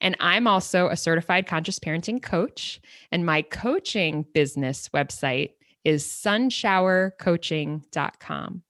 And 0.00 0.16
I'm 0.20 0.46
also 0.46 0.88
a 0.88 0.96
certified 0.96 1.46
conscious 1.46 1.78
parenting 1.78 2.22
coach. 2.22 2.80
And 3.12 3.26
my 3.26 3.42
coaching 3.42 4.24
business 4.32 4.88
website 4.94 5.50
is 5.84 6.06
sunshowercoaching.com. 6.06 8.62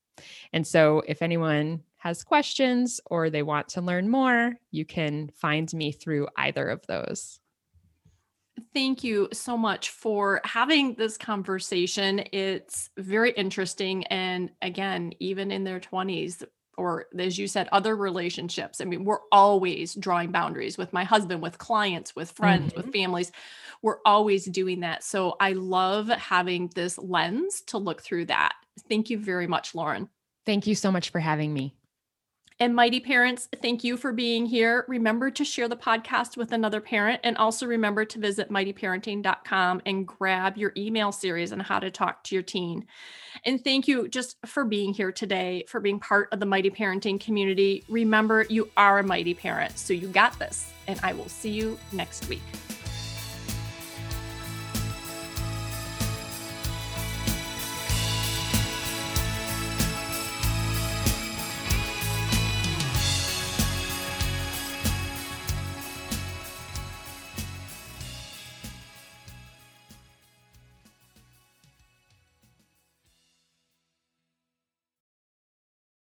And 0.53 0.67
so 0.67 1.03
if 1.07 1.23
anyone 1.23 1.85
has 1.97 2.23
questions 2.23 3.01
or 3.07 3.31
they 3.31 3.43
want 3.43 3.71
to 3.71 3.81
learn 3.81 4.11
more, 4.11 4.53
you 4.71 4.85
can 4.85 5.31
find 5.35 5.73
me 5.73 5.93
through 5.93 6.29
either 6.37 6.69
of 6.69 6.87
those. 6.87 7.41
Thank 8.73 9.03
you 9.03 9.29
so 9.33 9.57
much 9.57 9.91
for 9.91 10.41
having 10.45 10.95
this 10.95 11.17
conversation. 11.17 12.23
It's 12.33 12.89
very 12.97 13.33
interesting. 13.33 14.05
And 14.07 14.51
again, 14.63 15.13
even 15.19 15.51
in 15.51 15.65
their 15.65 15.81
20s, 15.81 16.45
or 16.77 17.07
as 17.19 17.39
you 17.39 17.47
said, 17.47 17.69
other 17.73 17.97
relationships. 17.97 18.81
I 18.81 18.85
mean, 18.85 19.05
we're 19.05 19.21
always 19.31 19.95
drawing 19.95 20.33
boundaries 20.33 20.79
with 20.79 20.93
my 20.93 21.05
husband, 21.05 21.43
with 21.43 21.59
clients, 21.59 22.15
with 22.15 22.31
friends, 22.33 22.73
mm-hmm. 22.73 22.83
with 22.83 22.93
families. 22.93 23.33
We're 23.83 23.99
always 24.05 24.47
doing 24.47 24.81
that. 24.81 25.05
So 25.05 25.37
I 25.41 25.53
love 25.53 26.09
having 26.09 26.71
this 26.75 26.99
lens 26.99 27.63
to 27.69 27.79
look 27.79 28.03
through 28.03 28.27
that. 28.27 28.55
Thank 28.89 29.11
you 29.11 29.19
very 29.19 29.47
much, 29.47 29.75
Lauren. 29.75 30.09
Thank 30.47 30.67
you 30.67 30.75
so 30.75 30.91
much 30.91 31.11
for 31.11 31.21
having 31.21 31.53
me. 31.53 31.75
And 32.61 32.75
Mighty 32.75 33.01
Parents, 33.01 33.49
thank 33.61 33.83
you 33.83 33.97
for 33.97 34.13
being 34.13 34.47
here. 34.47 34.85
Remember 34.87 35.29
to 35.29 35.45
share 35.45 35.69
the 35.69 35.77
podcast 35.77 36.37
with 36.37 36.53
another 36.53 36.81
parent 36.81 37.21
and 37.25 37.37
also 37.37 37.67
remember 37.67 38.05
to 38.05 38.19
visit 38.21 38.49
mightyparenting.com 38.49 39.83
and 39.85 40.07
grab 40.07 40.57
your 40.57 40.73
email 40.77 41.11
series 41.11 41.53
on 41.53 41.59
how 41.59 41.81
to 41.81 41.91
talk 41.91 42.23
to 42.25 42.37
your 42.37 42.45
teen. 42.45 42.87
And 43.45 43.63
thank 43.63 43.89
you 43.89 44.07
just 44.07 44.37
for 44.47 44.65
being 44.65 44.95
here 44.95 45.11
today, 45.11 45.65
for 45.67 45.81
being 45.81 45.99
part 45.99 46.29
of 46.31 46.39
the 46.39 46.47
Mighty 46.47 46.71
Parenting 46.71 47.19
community. 47.19 47.83
Remember, 47.89 48.47
you 48.49 48.71
are 48.77 49.01
a 49.01 49.03
mighty 49.03 49.35
parent, 49.35 49.77
so 49.77 49.93
you 49.93 50.07
got 50.07 50.39
this. 50.39 50.73
And 50.87 51.01
I 51.03 51.13
will 51.13 51.29
see 51.29 51.51
you 51.51 51.77
next 51.93 52.29
week. 52.29 52.43